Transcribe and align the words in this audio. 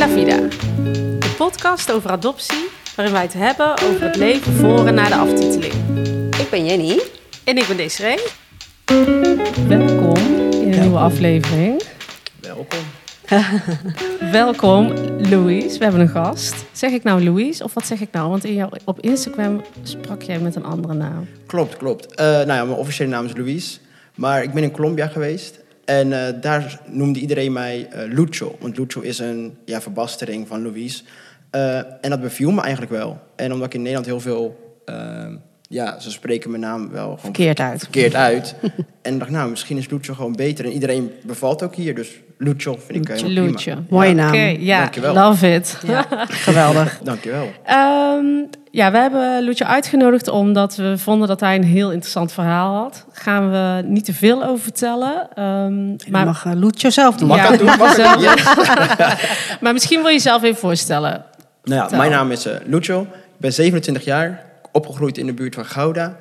La 0.00 0.08
Vida, 0.08 0.36
de 1.18 1.34
podcast 1.36 1.92
over 1.92 2.10
adoptie, 2.10 2.68
waarin 2.96 3.14
wij 3.14 3.22
het 3.22 3.32
hebben 3.32 3.72
over 3.72 4.02
het 4.02 4.16
leven 4.16 4.52
voor 4.52 4.86
en 4.86 4.94
na 4.94 5.08
de 5.08 5.14
aftiteling. 5.14 5.72
Ik 6.38 6.46
ben 6.50 6.66
Jenny. 6.66 7.00
En 7.44 7.56
ik 7.56 7.66
ben 7.66 7.76
Desiree. 7.76 8.18
Welkom 9.68 10.16
in 10.50 10.72
een 10.72 10.80
nieuwe 10.80 10.98
aflevering. 10.98 11.82
Welkom. 12.40 12.78
Welkom, 14.40 14.92
Louise. 15.30 15.78
We 15.78 15.84
hebben 15.84 16.00
een 16.00 16.08
gast. 16.08 16.54
Zeg 16.72 16.92
ik 16.92 17.02
nou 17.02 17.24
Louise 17.24 17.64
of 17.64 17.74
wat 17.74 17.86
zeg 17.86 18.00
ik 18.00 18.08
nou? 18.12 18.30
Want 18.30 18.44
in 18.44 18.54
jou, 18.54 18.72
op 18.84 19.00
Instagram 19.00 19.62
sprak 19.82 20.22
jij 20.22 20.38
met 20.38 20.56
een 20.56 20.64
andere 20.64 20.94
naam. 20.94 21.28
Klopt, 21.46 21.76
klopt. 21.76 22.14
Eh, 22.14 22.26
nou 22.26 22.52
ja, 22.52 22.64
mijn 22.64 22.78
officiële 22.78 23.10
naam 23.10 23.24
is 23.24 23.36
Luis. 23.36 23.80
Maar 24.14 24.42
ik 24.42 24.52
ben 24.52 24.62
in 24.62 24.70
Colombia 24.70 25.06
geweest. 25.06 25.59
En 25.90 26.12
eh, 26.12 26.40
daar 26.40 26.80
noemde 26.86 27.20
iedereen 27.20 27.52
mij 27.52 27.88
eh, 27.90 28.12
Lucho. 28.12 28.56
Want 28.60 28.78
Lucho 28.78 29.00
is 29.00 29.18
een 29.18 29.56
ja, 29.64 29.80
verbastering 29.80 30.48
van 30.48 30.62
Louise. 30.62 31.02
Eh, 31.50 31.76
en 31.76 32.10
dat 32.10 32.20
beviel 32.20 32.50
me 32.50 32.60
eigenlijk 32.60 32.92
wel. 32.92 33.18
En 33.36 33.52
omdat 33.52 33.66
ik 33.66 33.74
in 33.74 33.80
Nederland 33.80 34.06
heel 34.06 34.20
veel... 34.20 34.78
ehm, 34.84 35.36
ja, 35.62 35.98
ze 35.98 36.10
spreken 36.10 36.50
mijn 36.50 36.62
naam 36.62 36.90
wel 36.90 37.06
gewoon 37.06 37.20
Verkeerd 37.20 37.60
uit. 37.60 37.80
verkeerd 37.80 38.14
uit. 38.14 38.54
en 39.02 39.12
ik 39.12 39.18
dacht, 39.18 39.30
nou, 39.30 39.50
misschien 39.50 39.76
is 39.76 39.88
Lucho 39.88 40.14
gewoon 40.14 40.36
beter. 40.36 40.64
En 40.64 40.72
iedereen 40.72 41.10
bevalt 41.22 41.62
ook 41.62 41.74
hier. 41.74 41.94
Dus 41.94 42.20
Lucho 42.42 42.76
vind 42.86 43.08
ik 43.08 43.16
helemaal 43.16 43.44
Lucho. 43.44 43.70
prima. 43.70 43.82
Mooie 43.90 44.08
Ja, 44.08 44.14
naam. 44.14 44.28
Oké, 44.28 44.56
ja, 44.58 44.78
Dankjewel. 44.80 45.14
love 45.14 45.54
it. 45.54 45.78
Ja, 45.86 46.06
geweldig. 46.28 46.98
Dankjewel. 47.02 47.50
Ehm, 47.64 48.26
ja, 48.70 48.90
we 48.92 48.98
hebben 48.98 49.42
Lucio 49.42 49.66
uitgenodigd 49.66 50.28
omdat 50.28 50.76
we 50.76 50.98
vonden 50.98 51.28
dat 51.28 51.40
hij 51.40 51.54
een 51.54 51.64
heel 51.64 51.90
interessant 51.90 52.32
verhaal 52.32 52.74
had. 52.82 53.06
Gaan 53.12 53.50
we 53.50 53.82
niet 53.86 54.04
te 54.04 54.12
veel 54.14 54.44
over 54.44 54.62
vertellen. 54.62 55.28
ehm, 55.34 55.86
Maar 55.88 55.96
maar, 56.10 56.24
mag 56.24 56.44
uh, 56.44 56.52
Loetje 56.54 56.90
zelf 56.90 57.16
doen. 57.16 57.28
Mag 57.28 57.36
Ja, 57.36 57.48
dat 57.48 57.58
doen? 57.58 57.66
Mag 57.78 57.94
zelf. 57.94 58.22
dat? 58.24 58.38
Yes. 58.38 58.44
maar 59.60 59.72
misschien 59.72 59.98
wil 59.98 60.08
je 60.08 60.12
jezelf 60.14 60.42
even 60.42 60.58
voorstellen. 60.60 61.10
Nou 61.10 61.74
ja, 61.74 61.80
Vertel. 61.80 61.98
mijn 61.98 62.10
naam 62.10 62.30
is 62.30 62.46
eh, 62.46 62.54
Lucho. 62.66 63.00
Ik 63.02 63.06
ben 63.36 63.52
27 63.52 64.04
jaar, 64.04 64.44
opgegroeid 64.72 65.18
in 65.18 65.26
de 65.26 65.34
buurt 65.34 65.54
van 65.54 65.64
Gouda. 65.64 66.16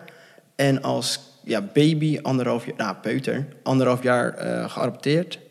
En 0.56 0.82
als 0.82 1.20
ja, 1.44 1.62
baby, 1.74 2.20
anderhalf 2.22 2.66
jaar, 2.66 2.76
nou, 2.78 2.96
peuter, 3.02 3.46
anderhalf 3.64 4.04
jaar 4.04 4.34
eh, 4.34 4.70
geadopteerd 4.70 5.36
eh, 5.36 5.42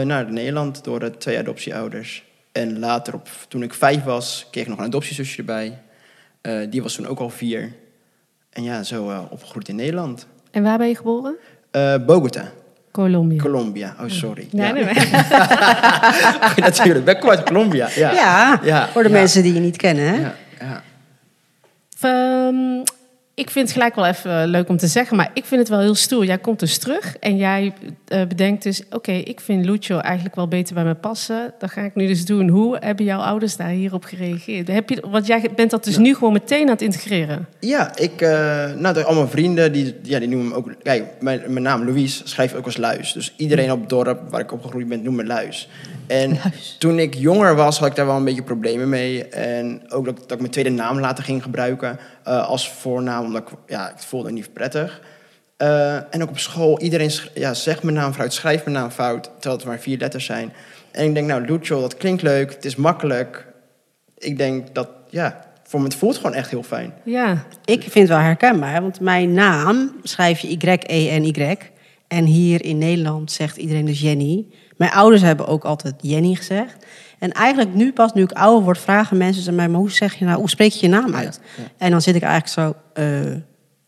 naar 0.00 0.32
Nederland 0.32 0.84
door 0.84 1.00
de 1.00 1.16
twee 1.16 1.38
adoptieouders. 1.38 2.24
En 2.52 2.78
later, 2.78 3.14
op, 3.14 3.28
toen 3.48 3.62
ik 3.62 3.74
vijf 3.74 4.04
was, 4.04 4.46
kreeg 4.50 4.62
ik 4.64 4.70
nog 4.70 4.78
een 4.78 4.84
adoptiezusje 4.84 5.38
erbij. 5.38 5.78
Eh, 6.40 6.58
die 6.70 6.82
was 6.82 6.94
toen 6.94 7.06
ook 7.06 7.18
al 7.18 7.30
vier. 7.30 7.72
En 8.50 8.62
ja, 8.62 8.82
zo 8.82 9.10
eh, 9.10 9.20
opgegroeid 9.30 9.68
in 9.68 9.76
Nederland. 9.76 10.26
En 10.50 10.62
waar 10.62 10.78
ben 10.78 10.88
je 10.88 10.96
geboren? 10.96 11.36
Eh, 11.70 11.94
Bogota, 12.06 12.52
Colombia. 12.90 13.42
Colombia. 13.42 13.96
Oh, 14.00 14.08
sorry. 14.08 14.48
Nee, 14.50 14.66
ja. 14.66 14.72
nee, 14.72 14.84
nee. 14.84 14.94
Natuurlijk, 16.68 17.04
ben 17.04 17.16
ik 17.16 17.24
uit 17.24 17.42
Colombia. 17.42 17.88
Ja, 17.94 18.12
Ja, 18.12 18.60
Ja, 18.62 18.88
voor 18.88 19.02
de 19.02 19.08
ja. 19.08 19.14
mensen 19.14 19.42
die 19.42 19.54
je 19.54 19.60
niet 19.60 19.76
kennen. 19.76 20.04
Hè? 20.04 20.20
ja, 20.20 20.34
ja. 20.60 20.82
Ehm, 22.00 22.82
ik 23.34 23.50
vind 23.50 23.64
het 23.64 23.76
gelijk 23.76 23.94
wel 23.94 24.06
even 24.06 24.48
leuk 24.48 24.68
om 24.68 24.76
te 24.76 24.86
zeggen, 24.86 25.16
maar 25.16 25.30
ik 25.34 25.44
vind 25.44 25.60
het 25.60 25.70
wel 25.70 25.80
heel 25.80 25.94
stoer. 25.94 26.24
Jij 26.24 26.38
komt 26.38 26.60
dus 26.60 26.78
terug 26.78 27.16
en 27.16 27.36
jij 27.36 27.72
eh, 28.06 28.26
bedenkt 28.26 28.62
dus... 28.62 28.82
oké, 28.90 29.12
ik 29.12 29.40
vind 29.40 29.64
Lucio 29.64 29.98
eigenlijk 29.98 30.34
wel 30.34 30.48
beter 30.48 30.74
bij 30.74 30.84
me 30.84 30.94
passen. 30.94 31.54
Dat 31.58 31.70
ga 31.70 31.80
ik 31.80 31.94
nu 31.94 32.06
dus 32.06 32.24
doen. 32.24 32.48
Hoe 32.48 32.76
hebben 32.80 33.04
jouw 33.04 33.20
ouders 33.20 33.56
daar 33.56 33.68
hierop 33.68 34.04
gereageerd? 34.04 34.68
Heb 34.68 34.88
je, 34.88 35.04
want 35.10 35.26
jij 35.26 35.50
bent 35.56 35.70
dat 35.70 35.84
dus 35.84 35.96
nu 35.96 36.14
gewoon 36.14 36.32
meteen 36.32 36.62
aan 36.62 36.72
het 36.72 36.82
integreren. 36.82 37.48
Ja, 37.60 37.96
ik, 37.96 38.20
eh 38.20 38.72
nou, 38.72 39.02
al 39.02 39.14
mijn 39.14 39.28
vrienden, 39.28 39.72
die, 39.72 39.94
ja, 40.02 40.18
die 40.18 40.28
noemen 40.28 40.48
me 40.48 40.54
ook... 40.54 40.74
Kijk, 40.82 41.04
mijn, 41.20 41.40
mijn 41.46 41.62
naam 41.62 41.84
Louise 41.84 42.20
schrijf 42.24 42.50
ik 42.50 42.58
ook 42.58 42.64
als 42.64 42.76
Luis. 42.76 43.12
Dus 43.12 43.34
iedereen 43.36 43.72
op 43.72 43.80
het 43.80 43.88
dorp 43.88 44.30
waar 44.30 44.40
ik 44.40 44.52
opgegroeid 44.52 44.88
ben, 44.88 45.02
noemt 45.02 45.16
me 45.16 45.24
Luis. 45.24 45.68
En 46.12 46.38
toen 46.78 46.98
ik 46.98 47.14
jonger 47.14 47.54
was, 47.54 47.78
had 47.78 47.88
ik 47.88 47.94
daar 47.94 48.06
wel 48.06 48.16
een 48.16 48.24
beetje 48.24 48.42
problemen 48.42 48.88
mee. 48.88 49.28
En 49.28 49.82
ook 49.88 50.04
dat, 50.04 50.16
dat 50.16 50.32
ik 50.32 50.38
mijn 50.38 50.50
tweede 50.50 50.70
naam 50.70 51.00
later 51.00 51.24
ging 51.24 51.42
gebruiken 51.42 51.98
eh, 52.24 52.48
als 52.48 52.70
voornaam. 52.70 53.24
Omdat 53.24 53.42
ik, 53.42 53.58
ja, 53.66 53.90
ik 53.90 53.98
voelde 53.98 54.26
het 54.26 54.34
niet 54.34 54.52
prettig. 54.52 55.00
Eh, 55.56 55.94
en 55.94 56.22
ook 56.22 56.28
op 56.28 56.38
school, 56.38 56.80
iedereen 56.80 57.10
ja, 57.34 57.54
zegt 57.54 57.82
mijn 57.82 57.96
naam 57.96 58.12
fout, 58.12 58.32
schrijft 58.32 58.64
mijn 58.64 58.76
naam 58.76 58.90
fout. 58.90 59.24
Terwijl 59.24 59.56
het 59.56 59.64
maar 59.64 59.78
vier 59.78 59.98
letters 59.98 60.24
zijn. 60.24 60.52
En 60.90 61.04
ik 61.04 61.14
denk, 61.14 61.26
nou, 61.26 61.46
Lucio, 61.46 61.80
dat 61.80 61.96
klinkt 61.96 62.22
leuk, 62.22 62.52
het 62.52 62.64
is 62.64 62.76
makkelijk. 62.76 63.46
Ik 64.18 64.38
denk 64.38 64.74
dat, 64.74 64.88
ja, 65.10 65.44
voor 65.62 65.80
me, 65.80 65.86
het 65.86 65.96
voelt 65.96 66.16
gewoon 66.16 66.34
echt 66.34 66.50
heel 66.50 66.62
fijn. 66.62 66.94
Ja, 67.04 67.44
Ik 67.64 67.80
vind 67.80 67.94
het 67.94 68.08
wel 68.08 68.18
herkenbaar, 68.18 68.82
want 68.82 69.00
mijn 69.00 69.32
naam 69.32 69.92
schrijf 70.02 70.38
je 70.38 70.48
Y-E-N-Y. 70.48 71.56
En 72.12 72.24
hier 72.24 72.64
in 72.64 72.78
Nederland 72.78 73.32
zegt 73.32 73.56
iedereen 73.56 73.84
dus 73.84 74.00
Jenny. 74.00 74.46
Mijn 74.76 74.90
ouders 74.90 75.22
hebben 75.22 75.46
ook 75.46 75.64
altijd 75.64 75.94
Jenny 76.00 76.34
gezegd. 76.34 76.86
En 77.18 77.32
eigenlijk 77.32 77.74
nu 77.74 77.92
pas, 77.92 78.12
nu 78.12 78.22
ik 78.22 78.32
ouder 78.32 78.64
word, 78.64 78.78
vragen 78.78 79.16
mensen 79.16 79.48
aan 79.48 79.54
mij... 79.54 79.68
maar 79.68 79.80
hoe, 79.80 79.90
zeg 79.90 80.14
je 80.14 80.24
nou, 80.24 80.38
hoe 80.38 80.48
spreek 80.50 80.72
je 80.72 80.86
je 80.86 80.92
naam 80.92 81.14
uit? 81.14 81.40
ja. 81.56 81.62
En 81.78 81.90
dan 81.90 82.02
zit 82.02 82.14
ik 82.14 82.22
eigenlijk 82.22 82.52
zo... 82.52 83.00
eh, 83.02 83.36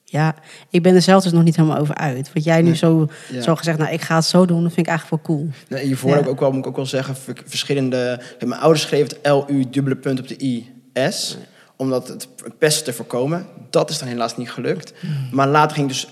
ja, 0.04 0.34
ik 0.70 0.82
ben 0.82 0.94
er 0.94 1.02
zelf 1.02 1.22
dus 1.22 1.32
nog 1.32 1.42
niet 1.44 1.56
helemaal 1.56 1.78
over 1.78 1.94
uit. 1.94 2.30
Wat 2.34 2.44
jij 2.44 2.60
nu 2.62 2.68
Nee. 2.68 2.76
zo, 2.76 3.08
Ja. 3.32 3.40
zo 3.42 3.54
gezegd, 3.54 3.78
nou, 3.78 3.92
ik 3.92 4.00
ga 4.00 4.14
het 4.14 4.24
zo 4.24 4.46
doen, 4.46 4.62
dat 4.62 4.72
vind 4.72 4.86
ik 4.86 4.92
eigenlijk 4.92 5.26
wel 5.26 5.36
cool. 5.36 5.48
Nee, 5.68 5.84
hiervoor 5.86 6.10
Ja. 6.10 6.16
heb 6.16 6.24
ik 6.24 6.30
ook 6.30 6.41
wel, 6.41 6.50
moet 6.50 6.58
ik 6.60 6.66
ook 6.66 6.76
wel 6.76 6.86
zeggen, 6.86 7.16
ver- 7.16 7.42
verschillende... 7.46 8.20
Mijn 8.44 8.60
ouders 8.60 8.82
schreven 8.82 9.16
het 9.22 9.32
L-U 9.32 9.64
dubbele 9.70 9.96
punt 9.96 10.20
op 10.20 10.28
de 10.28 10.36
I-S. 10.44 11.36
Omdat 11.76 12.08
het 12.08 12.28
pesten 12.58 12.84
te 12.84 12.92
voorkomen. 12.92 13.46
Dat 13.70 13.91
is 13.91 13.98
dan 13.98 14.08
helaas 14.08 14.36
niet 14.36 14.50
gelukt. 14.50 14.94
Maar 15.32 15.48
later 15.48 15.76
ging 15.76 15.88
dus 15.88 16.08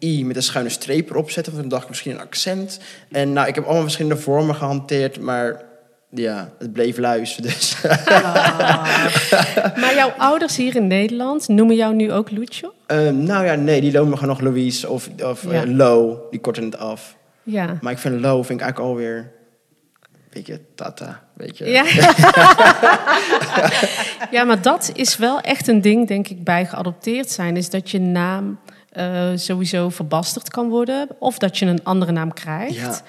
L-U-I 0.00 0.24
met 0.24 0.36
een 0.36 0.42
schuine 0.42 0.70
streep 0.70 1.10
erop 1.10 1.30
zetten. 1.30 1.52
Want 1.52 1.64
toen 1.64 1.70
dacht 1.72 1.82
ik 1.82 1.88
misschien 1.88 2.12
een 2.12 2.20
accent. 2.20 2.80
En 3.10 3.32
nou, 3.32 3.48
ik 3.48 3.54
heb 3.54 3.64
allemaal 3.64 3.82
verschillende 3.82 4.22
vormen 4.22 4.54
gehanteerd. 4.54 5.20
Maar 5.20 5.62
ja, 6.10 6.50
het 6.58 6.72
bleef 6.72 6.98
luis. 6.98 7.36
Dus 7.36 7.76
maar 9.80 9.94
jouw 9.94 10.10
ouders 10.18 10.56
hier 10.56 10.76
in 10.76 10.86
Nederland 10.86 11.48
noemen 11.48 11.76
jou 11.76 11.94
nu 11.94 12.12
ook 12.12 12.30
Lucio? 12.30 12.72
Ehm, 12.86 13.22
nou 13.22 13.44
ja, 13.44 13.54
nee, 13.54 13.80
die 13.80 13.92
noemen 13.92 14.10
me 14.10 14.16
gewoon 14.16 14.34
nog 14.36 14.40
Louise 14.44 14.88
of, 14.88 15.08
of 15.22 15.42
Ja. 15.50 15.62
eh, 15.62 15.70
Lo. 15.70 16.26
Die 16.30 16.40
korten 16.40 16.64
het 16.64 16.78
af. 16.78 17.16
Ja. 17.42 17.78
Maar 17.80 17.92
ik 17.92 17.98
vind 17.98 18.20
Lo 18.20 18.42
vind 18.42 18.60
ik 18.60 18.64
eigenlijk 18.64 18.92
alweer... 18.92 19.16
Een 19.16 20.42
beetje 20.42 20.60
tata, 20.74 21.22
weet 21.34 21.58
je. 21.58 21.64
Ja. 21.64 21.84
ja, 24.38 24.44
maar 24.44 24.62
dat 24.62 24.90
is 24.94 25.16
wel 25.16 25.40
echt 25.40 25.68
een 25.68 25.80
ding, 25.80 26.08
denk 26.08 26.28
ik, 26.28 26.44
bij 26.44 26.66
geadopteerd 26.66 27.30
zijn. 27.30 27.56
Is 27.56 27.70
dat 27.70 27.90
je 27.90 28.00
naam 28.00 28.58
eh, 28.96 29.30
sowieso 29.34 29.88
verbasterd 29.88 30.50
kan 30.50 30.68
worden. 30.68 31.08
Of 31.18 31.38
dat 31.38 31.58
je 31.58 31.66
een 31.66 31.84
andere 31.84 32.12
naam 32.12 32.32
krijgt. 32.32 32.74
Ja, 32.74 33.00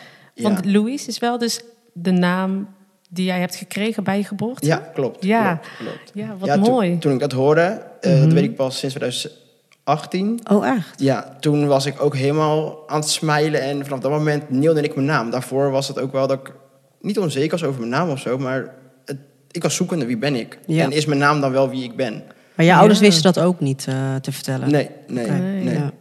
Want. 0.44 0.66
Louis 0.66 1.08
is 1.08 1.20
wel 1.20 1.38
dus 1.38 1.62
de 1.94 2.12
naam 2.12 2.68
die 3.09 3.25
jij 3.25 3.40
hebt 3.40 3.56
gekregen 3.56 4.03
bij 4.03 4.18
je 4.18 4.24
geboorte. 4.24 4.68
Ja, 4.68 4.78
klopt. 4.94 5.24
Ja. 5.24 5.56
klopt, 5.56 5.78
klopt. 5.78 6.12
Ja, 6.14 6.36
wat 6.38 6.47
Ja, 6.47 6.56
mooi. 6.56 6.90
Mhm. 6.90 7.00
Toen, 7.00 7.14
ik 7.14 7.20
dat 7.20 7.31
hoorde, 7.31 7.81
eh, 8.02 8.22
dat 8.22 8.34
weet 8.34 8.44
ik 8.44 8.56
pas 8.56 8.80
sinds 8.80 8.96
2018. 8.96 10.40
Oh, 10.52 10.68
echt? 10.68 11.00
Ja, 11.00 11.38
toen 11.40 11.68
was 11.68 11.86
ik 11.86 12.02
ook 12.02 12.16
helemaal 12.16 12.90
aan 12.90 13.00
het 13.00 13.09
smijlen 13.09 13.62
en 13.62 13.84
vanaf 13.84 14.00
dat 14.00 14.12
moment 14.12 14.50
nielde 14.50 14.81
ik 14.81 14.96
mijn 14.96 15.08
naam. 15.08 15.30
Daarvoor 15.30 15.72
was 15.72 15.88
het 15.88 16.00
ook 16.00 16.12
wel 16.12 16.28
dat 16.28 16.40
ik 16.40 16.53
niet 17.02 17.20
onzeker 17.20 17.52
was 17.52 17.64
over 17.64 17.80
mijn 17.80 17.92
naam 17.92 18.09
of 18.09 18.20
zo, 18.20 18.38
maar 18.38 18.76
het, 19.06 19.18
ik 19.52 19.64
was 19.64 19.76
zoekende 19.76 20.06
wie 20.06 20.18
ben 20.18 20.36
ik. 20.36 20.59
Ja. 20.66 20.84
En 20.84 20.92
is 20.92 21.06
mijn 21.06 21.20
naam 21.20 21.42
dan 21.42 21.52
wel 21.52 21.70
wie 21.70 21.84
ik 21.84 21.96
ben? 21.96 22.24
Maar 22.57 22.66
je 22.66 22.73
ouders 22.75 23.00
wisten 23.00 23.23
dat 23.34 23.40
ook 23.44 23.59
niet 23.59 23.85
eh, 23.90 24.16
te 24.16 24.31
vertellen? 24.31 24.72
Nee, 24.72 24.90
nee, 25.07 25.28
nee. 25.29 25.73
Ja. 25.73 25.91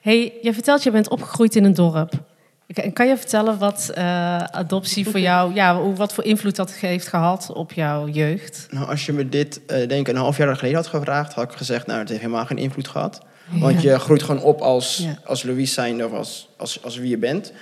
hey, 0.00 0.32
je 0.42 0.52
vertelt 0.54 0.82
je 0.82 0.90
bent 0.90 1.08
opgegroeid 1.08 1.56
in 1.56 1.64
een 1.64 1.74
dorp. 1.74 2.12
Kan- 2.72 2.92
Kan 2.92 3.06
je 3.08 3.16
vertellen 3.16 3.58
wat 3.58 3.90
eh, 3.94 4.36
adoptie 4.38 5.08
voor 5.08 5.20
jou, 5.20 5.54
ja, 5.54 5.80
hoe- 5.80 5.94
wat 5.94 6.12
voor 6.14 6.24
invloed 6.24 6.56
dat 6.56 6.72
heeft 6.72 7.08
gehad 7.08 7.50
op 7.54 7.72
jouw 7.72 8.08
jeugd? 8.08 8.66
Nou, 8.70 8.88
als 8.88 9.06
je 9.06 9.12
me 9.12 9.28
dit, 9.28 9.60
eh, 9.66 9.88
denk 9.88 9.90
ik, 10.08 10.08
een 10.08 10.20
half 10.20 10.36
jaar 10.36 10.56
geleden 10.56 10.76
had 10.76 10.86
gevraagd, 10.86 11.32
had 11.32 11.44
ik 11.44 11.56
gezegd, 11.56 11.86
nou, 11.86 11.98
het 11.98 12.08
heeft 12.08 12.20
helemaal 12.20 12.46
geen 12.46 12.58
invloed 12.58 12.88
gehad. 12.88 13.20
Want 13.50 13.82
je 13.82 13.98
groeit 13.98 14.22
gewoon 14.22 14.42
op 14.42 14.60
als, 14.60 14.96
Ja. 14.96 15.18
als 15.24 15.42
Louise 15.42 15.72
zijnde 15.72 16.04
of 16.06 16.12
als, 16.12 16.48
als, 16.56 16.82
als 16.82 16.96
wie 16.96 17.08
je 17.08 17.18
bent. 17.18 17.52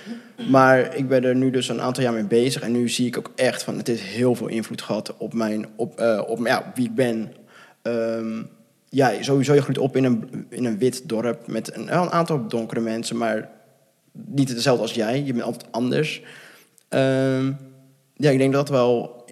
Maar 0.49 0.95
ik 0.95 1.07
ben 1.07 1.23
er 1.23 1.35
nu 1.35 1.49
dus 1.49 1.69
een 1.69 1.81
aantal 1.81 2.03
jaar 2.03 2.13
mee 2.13 2.23
bezig. 2.25 2.61
En 2.61 2.71
nu 2.71 2.89
zie 2.89 3.07
ik 3.07 3.17
ook 3.17 3.31
echt 3.35 3.63
van, 3.63 3.77
het 3.77 3.87
heeft 3.87 4.01
heel 4.01 4.35
veel 4.35 4.47
invloed 4.47 4.81
gehad 4.81 5.17
op, 5.17 5.33
mijn, 5.33 5.65
op, 5.75 5.99
eh, 5.99 6.21
op 6.27 6.45
ja, 6.47 6.57
op 6.57 6.75
wie 6.75 6.85
ik 6.85 6.95
ben. 6.95 7.33
Ehm, 7.83 8.43
ja, 8.89 9.23
sowieso, 9.23 9.53
je 9.53 9.61
groeit 9.61 9.77
op 9.77 9.95
in 9.95 10.03
een, 10.03 10.45
in 10.49 10.65
een 10.65 10.77
wit 10.77 11.09
dorp 11.09 11.47
met 11.47 11.75
een, 11.75 11.81
een 11.81 12.11
aantal 12.11 12.47
donkere 12.47 12.79
mensen, 12.79 13.17
maar 13.17 13.49
niet 14.11 14.49
hetzelfde 14.49 14.81
als 14.81 14.93
jij. 14.93 15.23
Je 15.23 15.33
bent 15.33 15.45
altijd 15.45 15.71
anders. 15.71 16.21
Ehm, 16.89 17.51
ja, 18.13 18.29
ik 18.29 18.37
denk 18.37 18.53
dat 18.53 18.69
wel 18.69 19.25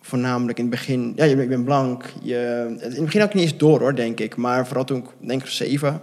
voornamelijk 0.00 0.58
in 0.58 0.64
het 0.64 0.74
begin... 0.74 1.12
Ja, 1.16 1.24
je 1.24 1.46
bent 1.46 1.64
blank. 1.64 2.04
Je, 2.22 2.66
in 2.68 2.78
het 2.80 3.04
begin 3.04 3.20
had 3.20 3.28
ik 3.28 3.34
niet 3.34 3.44
eens 3.44 3.56
door, 3.56 3.80
hoor, 3.80 3.94
denk 3.94 4.20
ik. 4.20 4.36
Maar 4.36 4.66
vooral 4.66 4.84
toen 4.84 4.98
ik, 4.98 5.28
denk 5.28 5.42
ik, 5.42 5.48
zeven, 5.48 6.02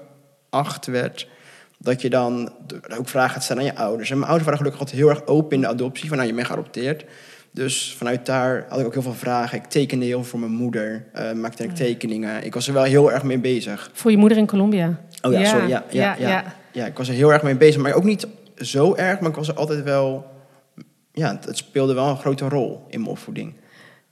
acht 0.50 0.86
werd... 0.86 1.28
dat 1.78 2.02
je 2.02 2.10
dan 2.10 2.52
ook 2.98 3.10
vragen 3.10 3.34
gaat 3.34 3.44
stellen 3.44 3.62
aan 3.62 3.68
je 3.68 3.76
ouders. 3.76 4.10
En 4.10 4.18
mijn 4.18 4.30
ouders 4.30 4.50
waren 4.50 4.66
gelukkig 4.66 4.82
altijd 4.82 5.02
heel 5.02 5.10
erg 5.10 5.26
open 5.26 5.56
in 5.56 5.62
de 5.62 5.68
adoptie. 5.68 6.08
Van, 6.08 6.18
nou, 6.18 6.30
je 6.30 6.36
bent 6.36 6.48
geadopteerd. 6.48 7.06
Dus 7.52 7.96
vanuit 7.98 8.26
daar 8.26 8.66
had 8.70 8.80
ik 8.80 8.86
ook 8.86 8.94
heel 8.94 9.02
veel 9.02 9.14
vragen. 9.14 9.58
Ik 9.58 9.66
tekende 9.66 10.06
heel 10.06 10.20
veel 10.20 10.30
voor 10.30 10.40
mijn 10.40 10.52
moeder. 10.52 11.06
eh 11.14 11.32
maakte 11.32 11.64
ik 11.64 11.76
tekeningen. 11.76 12.46
Ik 12.46 12.54
was 12.54 12.68
er 12.68 12.74
wel 12.74 12.84
heel 12.84 13.12
erg 13.12 13.24
mee 13.24 13.40
bezig. 13.40 13.90
Voor 13.94 14.12
je 14.12 14.18
moeder 14.18 14.38
in 14.38 14.48
Colombia. 14.48 15.00
Oh 15.22 15.32
ja, 15.32 15.46
sorry. 15.46 15.68
Ja, 15.68 15.84
ja, 15.90 16.16
ja, 16.20 16.44
ja. 16.72 16.86
ik 16.86 16.98
was 16.98 17.08
er 17.08 17.14
heel 17.14 17.34
erg 17.34 17.44
mee 17.44 17.58
bezig. 17.58 17.82
Maar 17.82 17.94
ook 17.94 18.04
niet 18.04 18.28
zo 18.56 18.96
erg, 18.96 19.20
maar 19.20 19.30
ik 19.30 19.36
was 19.36 19.48
er 19.48 19.56
altijd 19.56 19.84
wel 19.84 20.32
ja, 21.14 21.40
het, 21.42 21.58
speelde 21.58 21.94
wel 21.94 22.08
een 22.08 22.18
grote 22.18 22.50
rol 22.50 22.86
in 22.90 23.00
mijn 23.00 23.12
opvoeding. 23.12 23.54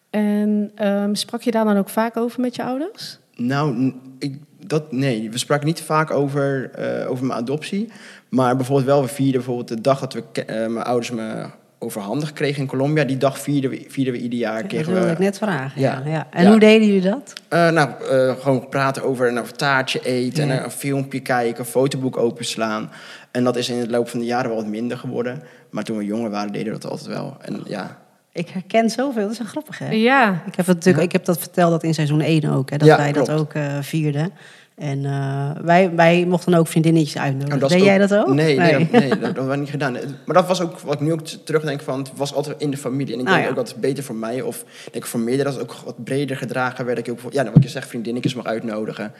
En 0.09 0.71
ehm, 0.75 1.13
sprak 1.13 1.41
je 1.41 1.51
daar 1.51 1.65
dan 1.65 1.77
ook 1.77 1.89
vaak 1.89 2.18
over 2.18 2.41
met 2.41 2.56
je 2.56 2.63
ouders? 2.63 3.19
Nou, 3.36 3.94
ik, 4.19 4.38
dat, 4.65 4.91
nee, 4.91 5.31
we 5.31 5.38
spraken 5.38 5.65
niet 5.65 5.81
vaak 5.81 6.12
over, 6.12 6.71
eh, 6.71 7.09
over 7.09 7.25
mijn 7.25 7.39
adoptie. 7.39 7.89
Maar 8.30 8.56
bijvoorbeeld 8.56 8.88
wel, 8.88 9.01
we 9.01 9.07
vierden 9.07 9.36
bijvoorbeeld 9.36 9.68
de 9.68 9.81
dag 9.81 10.00
dat 10.00 10.13
we 10.13 10.24
eh, 10.31 10.68
mijn 10.68 10.86
ouders 10.86 11.12
me 11.12 11.45
overhandigd 11.80 12.34
kregen 12.34 12.62
in 12.62 12.68
Colombia. 12.68 13.04
Die 13.04 13.18
dag 13.18 13.40
vierden 13.40 13.70
we, 13.70 13.86
vierden 13.88 14.14
we 14.14 14.20
ieder 14.20 14.40
jaar. 14.40 14.62
Dat 14.68 14.72
wilde 14.86 15.06
we, 15.06 15.12
ik 15.12 15.20
net 15.20 15.38
vragen. 15.38 15.81
Ja. 15.81 16.02
Ja. 16.06 16.12
Ja. 16.12 16.28
En 16.31 16.44
Ja. 16.44 16.50
hoe 16.50 16.60
deden 16.60 16.88
jullie 16.88 17.02
dat? 17.10 17.34
Eh, 17.48 17.70
nou, 17.70 17.90
eh, 18.10 18.36
gewoon 18.40 18.70
praten 18.70 19.04
over 19.04 19.28
een 19.28 19.44
taartje 19.56 20.00
eten, 20.06 20.48
Ja. 20.48 20.54
en 20.58 20.64
een 20.64 20.72
filmpje 20.72 21.20
kijken, 21.20 21.60
een 21.60 21.66
fotoboek 21.66 22.18
openslaan. 22.18 22.92
En 23.31 23.44
dat 23.44 23.56
is 23.56 23.70
in 23.70 23.78
het 23.78 23.90
loop 23.92 24.10
van 24.10 24.20
de 24.20 24.26
jaren 24.26 24.50
wel 24.50 24.60
wat 24.60 24.68
minder 24.70 24.98
geworden. 24.98 25.44
Maar 25.70 25.84
toen 25.84 25.98
we 25.98 26.06
jonger 26.06 26.30
waren, 26.30 26.52
deden 26.52 26.74
we 26.74 26.80
dat 26.80 26.92
altijd 26.92 27.08
wel. 27.10 27.38
En 27.42 27.62
ja, 27.66 27.98
Ik 28.34 28.50
herken 28.50 28.90
zoveel, 28.90 29.22
dat 29.22 29.32
is 29.32 29.38
wel 29.38 29.48
grappig 29.48 29.80
hè? 29.80 29.90
Ja. 29.92 30.42
Ik 30.46 30.56
heb, 30.56 30.66
het 30.66 30.75
natuurlijk, 30.75 31.04
ik 31.06 31.12
heb 31.12 31.25
dat 31.25 31.40
verteld 31.40 31.72
dat 31.72 31.84
in 31.84 31.94
seizoen 31.94 32.22
1 32.22 32.46
ook, 32.46 32.70
hè, 32.70 32.78
dat 32.78 32.88
Ja, 32.88 32.98
wij 32.98 33.12
dat 33.12 33.30
ook 33.30 33.54
eh, 33.54 33.78
vierden. 33.82 34.32
En 34.80 35.06
eh, 35.06 35.52
wij, 35.62 35.96
wij 35.96 36.26
mochten 36.26 36.54
ook 36.54 36.68
vriendinnetjes 36.68 37.18
uitnodigen. 37.18 37.60
Nou, 37.60 37.72
Deed 37.74 37.84
jij 37.84 37.98
dat 37.98 38.16
ook? 38.16 38.28
Nee, 38.34 38.58
nee. 38.58 38.72
dat, 38.80 38.92
nee 38.92 39.10
dat, 39.10 39.20
dat 39.20 39.22
hebben 39.36 39.50
we 39.50 39.56
niet 39.56 39.70
gedaan. 39.70 39.94
Maar 40.26 40.36
dat 40.36 40.48
was 40.48 40.62
ook 40.62 40.80
wat 40.80 40.94
ik 40.94 41.00
nu 41.00 41.12
ook 41.12 41.26
terugdenk 41.28 41.81
van, 41.81 42.00
het 42.00 42.12
was 42.16 42.34
altijd 42.34 42.62
in 42.62 42.72
de 42.72 42.78
familie. 42.78 43.14
En 43.14 43.20
ik 43.20 43.26
Ah, 43.28 43.31
denk 43.34 43.44
ja. 43.44 43.50
ook 43.50 43.56
dat 43.56 43.70
het 43.70 43.78
beter 43.81 44.04
voor 44.04 44.16
mij, 44.16 44.42
of 44.42 44.62
ik 44.86 44.92
denk 44.94 45.06
voor 45.06 45.20
meerdere, 45.20 45.50
dat 45.50 45.60
het 45.60 45.70
ook 45.70 45.76
wat 45.86 46.04
breder 46.04 46.38
gedragen 46.38 46.86
werd. 46.86 46.98
Dat 46.98 47.08
ik 47.08 47.14
ook, 47.14 47.20
voor- 47.20 47.34
ja, 47.34 47.42
nou, 47.42 47.54
wat 47.54 47.64
je 47.64 47.70
zegt, 47.70 47.88
vriendinnetjes 47.88 48.34
mag 48.36 48.46
uitnodigen. 48.46 49.12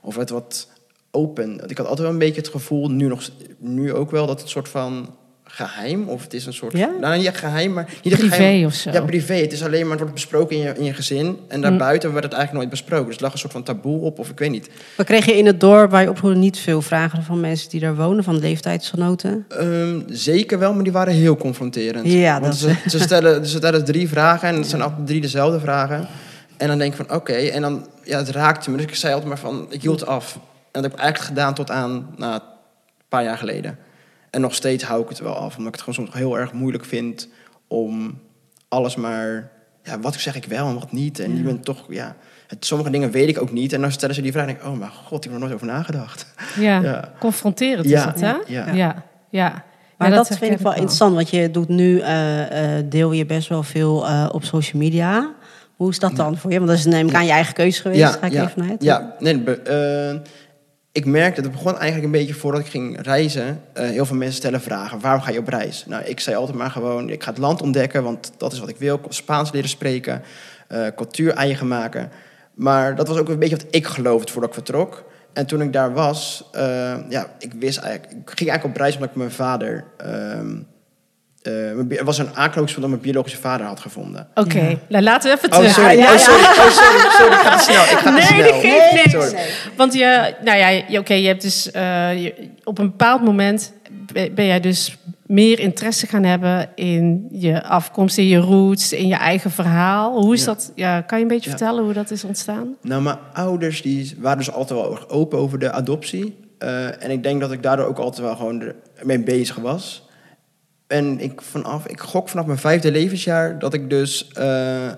Of 0.00 0.16
het 0.16 0.30
wat 0.30 0.68
open. 1.10 1.60
Ik 1.66 1.76
had 1.78 1.86
altijd 1.86 1.98
wel 2.06 2.10
een 2.10 2.18
beetje 2.24 2.40
het 2.40 2.50
gevoel, 2.50 2.90
nu, 2.90 3.06
nog, 3.06 3.22
nu 3.58 3.94
ook 3.94 4.10
wel, 4.10 4.26
dat 4.26 4.40
het 4.40 4.48
soort 4.48 4.68
van 4.68 5.14
geheim, 5.50 6.08
of 6.08 6.22
het 6.22 6.34
is 6.34 6.46
een 6.46 6.52
soort, 6.52 6.72
Ja? 6.76 6.90
nou 7.00 7.16
niet 7.16 7.26
echt 7.26 7.36
geheim, 7.38 7.72
maar 7.72 7.88
niet 8.02 8.14
Privé 8.18 8.34
geheim. 8.36 8.64
of 8.64 8.72
zo. 8.74 8.90
Ja, 8.90 9.00
privé. 9.02 9.34
Het 9.34 9.52
is 9.52 9.64
alleen 9.64 9.80
maar, 9.82 9.90
het 9.90 9.98
wordt 10.00 10.14
besproken 10.14 10.56
in 10.56 10.62
je, 10.62 10.72
in 10.76 10.84
je 10.84 10.94
gezin. 10.94 11.38
En 11.48 11.60
daarbuiten 11.60 12.12
werd 12.12 12.24
het 12.24 12.32
eigenlijk 12.32 12.64
nooit 12.64 12.80
besproken. 12.80 13.06
Dus 13.06 13.16
er 13.16 13.22
lag 13.22 13.32
een 13.32 13.38
soort 13.38 13.52
van 13.52 13.62
taboe 13.62 14.00
op, 14.00 14.18
of 14.18 14.28
ik 14.30 14.38
weet 14.38 14.50
niet. 14.50 14.68
We 14.96 15.04
kregen 15.04 15.34
in 15.34 15.46
het 15.46 15.60
dorp 15.60 15.90
waar 15.90 16.02
je 16.02 16.10
opgroeide 16.10 16.38
niet 16.40 16.58
veel 16.58 16.82
vragen 16.82 17.22
van 17.22 17.40
mensen 17.40 17.70
die 17.70 17.80
daar 17.80 17.96
wonen, 17.96 18.24
van 18.24 18.38
leeftijdsgenoten. 18.38 19.44
Ehm, 19.48 20.00
zeker 20.06 20.58
wel, 20.58 20.74
maar 20.74 20.82
die 20.84 20.92
waren 20.92 21.12
heel 21.14 21.36
confronterend. 21.36 22.06
Ja, 22.12 22.40
Want 22.40 22.60
dat- 22.60 22.76
ze, 22.84 22.88
ze, 22.90 22.98
stellen, 23.00 23.46
ze 23.46 23.56
stellen 23.56 23.84
drie 23.84 24.08
vragen 24.08 24.48
en 24.48 24.54
het 24.56 24.66
zijn 24.66 24.82
altijd 24.82 25.06
drie 25.06 25.20
dezelfde 25.20 25.60
vragen. 25.60 26.06
En 26.56 26.68
dan 26.68 26.78
denk 26.78 26.94
ik 26.94 27.06
van 27.06 27.16
oké, 27.16 27.32
en 27.32 27.62
dan, 27.62 27.86
ja, 28.04 28.18
het 28.18 28.28
raakte 28.28 28.70
me. 28.70 28.76
Dus 28.76 28.86
ik 28.86 28.94
zei 28.94 29.12
altijd 29.12 29.28
maar 29.30 29.38
van, 29.38 29.66
ik 29.70 29.82
hield 29.82 30.06
af. 30.06 30.34
En 30.34 30.40
dat 30.72 30.82
heb 30.82 30.92
ik 30.92 30.98
eigenlijk 30.98 31.28
gedaan 31.34 31.54
tot 31.54 31.70
aan 31.70 32.06
nou, 32.16 32.34
een 32.34 32.40
paar 33.08 33.22
jaar 33.22 33.38
geleden. 33.38 33.78
En 34.30 34.40
nog 34.40 34.54
steeds 34.54 34.84
hou 34.84 35.02
ik 35.02 35.08
het 35.08 35.18
wel 35.18 35.34
af, 35.34 35.56
omdat 35.56 35.74
ik 35.74 35.80
het 35.80 35.80
gewoon 35.80 35.94
soms 36.06 36.12
heel 36.18 36.38
erg 36.38 36.52
moeilijk 36.52 36.84
vind 36.84 37.28
om 37.66 38.18
alles 38.68 38.96
maar, 38.96 39.50
ja, 39.82 40.00
wat 40.00 40.14
zeg 40.14 40.36
ik 40.36 40.44
wel 40.44 40.68
en 40.68 40.74
wat 40.74 40.92
niet. 40.92 41.18
En 41.18 41.36
je 41.36 41.42
bent 41.42 41.64
toch, 41.64 41.84
ja, 41.88 42.16
het, 42.46 42.64
sommige 42.66 42.90
dingen 42.90 43.10
weet 43.10 43.28
ik 43.28 43.40
ook 43.40 43.52
niet. 43.52 43.72
En 43.72 43.80
dan 43.80 43.92
stellen 43.92 44.14
ze 44.14 44.22
die 44.22 44.32
vraag 44.32 44.46
en 44.46 44.48
denk 44.48 44.60
ik, 44.60 44.66
oh 44.68 44.78
mijn 44.78 44.90
god, 44.90 45.24
ik 45.24 45.24
heb 45.24 45.32
er 45.32 45.38
nooit 45.38 45.52
over 45.54 45.66
nagedacht. 45.66 46.26
Ja. 46.58 46.80
Ja. 46.88 47.12
Confronterend 47.18 47.88
Ja. 47.88 47.98
is 47.98 48.04
het, 48.04 48.20
hè? 48.20 48.34
Ja. 48.46 48.72
Ja. 48.72 49.04
ja. 49.30 49.64
Maar 49.96 50.08
Ja, 50.08 50.14
dat, 50.16 50.28
herken 50.28 50.46
vind 50.46 50.58
ik 50.58 50.64
wel 50.64 50.74
interessant, 50.74 51.14
want 51.14 51.30
je 51.30 51.50
doet 51.50 51.68
nu, 51.68 52.00
eh, 52.00 52.76
eh, 52.78 52.84
deel 52.88 53.12
je 53.12 53.26
best 53.26 53.48
wel 53.48 53.62
veel 53.62 54.06
eh, 54.06 54.28
op 54.32 54.44
social 54.44 54.82
media. 54.82 55.34
Hoe 55.76 55.90
is 55.90 55.98
dat 55.98 56.16
dan 56.16 56.36
voor 56.36 56.50
je? 56.50 56.56
Want 56.56 56.70
dat 56.70 56.78
is 56.78 56.84
neem 56.84 57.08
ik 57.08 57.14
aan 57.14 57.26
je 57.26 57.32
eigen 57.32 57.54
keuze 57.54 57.80
geweest, 57.80 58.02
ga 58.16 58.26
ik 58.26 58.32
ja, 58.32 58.40
even 58.42 58.50
vanuit. 58.62 58.82
Ja, 58.82 59.14
nee, 59.18 59.38
be- 59.38 59.60
eh, 59.62 60.30
ik 60.98 61.06
merkte, 61.06 61.40
het 61.40 61.52
begon 61.52 61.78
eigenlijk 61.78 62.04
een 62.04 62.18
beetje 62.20 62.34
voordat 62.34 62.60
ik 62.60 62.66
ging 62.66 62.98
reizen. 63.02 63.60
eh, 63.72 63.88
heel 63.88 64.06
veel 64.06 64.16
mensen 64.16 64.36
stellen 64.36 64.60
vragen, 64.60 65.00
waarom 65.00 65.20
ga 65.20 65.30
je 65.30 65.38
op 65.38 65.48
reis? 65.48 65.84
Nou, 65.86 66.04
ik 66.04 66.20
zei 66.20 66.36
altijd 66.36 66.56
maar 66.56 66.70
gewoon, 66.70 67.10
ik 67.10 67.22
ga 67.22 67.30
het 67.30 67.38
land 67.38 67.62
ontdekken, 67.62 68.02
want 68.02 68.32
dat 68.36 68.52
is 68.52 68.58
wat 68.58 68.68
ik 68.68 68.76
wil. 68.76 69.00
Spaans 69.08 69.52
leren 69.52 69.68
spreken, 69.68 70.22
eh, 70.68 70.86
cultuur 70.96 71.32
eigen 71.32 71.68
maken. 71.68 72.10
Maar 72.54 72.96
dat 72.96 73.08
was 73.08 73.16
ook 73.16 73.28
een 73.28 73.38
beetje 73.38 73.56
wat 73.56 73.66
ik 73.70 73.86
geloofde 73.86 74.32
voordat 74.32 74.50
ik 74.50 74.56
vertrok. 74.56 75.04
En 75.32 75.46
toen 75.46 75.62
ik 75.62 75.72
daar 75.72 75.92
was, 75.92 76.48
eh, 76.52 76.96
ja, 77.08 77.26
ik 77.38 77.52
wist 77.52 77.78
eigenlijk, 77.78 78.12
ik 78.12 78.38
ging 78.38 78.50
eigenlijk 78.50 78.64
op 78.64 78.76
reis 78.80 78.94
omdat 78.94 79.10
ik 79.10 79.16
mijn 79.16 79.30
vader... 79.30 79.84
ehm, 79.96 80.50
eh, 80.50 80.56
er 81.42 82.04
was 82.04 82.18
een 82.18 82.26
aanknopingspunt 82.34 82.80
dat 82.80 82.88
mijn 82.88 83.00
biologische 83.00 83.38
vader 83.38 83.66
had 83.66 83.80
gevonden. 83.80 84.26
Oké, 84.34 84.58
Ja. 84.60 84.76
nou 84.88 85.04
laten 85.04 85.30
we 85.30 85.36
even 85.36 85.50
Oh, 85.52 85.58
terug. 85.58 85.72
sorry. 85.74 85.98
Ja, 85.98 86.04
Oh, 86.06 86.12
ja. 86.12 86.18
sorry. 86.18 86.42
Oh, 86.42 86.52
sorry. 86.70 86.70
Sorry, 87.10 87.32
ik 87.32 87.38
ga 87.40 87.56
te 87.56 87.62
snel. 87.62 87.82
Ik 87.82 87.88
ga 87.88 88.10
Nee, 88.10 88.22
snel. 88.22 88.42
dat 88.42 88.54
geeft 88.60 88.92
niks. 88.92 89.10
Sorry. 89.10 89.42
Want 89.76 89.94
je, 89.94 90.34
nou 90.44 90.58
ja, 90.58 90.68
je- 90.68 90.98
oké, 90.98 91.14
je 91.14 91.26
hebt 91.26 91.42
dus 91.42 91.70
eh, 91.70 92.22
je- 92.22 92.34
op 92.64 92.78
een 92.78 92.86
bepaald 92.90 93.24
moment 93.24 93.72
ben 94.34 94.46
jij 94.46 94.60
dus 94.60 94.96
meer 95.26 95.58
interesse 95.58 96.06
gaan 96.06 96.24
hebben 96.24 96.68
in 96.74 97.26
je 97.32 97.62
afkomst, 97.64 98.18
in 98.18 98.26
je 98.26 98.38
roots, 98.38 98.92
in 98.92 99.06
je 99.06 99.14
eigen 99.14 99.50
verhaal. 99.50 100.20
Hoe 100.22 100.34
is 100.34 100.40
Ja. 100.40 100.46
dat? 100.46 100.72
Ja, 100.74 101.00
kan 101.00 101.18
je 101.18 101.24
een 101.24 101.30
beetje 101.30 101.50
Ja. 101.50 101.56
vertellen 101.56 101.84
hoe 101.84 101.92
dat 101.92 102.10
is 102.10 102.24
ontstaan? 102.24 102.76
Nou, 102.82 103.02
mijn 103.02 103.16
ouders 103.32 103.82
die 103.82 104.14
waren 104.18 104.38
dus 104.38 104.52
altijd 104.52 104.80
wel 104.80 105.10
open 105.10 105.38
over 105.38 105.58
de 105.58 105.72
adoptie. 105.72 106.36
Eh, 106.58 107.02
en 107.04 107.10
ik 107.10 107.22
denk 107.22 107.40
dat 107.40 107.52
ik 107.52 107.62
daardoor 107.62 107.86
ook 107.86 107.98
altijd 107.98 108.22
wel 108.26 108.36
gewoon 108.36 108.72
mee 109.02 109.20
bezig 109.20 109.56
was. 109.56 110.06
En 110.88 111.20
ik, 111.20 111.42
vanaf, 111.42 111.86
ik 111.86 112.00
gok 112.00 112.28
vanaf 112.28 112.46
mijn 112.46 112.58
vijfde 112.58 112.90
levensjaar 112.90 113.58
dat 113.58 113.74
ik 113.74 113.90
dus 113.90 114.28
eh, 114.28 114.92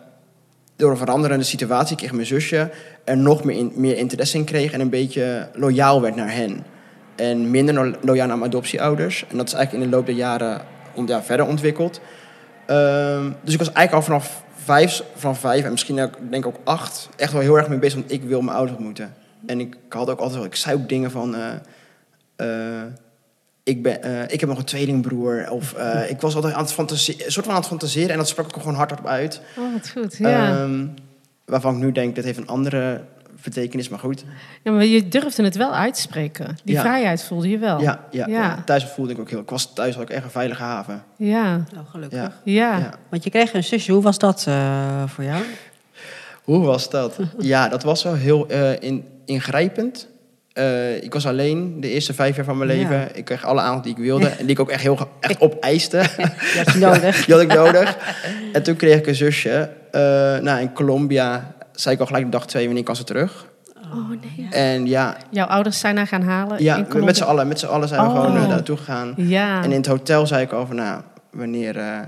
door 0.76 0.90
een 0.90 0.96
veranderende 0.96 1.44
situatie 1.44 1.96
kreeg 1.96 2.12
mijn 2.12 2.26
zusje 2.26 2.70
er 3.04 3.16
nog 3.16 3.44
meer, 3.44 3.66
meer 3.74 3.96
interesse 3.96 4.36
in 4.36 4.44
kreeg 4.44 4.72
en 4.72 4.80
een 4.80 4.90
beetje 4.90 5.48
loyaal 5.54 6.00
werd 6.00 6.16
naar 6.16 6.32
hen. 6.34 6.64
En 7.16 7.50
minder 7.50 7.74
lo- 7.74 7.98
loyaal 8.00 8.26
naar 8.26 8.38
mijn 8.38 8.50
adoptieouders. 8.50 9.24
En 9.28 9.36
dat 9.36 9.46
is 9.46 9.52
eigenlijk 9.54 9.84
in 9.84 9.90
de 9.90 9.96
loop 9.96 10.06
der 10.06 10.14
jaren 10.14 10.60
ja, 11.06 11.22
verder 11.22 11.46
ontwikkeld. 11.46 12.00
Ehm, 12.66 13.30
dus 13.42 13.52
ik 13.52 13.58
was 13.58 13.72
eigenlijk 13.72 13.92
al 13.92 14.02
vanaf 14.02 14.44
vijf, 14.54 15.02
vanaf 15.14 15.38
vijf 15.38 15.64
en 15.64 15.70
misschien 15.70 15.96
denk 16.30 16.44
ik 16.44 16.46
ook 16.46 16.60
acht, 16.64 17.08
echt 17.16 17.32
wel 17.32 17.42
heel 17.42 17.56
erg 17.56 17.68
mee 17.68 17.78
bezig, 17.78 17.98
want 17.98 18.12
ik 18.12 18.22
wil 18.22 18.40
mijn 18.40 18.56
ouders 18.56 18.76
ontmoeten. 18.76 19.14
En 19.46 19.60
ik 19.60 19.76
had 19.88 20.10
ook 20.10 20.18
altijd 20.18 20.38
wel, 20.38 20.46
ik 20.46 20.54
zei 20.54 20.76
ook 20.76 20.88
dingen 20.88 21.10
van, 21.10 21.34
eh, 21.36 21.50
eh, 22.36 22.82
ik, 23.70 23.82
ben, 23.82 24.02
eh, 24.02 24.22
ik 24.26 24.40
heb 24.40 24.48
nog 24.48 24.58
een 24.58 24.64
tweelingbroer. 24.64 25.50
Of 25.50 25.72
eh, 25.72 26.10
ik 26.10 26.20
was 26.20 26.34
altijd 26.34 26.54
aan 26.54 26.62
het 26.62 26.72
fantaseren, 26.72 27.24
een 27.26 27.32
soort 27.32 27.44
van 27.46 27.54
aan 27.54 27.60
het 27.60 27.70
fantaseren 27.70 28.10
en 28.10 28.16
dat 28.16 28.28
sprak 28.28 28.46
ik 28.48 28.54
ook 28.56 28.62
gewoon 28.62 28.76
hardop 28.76 29.06
uit. 29.06 29.40
Oh, 29.58 29.72
wat 29.72 29.90
goed. 29.90 30.16
Ja. 30.16 30.48
Ehm, 30.62 30.86
waarvan 31.44 31.74
ik 31.74 31.80
nu 31.82 31.92
denk, 31.92 32.14
dit 32.14 32.24
heeft 32.24 32.38
een 32.38 32.46
andere 32.48 33.00
betekenis, 33.42 33.88
maar 33.88 33.98
goed. 33.98 34.24
ja, 34.62 34.72
maar 34.72 34.84
je 34.84 35.08
durfde 35.08 35.42
het 35.42 35.56
wel 35.56 35.74
uitspreken. 35.74 36.56
Die 36.64 36.74
Ja. 36.74 36.80
vrijheid 36.80 37.24
voelde 37.24 37.48
je 37.48 37.58
wel. 37.58 37.80
Ja, 37.80 38.04
ja, 38.10 38.26
Ja. 38.26 38.42
ja. 38.42 38.62
thuis 38.64 38.84
voelde 38.84 39.12
ik 39.12 39.18
ook 39.18 39.30
heel, 39.30 39.40
ik 39.40 39.50
was 39.50 39.72
thuis 39.72 39.96
ik 39.96 40.10
echt 40.10 40.24
een 40.24 40.30
veilige 40.30 40.62
haven. 40.62 41.02
Ja. 41.16 41.64
Oh, 41.74 41.90
gelukkig. 41.90 42.18
Ja. 42.18 42.32
Ja. 42.44 42.78
Ja. 42.78 42.90
Want 43.10 43.24
je 43.24 43.30
kreeg 43.30 43.52
een 43.54 43.64
zusje, 43.64 43.92
hoe 43.92 44.02
was 44.02 44.18
dat 44.18 44.44
eh, 44.48 45.02
voor 45.06 45.24
jou? 45.24 45.42
Hoe 46.44 46.64
was 46.64 46.90
dat? 46.90 47.16
ja, 47.38 47.68
dat 47.68 47.82
was 47.82 48.02
wel 48.02 48.14
heel 48.14 48.48
eh, 48.48 48.80
in, 48.82 49.04
ingrijpend. 49.24 50.08
Eh, 50.52 51.02
ik 51.02 51.12
was 51.12 51.26
alleen 51.26 51.80
de 51.80 51.90
eerste 51.90 52.14
vijf 52.14 52.36
jaar 52.36 52.44
van 52.44 52.58
mijn 52.58 52.70
Ja. 52.70 52.76
leven. 52.76 53.08
Ik 53.16 53.24
kreeg 53.24 53.44
alle 53.44 53.60
aandacht 53.60 53.84
die 53.84 53.92
ik 53.92 53.98
wilde. 53.98 54.26
En 54.38 54.42
die 54.46 54.50
ik 54.50 54.60
ook 54.60 54.70
echt 54.70 54.82
heel 54.82 55.08
echt 55.20 55.40
opeiste. 55.40 55.96
Je 56.54 56.62
had 56.64 56.72
je 56.72 56.78
nodig. 56.86 57.24
die 57.24 57.34
had 57.34 57.42
ik 57.42 57.54
nodig. 57.54 57.96
En 58.52 58.62
toen 58.62 58.76
kreeg 58.76 58.98
ik 58.98 59.06
een 59.06 59.14
zusje. 59.14 59.70
Eh, 59.90 60.00
nou, 60.38 60.60
in 60.60 60.72
Colombia 60.72 61.54
zei 61.72 61.94
ik 61.94 62.00
al 62.00 62.06
gelijk 62.06 62.24
de 62.24 62.30
dag 62.30 62.46
twee, 62.46 62.64
wanneer 62.66 62.82
kan 62.84 62.96
ze 62.96 63.04
terug? 63.04 63.48
Oh 63.92 64.08
nee. 64.08 64.48
En 64.50 64.86
ja, 64.86 65.16
Jouw 65.30 65.46
ouders 65.46 65.78
zijn 65.78 65.94
daar 65.96 66.06
gaan 66.06 66.22
halen 66.22 66.62
ja 66.62 66.76
in 66.76 66.82
Colombia? 66.82 67.04
met 67.06 67.16
z'n 67.16 67.22
allen, 67.24 67.48
met 67.48 67.58
z'n 67.58 67.66
allen 67.66 67.88
zijn 67.88 68.02
we 68.04 68.10
gewoon 68.10 68.36
uh, 68.36 68.48
naartoe 68.48 68.76
gegaan. 68.76 69.14
Ja. 69.16 69.62
En 69.62 69.70
in 69.70 69.76
het 69.76 69.86
hotel 69.86 70.26
zei 70.26 70.42
ik 70.42 70.52
al 70.52 70.66
van, 70.66 70.76
nou, 70.76 71.00
wanneer 71.30 71.76
eh, 71.78 71.98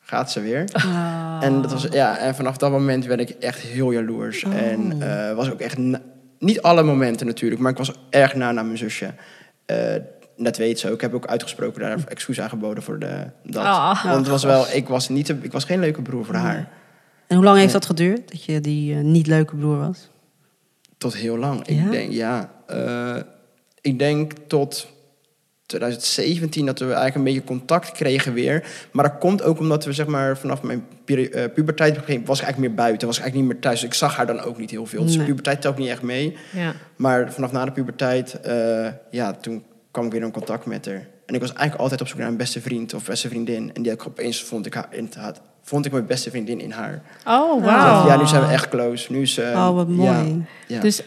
gaat 0.00 0.30
ze 0.30 0.40
weer? 0.40 0.64
Ah. 0.72 1.38
En, 1.40 1.62
dat 1.62 1.72
was, 1.72 1.86
ja, 1.90 2.18
en 2.18 2.34
vanaf 2.34 2.56
dat 2.56 2.70
moment 2.70 3.06
werd 3.06 3.20
ik 3.20 3.28
echt 3.30 3.58
heel 3.60 3.90
jaloers. 3.90 4.44
Oh. 4.44 4.54
En 4.54 5.02
eh, 5.02 5.34
was 5.34 5.50
ook 5.50 5.60
echt... 5.60 5.78
na- 5.78 6.00
niet 6.40 6.62
alle 6.62 6.82
momenten 6.82 7.26
natuurlijk, 7.26 7.60
maar 7.60 7.70
ik 7.70 7.76
was 7.78 7.92
erg 8.10 8.34
na 8.34 8.52
naar 8.52 8.64
mijn 8.64 8.78
zusje. 8.78 9.14
Eh, 9.66 9.94
dat 10.36 10.56
weet 10.56 10.78
ze 10.78 10.86
ook. 10.88 10.94
Ik 10.94 11.00
heb 11.00 11.14
ook 11.14 11.26
uitgesproken 11.26 11.80
daar 11.80 11.98
excuus 12.08 12.40
aangeboden 12.40 12.82
voor 12.82 12.98
de, 12.98 13.26
dat. 13.42 13.64
Ah. 13.64 14.04
Want 14.04 14.16
het 14.16 14.28
was 14.28 14.44
wel, 14.44 14.66
ik 14.72 14.88
was, 14.88 15.08
niet 15.08 15.26
de- 15.26 15.38
ik 15.42 15.52
was 15.52 15.64
geen 15.64 15.80
leuke 15.80 16.02
broer 16.02 16.24
voor 16.24 16.34
haar. 16.34 16.68
En 17.26 17.36
hoe 17.36 17.44
lang 17.44 17.58
heeft 17.58 17.72
dat 17.72 17.86
geduurd, 17.86 18.30
dat 18.30 18.44
je 18.44 18.60
die 18.60 18.94
eh, 18.94 19.00
niet 19.00 19.26
leuke 19.26 19.56
broer 19.56 19.78
was? 19.78 20.10
Tot 20.98 21.14
heel 21.16 21.36
lang. 21.38 21.62
Ja? 21.68 21.84
Ik 21.84 21.90
denk, 21.90 22.12
ja. 22.12 22.50
eh, 22.66 23.16
ik 23.80 23.98
denk 23.98 24.32
tot 24.46 24.86
2017 25.70 26.66
dat 26.66 26.78
we 26.78 26.84
eigenlijk 26.84 27.14
een 27.16 27.24
beetje 27.24 27.44
contact 27.44 27.92
kregen 27.92 28.32
weer. 28.32 28.64
Maar 28.92 29.04
dat 29.04 29.18
komt 29.18 29.42
ook 29.42 29.58
omdat 29.58 29.84
we 29.84 29.92
zeg 29.92 30.06
maar 30.06 30.38
vanaf 30.38 30.62
mijn 30.62 30.86
eh, 31.04 31.44
puberteit 31.54 31.96
was 31.96 32.38
ik 32.38 32.44
eigenlijk 32.44 32.58
meer 32.58 32.74
buiten. 32.74 33.06
Was 33.06 33.16
ik 33.16 33.22
eigenlijk 33.22 33.34
niet 33.34 33.44
meer 33.44 33.58
thuis. 33.60 33.80
Dus 33.80 33.88
ik 33.88 33.94
zag 33.94 34.16
haar 34.16 34.26
dan 34.26 34.40
ook 34.40 34.58
niet 34.58 34.70
heel 34.70 34.86
veel. 34.86 35.04
Dus 35.04 35.16
Nee. 35.16 35.26
puberteit 35.26 35.60
telt 35.60 35.78
niet 35.78 35.88
echt 35.88 36.02
mee. 36.02 36.36
Ja. 36.52 36.72
Maar 36.96 37.32
vanaf 37.32 37.52
na 37.52 37.64
de 37.64 37.72
puberteit, 37.72 38.40
eh, 38.40 38.88
ja, 39.10 39.32
toen 39.32 39.62
kwam 39.90 40.06
ik 40.06 40.12
weer 40.12 40.22
in 40.22 40.30
contact 40.30 40.66
met 40.66 40.86
haar. 40.86 41.06
En 41.26 41.34
ik 41.34 41.40
was 41.40 41.52
eigenlijk 41.52 41.80
altijd 41.80 42.00
op 42.00 42.08
zoek 42.08 42.18
naar 42.18 42.28
een 42.28 42.36
beste 42.36 42.60
vriend 42.60 42.94
of 42.94 43.04
beste 43.04 43.28
vriendin. 43.28 43.70
En 43.74 43.82
die 43.82 43.92
had 43.92 44.00
ik 44.00 44.06
opeens 44.06 44.42
vond 44.44 44.66
ik 44.66 44.74
haar 44.74 44.88
in 44.90 45.10
had, 45.18 45.40
vond 45.70 45.86
ik 45.86 45.92
mijn 45.92 46.06
beste 46.06 46.30
vriendin 46.30 46.60
in 46.60 46.70
haar. 46.70 47.02
Oh, 47.26 47.64
wauw. 47.64 48.06
Ja, 48.06 48.16
nu 48.16 48.26
zijn 48.26 48.46
we 48.46 48.52
echt 48.52 48.68
close. 48.68 49.12
Nu 49.12 49.20
is 49.22 49.34
ze. 49.34 49.52
oh, 49.54 49.74
wat 49.74 49.88
mooi. 49.88 50.10
Ja, 50.10 50.24
ja. 50.66 50.80
Dus, 50.80 51.02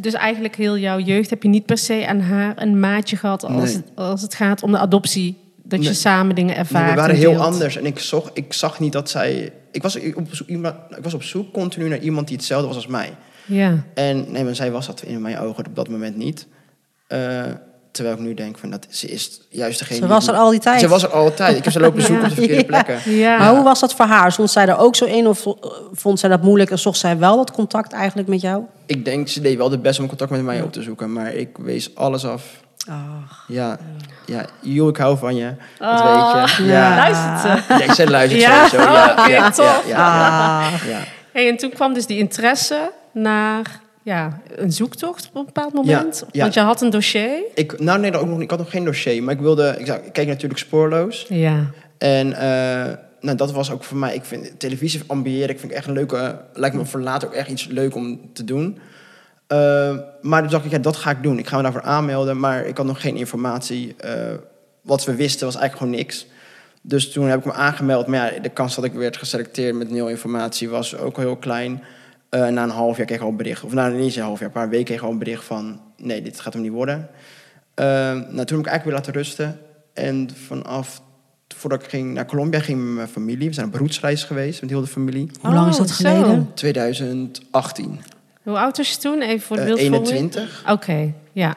dus 0.00 0.12
eigenlijk 0.12 0.56
heel 0.56 0.78
jouw 0.78 0.98
jeugd 0.98 1.30
heb 1.30 1.42
je 1.42 1.48
niet 1.48 1.66
per 1.66 1.78
se 1.78 2.06
aan 2.08 2.20
haar 2.20 2.52
een 2.56 2.80
maatje 2.80 3.16
gehad 3.16 3.44
als, 3.44 3.52
Nee. 3.54 3.74
het, 3.74 3.84
als 3.94 4.22
het 4.22 4.34
gaat 4.34 4.62
om 4.62 4.70
de 4.72 4.78
adoptie 4.78 5.36
Dat 5.62 5.78
je 5.80 5.84
Nee. 5.84 5.94
samen 5.94 6.34
dingen 6.34 6.50
Nee, 6.50 6.58
ervaart. 6.58 6.90
we 6.90 6.96
waren 6.96 7.14
en 7.14 7.20
heel 7.20 7.36
anders. 7.42 7.76
En 7.76 7.86
ik, 7.86 7.98
zocht, 7.98 8.30
ik 8.34 8.52
zag 8.52 8.80
niet 8.80 8.92
dat 8.92 9.10
zij... 9.10 9.52
Ik 9.70 9.82
was, 9.82 9.96
op 10.14 10.26
zoek, 10.34 10.48
iemand, 10.48 10.74
ik 10.96 11.02
was 11.02 11.14
op 11.14 11.22
zoek 11.22 11.52
continu 11.52 11.88
naar 11.88 11.98
iemand 11.98 12.28
die 12.28 12.36
hetzelfde 12.36 12.66
was 12.66 12.76
als 12.76 12.86
mij. 12.86 13.12
Ja. 13.46 13.84
En 13.94 14.24
nee, 14.32 14.44
maar 14.44 14.54
zij 14.54 14.70
was 14.70 14.86
dat 14.86 15.02
in 15.02 15.20
mijn 15.20 15.38
ogen 15.38 15.66
op 15.66 15.74
dat 15.76 15.88
moment 15.88 16.16
niet. 16.16 16.46
Eh, 17.06 17.42
terwijl 17.96 18.16
ik 18.16 18.22
nu 18.22 18.34
denk 18.34 18.58
van, 18.58 18.70
dat, 18.70 18.86
ze 18.90 19.06
is 19.06 19.40
juist 19.48 19.78
degene... 19.78 19.94
Ze 19.96 20.04
die- 20.04 20.10
was 20.14 20.26
er 20.28 20.34
al 20.34 20.50
die 20.50 20.60
tijd. 20.60 20.80
Ze 20.80 20.88
was 20.88 21.02
er 21.02 21.08
altijd. 21.08 21.56
Ik 21.56 21.64
heb 21.64 21.72
ze 21.72 21.80
lopen 21.80 22.02
zoeken 22.02 22.24
op 22.24 22.28
de 22.30 22.34
verkeerde 22.34 22.60
Ja. 22.60 22.82
plekken. 22.82 23.12
Ja. 23.12 23.38
Maar 23.38 23.54
hoe 23.54 23.64
was 23.64 23.80
dat 23.80 23.94
voor 23.94 24.04
haar? 24.06 24.32
Stond 24.32 24.50
zij 24.50 24.66
er 24.68 24.78
ook 24.78 24.96
zo 24.96 25.04
in 25.04 25.26
of 25.26 25.46
vond 25.92 26.18
zij 26.20 26.28
dat 26.28 26.42
moeilijk 26.42 26.70
en 26.70 26.78
zocht 26.78 26.98
zij 26.98 27.18
wel 27.18 27.36
dat 27.36 27.50
contact 27.52 27.92
eigenlijk 27.92 28.28
met 28.28 28.40
jou? 28.40 28.62
Ik 28.86 29.04
denk, 29.04 29.28
ze 29.28 29.40
deed 29.40 29.56
wel 29.56 29.70
het 29.70 29.82
best 29.82 30.00
om 30.00 30.06
contact 30.08 30.30
met 30.30 30.42
mij 30.42 30.62
op 30.62 30.72
te 30.72 30.82
zoeken. 30.82 31.12
Maar 31.12 31.34
ik 31.34 31.48
wees 31.58 31.94
alles 31.94 32.24
af. 32.24 32.42
Ach. 32.88 33.44
Ja, 33.48 33.78
ja 34.26 34.44
joh, 34.60 34.88
ik 34.88 34.96
hou 34.96 35.18
van 35.18 35.36
je. 35.36 35.52
Dat 35.78 35.88
Ah. 35.88 36.34
weet 36.34 36.50
je. 36.56 36.64
Ja. 36.64 36.72
Ja, 36.72 36.96
Luistert 36.96 37.40
ze. 37.40 37.74
ja 37.74 37.82
ik 37.82 37.92
zei 37.92 38.10
luister 38.10 38.38
Ja? 38.40 38.68
sowieso. 38.68 38.92
Ja, 38.92 39.10
oké, 39.18 39.30
ja, 39.30 39.50
tof. 39.50 39.82
Ja, 39.86 39.96
ja, 39.96 40.58
Ah. 40.58 40.72
ja. 40.88 40.98
Hey, 41.32 41.48
en 41.48 41.56
toen 41.56 41.70
kwam 41.70 41.94
dus 41.94 42.06
die 42.06 42.18
interesse 42.18 42.90
naar 43.12 43.80
ja, 44.06 44.40
een 44.54 44.72
zoektocht 44.72 45.28
op 45.28 45.34
een 45.34 45.44
bepaald 45.44 45.72
moment. 45.72 46.24
ja. 46.32 46.40
Want 46.42 46.54
je 46.54 46.60
had 46.60 46.80
een 46.80 46.90
dossier. 46.90 47.42
Ik, 47.54 47.80
nou 47.80 48.00
nee, 48.00 48.10
dat 48.10 48.20
ook 48.20 48.26
nog, 48.26 48.34
niet. 48.34 48.44
ik 48.44 48.50
had 48.50 48.58
nog 48.58 48.70
geen 48.70 48.84
dossier. 48.84 49.22
Maar 49.22 49.34
ik 49.34 49.40
wilde, 49.40 49.76
ik, 49.78 49.86
ik 49.86 50.12
keek 50.12 50.26
natuurlijk 50.26 50.60
spoorloos. 50.60 51.26
Ja. 51.28 51.70
En 51.98 52.32
eh, 52.32 52.92
nou, 53.20 53.36
dat 53.36 53.52
was 53.52 53.70
ook 53.70 53.84
voor 53.84 53.96
mij, 53.96 54.14
ik 54.14 54.24
vind 54.24 54.60
televisie 54.60 55.02
ambiëren, 55.06 55.48
ik 55.48 55.60
vind 55.60 55.72
echt 55.72 55.86
een 55.86 55.92
leuke, 55.92 56.40
lijkt 56.52 56.76
me 56.76 56.84
voor 56.84 57.00
later 57.00 57.28
ook 57.28 57.34
echt 57.34 57.48
iets 57.48 57.66
leuk 57.66 57.94
om 57.94 58.20
te 58.32 58.44
doen. 58.44 58.78
Eh, 59.46 59.96
maar 60.22 60.40
toen 60.40 60.50
dacht 60.50 60.64
ik, 60.64 60.70
ja, 60.70 60.78
dat 60.78 60.96
ga 60.96 61.10
ik 61.10 61.22
doen. 61.22 61.38
Ik 61.38 61.46
ga 61.46 61.56
me 61.56 61.62
daarvoor 61.62 61.82
aanmelden, 61.82 62.38
maar 62.38 62.66
ik 62.66 62.76
had 62.76 62.86
nog 62.86 63.00
geen 63.00 63.16
informatie. 63.16 63.94
Eh, 63.96 64.34
wat 64.80 65.04
we 65.04 65.14
wisten 65.14 65.46
was 65.46 65.56
eigenlijk 65.56 65.82
gewoon 65.82 66.02
niks. 66.02 66.26
Dus 66.80 67.12
toen 67.12 67.26
heb 67.26 67.38
ik 67.38 67.44
me 67.44 67.52
aangemeld. 67.52 68.06
Maar 68.06 68.34
ja, 68.34 68.40
de 68.40 68.48
kans 68.48 68.74
dat 68.74 68.84
ik 68.84 68.92
werd 68.92 69.16
geselecteerd 69.16 69.74
met 69.74 69.90
nul 69.90 70.08
informatie 70.08 70.68
was 70.68 70.96
ook 70.96 71.16
heel 71.16 71.36
klein. 71.36 71.82
Eh, 72.28 72.46
na 72.48 72.62
een 72.62 72.70
half 72.70 72.96
jaar 72.96 73.06
kreeg 73.06 73.18
ik 73.18 73.24
al 73.24 73.30
een 73.30 73.36
bericht. 73.36 73.62
Of 73.64 73.72
na 73.72 73.88
niet 73.88 74.00
eens 74.00 74.16
een 74.16 74.22
half 74.22 74.38
jaar, 74.38 74.48
een 74.48 74.54
paar 74.54 74.68
weken 74.68 74.84
kreeg 74.84 74.98
ik 74.98 75.04
al 75.04 75.10
een 75.10 75.18
bericht 75.18 75.44
van... 75.44 75.80
nee, 75.96 76.22
dit 76.22 76.40
gaat 76.40 76.52
hem 76.52 76.62
niet 76.62 76.72
worden. 76.72 77.08
Nou, 77.74 78.24
toen 78.24 78.36
heb 78.36 78.40
ik 78.40 78.66
eigenlijk 78.66 78.84
weer 78.84 78.94
laten 78.94 79.12
rusten. 79.12 79.58
En 79.94 80.28
vanaf, 80.46 81.02
voordat 81.56 81.82
ik 81.82 81.88
ging 81.88 82.14
naar 82.14 82.26
Colombia, 82.26 82.60
ging 82.60 82.84
met 82.84 82.94
mijn 82.94 83.08
familie. 83.08 83.48
We 83.48 83.54
zijn 83.54 83.66
op 83.66 83.72
beroepsreis 83.72 84.24
geweest 84.24 84.60
met 84.60 84.70
heel 84.70 84.80
de 84.80 84.86
familie. 84.86 85.30
Hoe 85.40 85.52
lang 85.52 85.68
is 85.68 85.72
Oh, 85.74 85.80
dat 85.80 85.88
zo. 85.90 85.94
geleden? 85.94 86.50
2018. 86.54 88.00
Hoe 88.42 88.58
oud 88.58 88.76
was 88.76 88.90
je 88.90 88.98
toen? 88.98 89.22
Even 89.22 89.40
voor 89.46 89.56
de 89.56 89.62
Eh, 89.62 89.68
beeldvorming. 89.68 90.06
21. 90.06 90.64
Oké, 90.70 91.12
ja. 91.32 91.56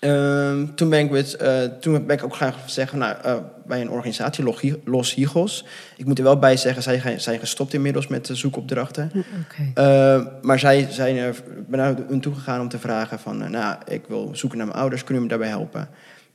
Ehm, 0.00 0.66
toen, 0.74 0.88
ben 0.88 0.98
ik 1.00 1.10
met, 1.10 1.34
eh, 1.34 1.62
toen 1.62 2.06
ben 2.06 2.16
ik 2.16 2.24
ook 2.24 2.34
graag 2.34 2.56
zeggen, 2.66 2.98
nou, 2.98 3.16
eh, 3.22 3.36
bij 3.66 3.80
een 3.80 3.90
organisatie, 3.90 4.44
Los 4.44 4.60
Hi- 4.60 4.74
Los 4.84 5.14
Higos. 5.14 5.64
Ik 5.96 6.04
moet 6.04 6.18
er 6.18 6.24
wel 6.24 6.38
bij 6.38 6.56
zeggen, 6.56 6.82
zij 6.82 7.18
zijn 7.18 7.38
gestopt 7.38 7.74
inmiddels 7.74 8.06
met 8.06 8.26
de 8.26 8.34
zoekopdrachten. 8.34 9.12
Oké. 9.14 9.70
Eh, 9.74 10.26
maar 10.42 10.58
zij 10.58 10.86
zijn 10.90 11.16
er, 11.16 11.34
ben 11.68 11.78
naar 11.78 11.94
hun 12.08 12.20
toe 12.20 12.34
gegaan 12.34 12.60
om 12.60 12.68
te 12.68 12.78
vragen 12.78 13.18
van, 13.18 13.42
eh, 13.42 13.48
nou, 13.48 13.76
ik 13.88 14.02
wil 14.08 14.30
zoeken 14.32 14.58
naar 14.58 14.66
mijn 14.66 14.78
ouders, 14.78 15.04
kunnen 15.04 15.22
jullie 15.22 15.38
me 15.38 15.44
daarbij 15.46 15.64
helpen? 15.64 15.88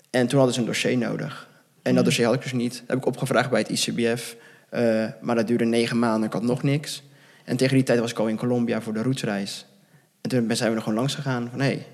En 0.10 0.28
toen 0.28 0.38
hadden 0.38 0.56
ze 0.56 0.62
een 0.62 0.68
dossier 0.68 0.98
nodig. 0.98 1.48
En 1.82 1.96
dat 1.96 2.06
dossier 2.06 2.26
had 2.26 2.36
ik 2.36 2.42
dus 2.42 2.54
niet. 2.54 2.74
Dat 2.74 2.84
heb 2.88 2.98
ik 2.98 3.06
opgevraagd 3.06 3.50
bij 3.50 3.60
het 3.60 3.70
ICBF, 3.70 4.36
maar 5.22 5.36
dat 5.36 5.48
duurde 5.48 5.66
negen 5.66 6.00
maanden, 6.00 6.28
ik 6.28 6.34
had 6.34 6.44
nog 6.44 6.64
niks. 6.64 7.04
En 7.44 7.58
tegen 7.58 7.76
die 7.76 7.84
tijd 7.84 8.00
was 8.00 8.12
ik 8.12 8.20
al 8.20 8.28
in 8.28 8.38
Colombia 8.38 8.82
voor 8.82 8.94
de 8.94 9.04
roetsreis. 9.04 9.66
En 10.22 10.30
toen 10.30 10.56
zijn 10.56 10.70
we 10.70 10.76
er 10.76 10.82
gewoon 10.82 10.98
langs 10.98 11.16
gegaan 11.16 11.48
van, 11.52 11.60
hé. 11.60 11.66
Hey. 11.66 11.86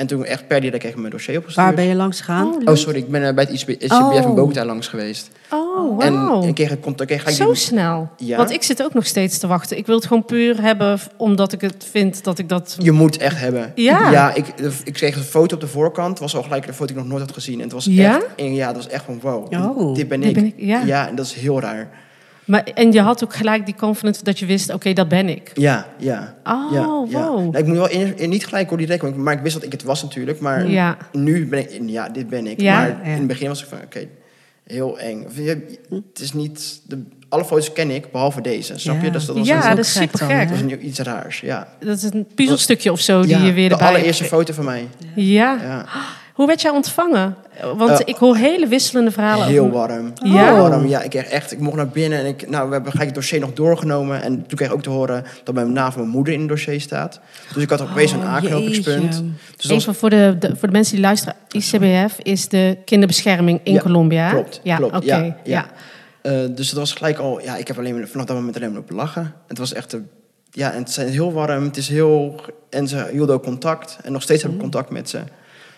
En 0.00 0.06
toen 0.06 0.24
echt 0.24 0.46
per 0.46 0.60
direct 0.60 0.78
kreeg 0.78 0.92
ik 0.92 0.98
mijn 0.98 1.10
dossier 1.12 1.36
opgestuurd. 1.38 1.66
Waar 1.66 1.74
ben 1.76 1.84
je 1.84 1.94
langs 1.94 2.18
gegaan? 2.18 2.46
Oh, 2.46 2.60
Oh, 2.64 2.74
sorry, 2.74 2.98
ik 2.98 3.08
ben 3.10 3.26
eh, 3.26 3.34
bij 3.34 3.44
het 3.44 3.52
ICB, 3.52 3.68
ICBF 3.68 3.92
Oh. 4.00 4.14
in 4.28 4.34
Bogota 4.34 4.64
langs 4.64 4.88
geweest. 4.88 5.30
Oh, 5.50 6.04
En, 6.04 6.12
wauw. 6.14 6.42
en 6.42 6.54
kreeg 6.54 6.70
ik 6.70 6.80
contact. 6.80 7.10
Kreeg 7.10 7.28
ik 7.28 7.34
Zo 7.34 7.46
die- 7.46 7.54
snel. 7.54 8.08
Ja. 8.16 8.36
Want 8.36 8.50
ik 8.50 8.62
zit 8.62 8.82
ook 8.82 8.94
nog 8.94 9.06
steeds 9.06 9.38
te 9.38 9.46
wachten. 9.46 9.76
Ik 9.76 9.86
wil 9.86 9.94
het 9.96 10.06
gewoon 10.06 10.24
puur 10.24 10.62
hebben 10.62 10.98
omdat 11.16 11.52
ik 11.52 11.60
het 11.60 11.86
vind 11.90 12.24
dat 12.24 12.38
ik 12.38 12.48
dat... 12.48 12.76
Je 12.78 12.90
moet 12.92 13.16
echt 13.16 13.38
hebben. 13.38 13.72
Ja. 13.74 14.10
Ja, 14.10 14.34
ik, 14.34 14.46
ik 14.84 14.92
kreeg 14.92 15.16
een 15.16 15.22
foto 15.22 15.54
op 15.54 15.60
de 15.60 15.66
voorkant. 15.68 16.10
Het 16.10 16.18
was 16.18 16.36
al 16.36 16.42
gelijk 16.42 16.66
een 16.66 16.74
foto 16.74 16.86
die 16.86 16.96
ik 16.96 17.00
nog 17.02 17.10
nooit 17.12 17.22
had 17.26 17.32
gezien. 17.34 17.56
En 17.56 17.62
het 17.64 17.72
was 17.72 17.84
Ja? 17.84 18.16
echt, 18.16 18.26
en 18.36 18.54
ja, 18.54 18.66
dat 18.66 18.76
was 18.76 18.88
echt 18.88 19.04
van 19.04 19.20
wow. 19.22 19.52
Oh. 19.52 19.94
dit 19.94 20.08
ben 20.08 20.20
Dit 20.20 20.28
ik. 20.28 20.34
ben 20.34 20.44
ik, 20.46 20.54
ja. 20.56 20.82
ja, 20.84 21.08
en 21.08 21.14
dat 21.14 21.26
is 21.26 21.32
heel 21.32 21.60
raar. 21.60 21.88
Maar, 22.50 22.64
en 22.64 22.92
je 22.92 23.00
had 23.00 23.24
ook 23.24 23.34
gelijk 23.34 23.64
die 23.66 23.74
confidence 23.74 24.24
dat 24.24 24.38
je 24.38 24.46
wist, 24.46 24.72
oké, 24.72 24.92
dat 24.92 25.08
ben 25.08 25.28
ik. 25.28 25.50
Ja, 25.54 25.86
ja. 25.98 26.34
Oh, 26.44 26.72
ja, 26.72 26.78
ja. 26.80 26.86
wow. 26.86 27.10
Nou, 27.38 27.58
ik 27.58 27.66
moet 27.66 27.76
wel 27.76 27.88
in, 27.88 28.18
in- 28.18 28.28
niet 28.28 28.46
gelijk 28.46 28.68
hoor 28.68 28.78
direct, 28.78 29.16
maar 29.16 29.34
ik 29.34 29.40
wist 29.40 29.54
dat 29.54 29.64
ik 29.64 29.72
het 29.72 29.82
was 29.82 30.02
natuurlijk. 30.02 30.40
Maar 30.40 30.68
Ja. 30.70 30.96
nu 31.12 31.46
ben 31.46 31.58
ik, 31.58 31.80
ja, 31.86 32.08
dit 32.08 32.28
ben 32.28 32.46
ik. 32.46 32.60
Ja? 32.60 32.78
Maar 32.78 32.88
Ja. 32.88 33.02
in 33.02 33.10
het 33.18 33.26
begin 33.26 33.48
was 33.48 33.62
ik 33.62 33.68
van, 33.68 33.78
oké, 33.84 34.06
heel 34.66 34.98
eng. 34.98 35.26
Het 35.90 36.20
is 36.20 36.32
niet, 36.32 36.80
de, 36.86 37.02
alle 37.28 37.44
foto's 37.44 37.72
ken 37.72 37.90
ik, 37.90 38.12
behalve 38.12 38.40
deze. 38.40 38.78
Snap 38.78 38.96
Ja. 38.96 39.02
je? 39.04 39.10
Dus 39.10 39.26
dat 39.26 39.36
was 39.36 39.46
Ja, 39.46 39.70
een, 39.70 39.76
dat 39.76 39.84
is 39.84 39.92
super 39.92 40.18
gek. 40.18 40.48
dat 40.48 40.60
was 40.60 40.60
een- 40.72 40.86
iets 40.86 40.98
raars, 40.98 41.40
ja. 41.40 41.68
Dat 41.80 41.96
is 41.96 42.02
een 42.12 42.26
puzzelstukje 42.34 42.92
of 42.92 43.00
zo 43.00 43.20
die 43.22 43.30
Ja, 43.30 43.44
je 43.44 43.52
weer 43.52 43.68
de 43.68 43.74
erbij... 43.74 43.88
allereerste 43.88 44.24
foto 44.24 44.52
van 44.52 44.64
mij. 44.64 44.88
Ja. 45.14 45.84
Hoe 46.40 46.48
werd 46.48 46.60
jij 46.62 46.70
ontvangen? 46.70 47.36
Want 47.76 47.90
Eh, 47.90 47.98
ik 48.04 48.16
hoor 48.16 48.36
hele 48.36 48.66
wisselende 48.66 49.10
verhalen. 49.10 49.46
Heel 49.46 49.64
over- 49.64 49.76
warm. 49.76 50.12
Ja? 50.22 50.44
Heel 50.54 50.56
warm. 50.68 50.86
Ja, 50.86 51.02
ik 51.02 51.10
kreeg 51.10 51.24
echt, 51.24 51.52
ik 51.52 51.58
mocht 51.60 51.76
naar 51.76 51.88
binnen 51.88 52.18
en 52.18 52.26
ik, 52.26 52.48
nou, 52.48 52.66
we 52.66 52.72
hebben 52.72 52.90
gelijk 52.90 53.08
het 53.10 53.18
dossier 53.18 53.40
nog 53.40 53.52
doorgenomen. 53.52 54.22
En 54.22 54.46
toen 54.46 54.56
kreeg 54.56 54.68
ik 54.68 54.74
ook 54.74 54.82
te 54.82 54.90
horen 54.90 55.24
dat 55.44 55.54
mijn 55.54 55.72
naam 55.72 55.92
van 55.92 56.00
mijn 56.00 56.12
moeder 56.14 56.32
in 56.34 56.40
het 56.40 56.48
dossier 56.48 56.80
staat. 56.80 57.20
Dus 57.54 57.62
ik 57.62 57.70
had 57.70 57.80
opeens 57.80 58.12
een 58.12 58.18
Oh, 58.18 58.34
aanknopingspunt. 58.34 59.22
Dus 59.56 59.66
was, 59.66 59.76
Even 59.78 59.94
voor 59.94 60.10
de, 60.10 60.36
de- 60.38 60.56
voor 60.56 60.68
de 60.68 60.74
mensen 60.74 60.94
die 60.94 61.04
luisteren. 61.04 61.34
ICBF 61.50 62.18
is 62.22 62.48
de 62.48 62.76
kinderbescherming 62.84 63.60
in 63.62 63.72
Ja, 63.72 63.80
Colombia. 63.80 64.30
klopt, 64.30 64.60
Ja, 64.62 64.76
klopt, 64.76 64.96
oké. 64.96 65.04
ja, 65.06 65.16
ja. 65.16 65.34
ja. 65.44 65.66
eh, 66.22 66.48
dus 66.54 66.68
dat 66.70 66.78
was 66.78 66.92
gelijk 66.92 67.18
al, 67.18 67.40
ja, 67.42 67.56
ik 67.56 67.66
heb 67.68 67.78
alleen 67.78 67.98
maar, 67.98 68.08
vanaf 68.08 68.26
dat 68.26 68.36
moment 68.36 68.56
alleen 68.56 68.70
maar 68.72 68.80
op 68.80 68.90
lachen. 68.90 69.32
Het 69.48 69.58
was 69.58 69.72
echt, 69.72 69.96
ja, 70.50 70.72
en 70.72 70.78
het 70.78 70.88
is 70.88 70.96
heel 70.96 71.32
warm, 71.32 71.64
het 71.64 71.76
is 71.76 71.88
heel, 71.88 72.40
en 72.70 72.88
ze 72.88 73.08
hielden 73.12 73.34
ook 73.34 73.42
contact. 73.42 73.98
En 74.02 74.12
nog 74.12 74.22
steeds 74.22 74.42
heb 74.42 74.50
ik 74.50 74.56
Mm. 74.56 74.62
contact 74.62 74.90
met 74.90 75.08
ze. 75.08 75.18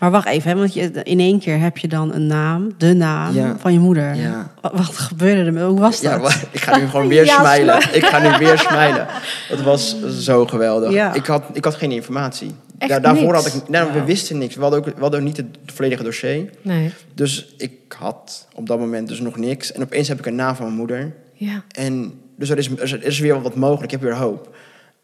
Maar 0.03 0.11
wacht 0.11 0.27
even, 0.27 0.51
hè, 0.51 0.57
want 0.57 0.75
je, 0.75 0.91
in 1.03 1.21
één 1.21 1.39
keer 1.39 1.59
heb 1.61 1.79
je 1.79 1.89
dan 1.89 2.15
een 2.15 2.27
naam, 2.27 2.75
de 2.79 2.93
naam 2.95 3.35
Ja. 3.35 3.57
van 3.59 3.73
je 3.73 3.79
moeder. 3.79 4.15
Ja. 4.15 4.53
Wat, 4.61 4.73
wat 4.73 4.97
gebeurde 4.97 5.59
er? 5.59 5.67
Hoe 5.67 5.81
was 5.81 6.01
dat? 6.01 6.21
Ja, 6.23 6.49
ik 6.51 6.61
ga 6.61 6.77
nu 6.77 6.87
gewoon 6.89 7.09
weer 7.15 7.25
Ja, 7.25 7.39
smijlen. 7.39 7.77
Ik 7.95 8.05
ga 8.05 8.19
nu 8.19 8.47
weer 8.47 8.59
smijlen. 8.59 9.07
Het 9.49 9.63
was 9.63 9.97
zo 10.09 10.47
geweldig. 10.47 10.93
Ja. 10.93 11.15
Ik, 11.15 11.27
had, 11.27 11.45
ik 11.53 11.65
had 11.65 11.75
geen 11.75 11.91
informatie. 11.93 12.51
Ja, 12.79 13.01
daarvoor 13.01 13.33
niks? 13.33 13.45
had 13.45 13.55
ik... 13.55 13.69
Nou, 13.69 13.93
we 13.93 14.05
wisten 14.05 14.39
niks. 14.39 14.55
We 14.55 14.61
hadden, 14.61 14.79
ook, 14.79 14.85
we 14.85 15.01
hadden 15.01 15.21
ook 15.21 15.27
niet 15.27 15.37
het 15.37 15.47
volledige 15.67 16.03
dossier. 16.03 16.51
Nee. 16.63 16.91
Dus 17.15 17.55
ik 17.57 17.73
had 17.99 18.49
op 18.55 18.67
dat 18.67 18.79
moment 18.79 19.09
dus 19.09 19.21
nog 19.21 19.37
niks. 19.37 19.73
En 19.73 19.83
opeens 19.83 20.09
heb 20.09 20.19
ik 20.19 20.27
een 20.27 20.35
naam 20.35 20.55
van 20.55 20.65
mijn 20.65 20.77
moeder. 20.79 21.13
Ja. 21.33 21.63
En 21.69 22.13
dus 22.37 22.49
er 22.51 22.59
is, 22.59 22.71
er 22.71 23.05
is 23.05 23.19
weer 23.19 23.43
wat 23.43 23.55
mogelijk. 23.55 23.85
Ik 23.85 24.01
heb 24.01 24.01
weer 24.11 24.19
hoop. 24.19 24.55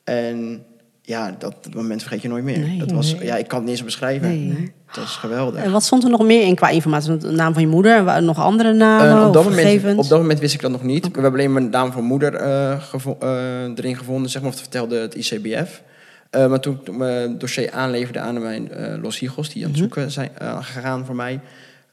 En 0.05 0.63
ja, 1.09 1.35
dat, 1.39 1.55
dat 1.65 1.75
moment 1.75 2.01
vergeet 2.03 2.23
je 2.23 2.29
nooit 2.29 2.45
meer. 2.45 2.59
Nee. 2.59 2.79
dat 2.79 2.91
was, 2.91 3.15
Nee. 3.15 3.25
ja, 3.25 3.37
ik 3.37 3.49
kan 3.49 3.59
het 3.59 3.67
niet 3.69 3.77
eens 3.77 3.85
beschrijven. 3.85 4.29
Nee. 4.29 4.73
Dat 4.93 5.05
is 5.05 5.11
geweldig. 5.11 5.63
En 5.63 5.71
wat 5.73 5.83
stond 5.85 6.05
er 6.05 6.11
nog 6.11 6.23
meer 6.23 6.43
in 6.47 6.55
qua 6.55 6.69
informatie? 6.69 7.17
De 7.17 7.31
naam 7.31 7.53
van 7.53 7.63
je 7.63 7.69
moeder, 7.69 8.23
nog 8.23 8.39
andere 8.39 8.69
Eh, 8.71 8.75
namen 8.75 9.27
op, 9.27 9.33
dat 9.33 9.47
of 9.47 9.51
moment, 9.57 9.99
op 9.99 10.09
dat 10.09 10.21
moment 10.21 10.39
wist 10.41 10.55
ik 10.55 10.61
dat 10.61 10.71
nog 10.71 10.83
niet. 10.83 11.05
We 11.07 11.13
hebben 11.13 11.33
alleen 11.33 11.53
mijn 11.53 11.71
naam 11.71 11.93
van 11.93 12.05
moeder 12.05 12.35
eh, 12.35 12.81
gevo- 12.83 13.17
eh, 13.21 13.63
erin 13.63 13.97
gevonden, 13.97 14.31
zeg 14.31 14.43
maar, 14.43 14.51
of 14.51 14.57
dat 14.57 14.69
vertelde 14.69 14.97
het 14.99 15.15
ICBF. 15.15 15.83
Eh, 16.31 16.47
maar 16.49 16.61
toen 16.61 16.81
ik 16.85 16.97
mijn 16.97 17.39
dossier 17.39 17.71
aanleverde 17.73 18.19
aan 18.21 18.43
mijn 18.43 18.71
eh 18.73 19.03
Los 19.03 19.19
Higos, 19.19 19.49
die 19.53 19.65
aan 19.65 19.71
Mhm. 19.71 19.81
het 19.81 19.93
zoeken 19.93 20.11
zijn 20.11 20.31
eh, 20.39 20.57
gegaan 20.65 21.05
voor 21.07 21.15
mij, 21.15 21.41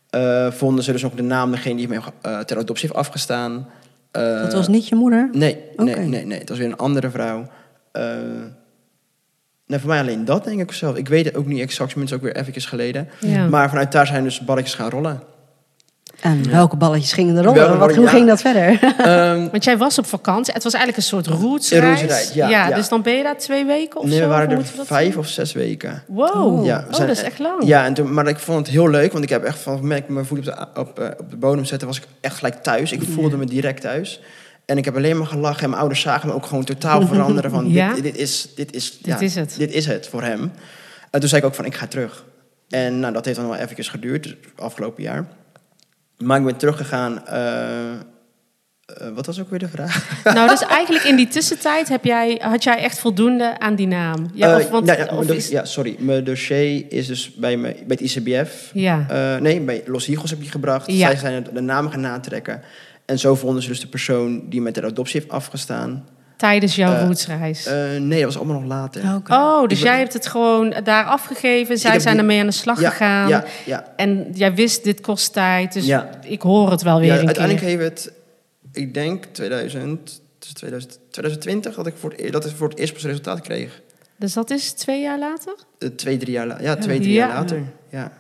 eh, 0.10 0.52
vonden 0.52 0.84
ze 0.84 0.92
dus 0.92 1.06
ook 1.06 1.18
de 1.18 1.24
naam, 1.24 1.52
degene 1.52 1.76
die 1.76 1.88
mij 1.88 2.00
eh, 2.22 2.40
ter 2.40 2.58
adoptie 2.58 2.88
heeft 2.88 3.00
afgestaan. 3.00 3.68
Eh, 4.12 4.42
dat 4.42 4.54
was 4.54 4.68
niet 4.68 4.88
je 4.88 4.96
moeder? 4.96 5.30
Nee, 5.32 5.58
nee, 5.76 5.96
nee, 5.96 6.26
nee. 6.26 6.40
Het 6.40 6.50
was 6.50 6.58
weer 6.58 6.68
een 6.68 6.78
andere 6.78 7.10
vrouw. 7.10 7.48
Nee, 9.68 9.80
voor 9.80 9.90
mij 9.90 10.00
alleen 10.00 10.26
dat, 10.26 10.44
denk 10.44 10.60
ik 10.60 10.72
zelf. 10.72 10.96
Ik 10.96 11.08
weet 11.08 11.26
het 11.26 11.36
ook 11.36 11.46
niet 11.46 11.60
exact, 11.60 11.94
het 11.94 12.04
is 12.04 12.14
ook 12.14 12.22
weer 12.22 12.36
even 12.36 12.62
geleden. 12.62 13.10
Ja. 13.20 13.48
Maar 13.48 13.70
vanuit 13.70 13.92
daar 13.92 14.08
zijn 14.08 14.24
dus 14.24 14.40
balletjes 14.40 14.74
gaan 14.74 14.90
rollen. 14.90 15.22
En 16.22 16.52
welke 16.52 16.76
balletjes 16.76 17.14
gingen 17.14 17.38
er 17.38 17.44
rollen? 17.44 17.80
Wat, 17.80 17.96
hoe 17.96 18.04
ja. 18.04 18.10
ging 18.10 18.28
dat 18.28 18.42
verder? 18.42 18.80
Ehm, 18.98 19.50
Want 19.52 19.64
jij 19.64 19.78
was 19.78 19.98
op 19.98 20.06
vakantie. 20.06 20.54
Het 20.54 20.64
was 20.64 20.74
eigenlijk 20.74 21.04
een 21.04 21.10
soort 21.10 21.28
rootsreis. 21.28 22.34
Ja, 22.34 22.50
ja. 22.50 22.76
Dus 22.76 22.90
dan 22.90 23.02
ben 23.02 23.14
je 23.14 23.24
daar 23.24 23.38
twee 23.38 23.66
weken 23.66 24.00
of 24.00 24.06
nee, 24.06 24.18
zo? 24.18 24.22
we 24.22 24.28
waren 24.28 24.50
er 24.50 24.66
vijf 24.66 25.18
of 25.18 25.28
zes 25.28 25.54
weken. 25.54 26.04
Wow. 26.08 26.66
Ja, 26.66 26.82
we 26.82 26.88
oh, 26.88 26.94
zijn- 26.94 27.08
dat 27.08 27.18
is 27.18 27.24
echt 27.24 27.40
lang. 27.40 27.66
Ja, 27.66 27.86
en 27.86 27.94
toen, 27.94 28.14
maar 28.14 28.28
ik 28.28 28.40
vond 28.40 28.58
het 28.58 28.76
heel 28.76 28.90
leuk, 28.90 29.12
want 29.12 29.24
ik 29.24 29.30
heb 29.30 29.44
echt 29.44 29.60
van 29.60 29.92
ik 29.92 30.10
mijn 30.10 30.26
voet 30.26 30.38
op 30.38 30.44
de, 30.44 30.68
op, 30.76 31.00
eh, 31.00 31.08
op 31.18 31.30
de 31.30 31.38
bodem 31.38 31.66
zette, 31.66 31.86
was 31.86 31.98
ik 31.98 32.04
echt 32.22 32.36
gelijk 32.36 32.64
thuis. 32.64 32.92
Ik 32.92 33.02
voelde 33.14 33.38
me 33.38 33.46
direct 33.46 33.82
thuis. 33.82 34.22
En 34.66 34.78
ik 34.78 34.86
heb 34.86 34.96
alleen 34.96 35.18
maar 35.18 35.28
gelachen 35.28 35.64
en 35.64 35.68
mijn 35.70 35.80
ouders 35.80 36.02
zagen 36.02 36.28
me 36.28 36.34
ook 36.34 36.46
gewoon 36.46 36.64
totaal 36.64 37.08
veranderen 37.08 37.52
van 37.52 37.70
Ja? 37.72 37.94
dit, 37.94 38.04
dit 38.04 38.16
is, 38.18 38.50
dit 38.56 38.74
is, 38.76 38.98
Dit 39.02 39.22
is 39.22 39.36
het. 39.36 39.56
Dit 39.58 39.72
is 39.74 39.86
het 39.86 40.08
voor 40.08 40.24
hem. 40.24 40.52
En 41.12 41.20
toen 41.20 41.30
zei 41.30 41.42
ik 41.42 41.48
ook 41.48 41.56
van 41.56 41.66
ik 41.66 41.76
ga 41.76 41.88
terug. 41.88 42.26
En 42.70 43.00
nou, 43.00 43.14
dat 43.14 43.26
heeft 43.26 43.38
dan 43.38 43.48
wel 43.50 43.58
even 43.58 43.84
geduurd, 43.84 44.24
dus 44.24 44.36
afgelopen 44.56 45.04
jaar. 45.04 45.28
Maar 46.18 46.40
ik 46.40 46.46
ben 46.46 46.56
teruggegaan. 46.58 47.26
eh, 47.28 47.92
Eh, 48.86 49.08
wat 49.16 49.26
was 49.26 49.40
ook 49.40 49.50
weer 49.50 49.60
de 49.60 49.68
vraag? 49.68 50.10
Nou, 50.36 50.50
dus 50.50 50.62
eigenlijk 50.62 51.06
in 51.06 51.16
die 51.16 51.28
tussentijd 51.28 51.90
heb 51.90 52.04
jij, 52.06 52.42
had 52.44 52.64
jij 52.64 52.78
echt 52.78 53.00
voldoende 53.00 53.60
aan 53.60 53.76
die 53.76 53.88
naam. 53.88 54.30
Ja, 54.34 54.50
Eh, 54.52 54.58
of, 54.66 54.70
want, 54.70 54.86
nou 54.86 54.98
ja, 54.98 55.04
of 55.06 55.12
mijn 55.14 55.28
do- 55.28 55.34
is- 55.34 55.50
ja, 55.50 55.66
sorry. 55.66 55.96
Mijn 56.00 56.24
dossier 56.24 56.86
is 56.90 57.08
dus 57.08 57.34
bij, 57.34 57.58
me, 57.58 57.72
bij 57.88 57.98
het 58.00 58.16
ICBF. 58.16 58.70
ja. 58.74 59.06
Nee, 59.40 59.62
bij 59.62 59.84
Los 59.86 60.06
Higos 60.06 60.30
heb 60.30 60.42
je 60.42 60.50
gebracht. 60.50 60.92
Ja. 60.92 61.08
Zij 61.08 61.16
zijn 61.18 61.48
de 61.54 61.62
namen 61.62 61.92
gaan 61.92 62.02
natrekken. 62.02 62.62
En 63.06 63.20
zo 63.20 63.36
vonden 63.36 63.62
ze 63.64 63.70
dus 63.70 63.80
de 63.80 63.88
persoon 63.88 64.50
die 64.50 64.62
met 64.62 64.76
de 64.76 64.84
adoptie 64.86 65.20
heeft 65.20 65.32
afgestaan. 65.32 66.08
tijdens 66.38 66.76
jouw 66.76 66.94
eh, 66.94 67.02
rootsreis. 67.08 67.66
Eh, 67.66 67.76
nee, 68.00 68.10
dat 68.22 68.34
was 68.34 68.38
allemaal 68.38 68.60
nog 68.60 68.70
later. 68.70 69.02
oh, 69.30 69.62
dus 69.68 69.78
ik 69.78 69.84
ben- 69.84 69.92
jij 69.94 69.98
hebt 70.00 70.14
het 70.14 70.28
gewoon 70.28 70.74
daar 70.84 71.04
afgegeven. 71.06 71.78
Zij 71.78 72.00
zijn 72.00 72.14
die- 72.14 72.22
ermee 72.24 72.40
aan 72.40 72.46
de 72.46 72.52
slag 72.52 72.82
ja, 72.82 72.90
gegaan. 72.90 73.28
Ja, 73.30 73.44
ja. 73.66 73.94
En 73.96 74.28
jij 74.34 74.54
wist, 74.56 74.84
dit 74.84 75.02
kost 75.02 75.34
tijd. 75.34 75.74
Dus 75.74 75.86
Ja. 75.86 76.10
ik 76.24 76.42
hoor 76.42 76.72
het 76.72 76.82
wel 76.82 77.00
weer 77.00 77.14
ja 77.14 77.20
een 77.20 77.26
uiteindelijk 77.26 77.66
keer. 77.66 77.78
heeft 77.80 78.04
het, 78.06 78.14
ik 78.74 78.94
denk 78.94 79.26
2000, 79.32 80.22
het 80.36 80.46
is 80.48 80.54
2000, 80.54 81.00
2020, 81.10 81.76
dat 81.76 81.88
ik 81.88 81.94
voor 81.98 82.10
het, 82.12 82.20
e- 82.20 82.30
dat 82.30 82.46
ik 82.46 82.56
voor 82.56 82.70
het 82.70 82.78
eerst 82.80 82.94
pas 82.94 83.04
resultaat 83.04 83.42
kreeg. 83.42 83.82
Dus 84.18 84.34
dat 84.34 84.50
is 84.50 84.72
twee 84.72 85.02
jaar 85.02 85.20
later? 85.20 85.54
Eh, 85.80 85.90
twee, 85.90 86.18
drie 86.18 86.32
jaar, 86.34 86.48
la- 86.48 86.62
ja, 86.62 86.76
twee, 86.76 87.00
drie 87.00 87.14
Ja. 87.14 87.28
jaar 87.28 87.36
later. 87.36 87.64
Ja. 87.90 88.12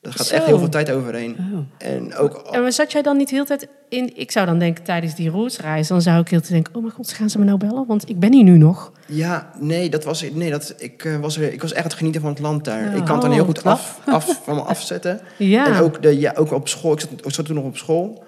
Dat 0.00 0.16
gaat 0.16 0.26
Zo. 0.26 0.34
echt 0.34 0.44
heel 0.44 0.58
veel 0.58 0.68
tijd 0.68 0.90
overheen. 0.90 1.36
Oh. 1.38 1.88
En 1.88 2.14
ook... 2.14 2.48
En 2.50 2.62
maar 2.62 2.72
zat 2.72 2.92
jij 2.92 3.02
dan 3.02 3.16
niet 3.16 3.28
de 3.28 3.34
hele 3.34 3.46
tijd 3.46 3.68
in... 3.88 4.16
Ik 4.16 4.30
zou 4.30 4.46
dan 4.46 4.58
denken, 4.58 4.84
tijdens 4.84 5.14
die 5.14 5.30
rootsreis... 5.30 5.88
dan 5.88 6.02
zou 6.02 6.20
ik 6.20 6.28
heel 6.28 6.40
te 6.40 6.52
denken... 6.52 6.74
oh 6.74 6.82
mijn 6.82 6.94
god, 6.94 7.12
gaan 7.12 7.30
ze 7.30 7.38
me 7.38 7.44
nou 7.44 7.58
bellen? 7.58 7.86
Want 7.86 8.08
ik 8.08 8.18
ben 8.18 8.32
hier 8.32 8.44
nu 8.44 8.58
nog. 8.58 8.92
Ja, 9.06 9.50
nee, 9.58 9.90
dat 9.90 10.04
was, 10.04 10.24
nee 10.32 10.50
dat, 10.50 10.74
ik, 10.78 11.04
eh, 11.04 11.16
was 11.16 11.36
er, 11.36 11.52
ik 11.52 11.62
was 11.62 11.72
echt 11.72 11.84
het 11.84 11.94
genieten 11.94 12.20
van 12.20 12.30
het 12.30 12.38
land 12.38 12.64
daar. 12.64 12.96
Ik 12.96 13.04
kan 13.04 13.12
het 13.12 13.20
dan 13.20 13.30
Oh, 13.30 13.36
heel 13.36 13.44
goed 13.44 13.64
af, 13.64 14.00
af, 14.06 14.40
van 14.44 14.54
me 14.54 14.60
afzetten. 14.62 15.20
Ja. 15.36 15.66
En 15.66 15.82
ook, 15.82 16.02
de, 16.02 16.18
ja, 16.18 16.32
ook 16.36 16.52
op 16.52 16.68
school, 16.68 16.92
ik 16.92 17.00
zat, 17.00 17.10
ik 17.10 17.32
zat 17.32 17.46
toen 17.46 17.54
nog 17.54 17.64
op 17.64 17.76
school. 17.76 18.24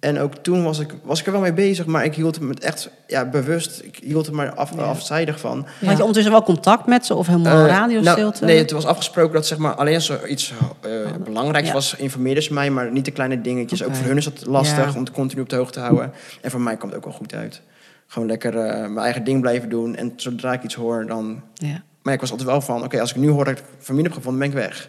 En 0.00 0.18
ook 0.18 0.34
toen 0.34 0.64
was 0.64 0.78
ik, 0.78 0.94
was 1.02 1.20
ik 1.20 1.26
er 1.26 1.32
wel 1.32 1.40
mee 1.40 1.52
bezig, 1.52 1.86
maar 1.86 2.04
ik 2.04 2.14
hield 2.14 2.38
het 2.40 2.60
echt 2.64 2.90
ja, 3.06 3.24
bewust. 3.24 3.80
Ik 3.84 4.00
hield 4.02 4.26
het 4.26 4.34
maar 4.34 4.54
af, 4.54 4.74
Ja. 4.76 4.82
afzijdig 4.82 5.40
van. 5.40 5.66
Ja. 5.80 5.86
Had 5.86 5.96
je 5.96 6.00
ondertussen 6.00 6.32
wel 6.32 6.42
contact 6.42 6.86
met 6.86 7.06
ze 7.06 7.14
of 7.14 7.26
helemaal 7.26 7.58
Eh, 7.64 7.66
radiostilte? 7.66 8.20
nou, 8.40 8.44
nee, 8.52 8.58
het 8.58 8.70
was 8.70 8.86
afgesproken 8.86 9.32
dat 9.34 9.46
zeg 9.46 9.58
maar, 9.58 9.74
alleen 9.74 9.94
als 9.94 10.08
er 10.08 10.28
iets 10.28 10.52
eh, 10.80 10.90
belangrijks 11.24 11.68
Ja. 11.68 11.74
was, 11.74 11.94
informeerden 11.94 12.42
ze 12.42 12.52
mij, 12.52 12.70
maar 12.70 12.92
niet 12.92 13.04
de 13.04 13.10
kleine 13.10 13.40
dingetjes. 13.40 13.84
Ook 13.84 13.94
voor 13.94 14.06
hun 14.06 14.16
is 14.16 14.24
dat 14.24 14.46
lastig 14.46 14.94
om 14.94 15.00
het 15.00 15.10
continu 15.10 15.40
op 15.42 15.48
de 15.48 15.56
hoogte 15.56 15.72
te 15.72 15.80
houden. 15.80 16.12
En 16.40 16.50
voor 16.50 16.60
mij 16.60 16.76
komt 16.76 16.92
het 16.92 17.00
ook 17.00 17.06
wel 17.08 17.18
goed 17.18 17.34
uit. 17.34 17.60
Gewoon 18.06 18.28
lekker 18.28 18.56
eh, 18.58 18.80
mijn 18.80 18.98
eigen 18.98 19.24
ding 19.24 19.40
blijven 19.40 19.68
doen. 19.68 19.96
En 19.96 20.12
zodra 20.16 20.52
ik 20.52 20.62
iets 20.62 20.74
hoor, 20.74 21.06
dan 21.06 21.42
Ja. 21.54 21.82
maar 22.02 22.14
ik 22.14 22.20
was 22.20 22.30
altijd 22.30 22.48
wel 22.48 22.60
van, 22.60 22.84
oké, 22.84 23.00
als 23.00 23.10
ik 23.10 23.16
nu 23.16 23.28
hoor 23.28 23.44
dat 23.44 23.58
ik 23.58 23.64
familie 23.78 24.06
heb 24.06 24.14
gevonden, 24.16 24.40
ben 24.40 24.48
ik 24.62 24.66
weg. 24.68 24.88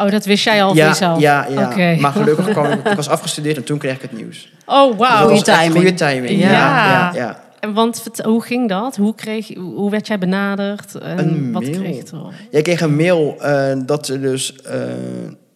Oh, 0.00 0.10
dat 0.10 0.24
wist 0.24 0.44
jij 0.44 0.62
al 0.62 0.68
van 0.68 0.76
ja, 0.76 0.88
jezelf? 0.88 1.20
ja, 1.20 1.46
ja. 1.48 1.70
Oké. 1.70 1.96
Maar 2.00 2.12
gelukkig 2.12 2.48
kwam 2.50 2.66
ik, 2.66 2.86
ik 2.88 2.96
was 2.96 3.08
afgestudeerd 3.08 3.56
en 3.56 3.64
toen 3.64 3.78
kreeg 3.78 3.94
ik 3.94 4.02
het 4.02 4.12
nieuws. 4.12 4.52
Oh, 4.66 4.98
wauw. 4.98 5.30
echt 5.30 5.44
timing. 5.44 5.72
Goede 5.72 5.94
timing. 5.94 6.40
Ja. 6.40 6.50
Ja, 6.50 6.86
ja, 6.86 7.12
ja. 7.14 7.40
En 7.60 7.72
want 7.72 8.04
hoe 8.22 8.42
ging 8.42 8.68
dat? 8.68 8.96
Hoe, 8.96 9.14
kreeg, 9.14 9.54
hoe 9.54 9.74
hoe 9.74 9.90
werd 9.90 10.06
jij 10.06 10.18
benaderd? 10.18 10.94
En 10.94 11.18
Een 11.18 11.52
wat 11.52 11.62
mail. 11.62 11.80
kreeg 11.80 11.96
je 11.96 12.02
erop? 12.12 12.32
Jij 12.50 12.62
kreeg 12.62 12.80
een 12.80 12.96
mail 12.96 13.36
eh, 13.40 13.72
dat 13.86 14.06
ze 14.06 14.20
dus, 14.20 14.62
eh, 14.62 14.80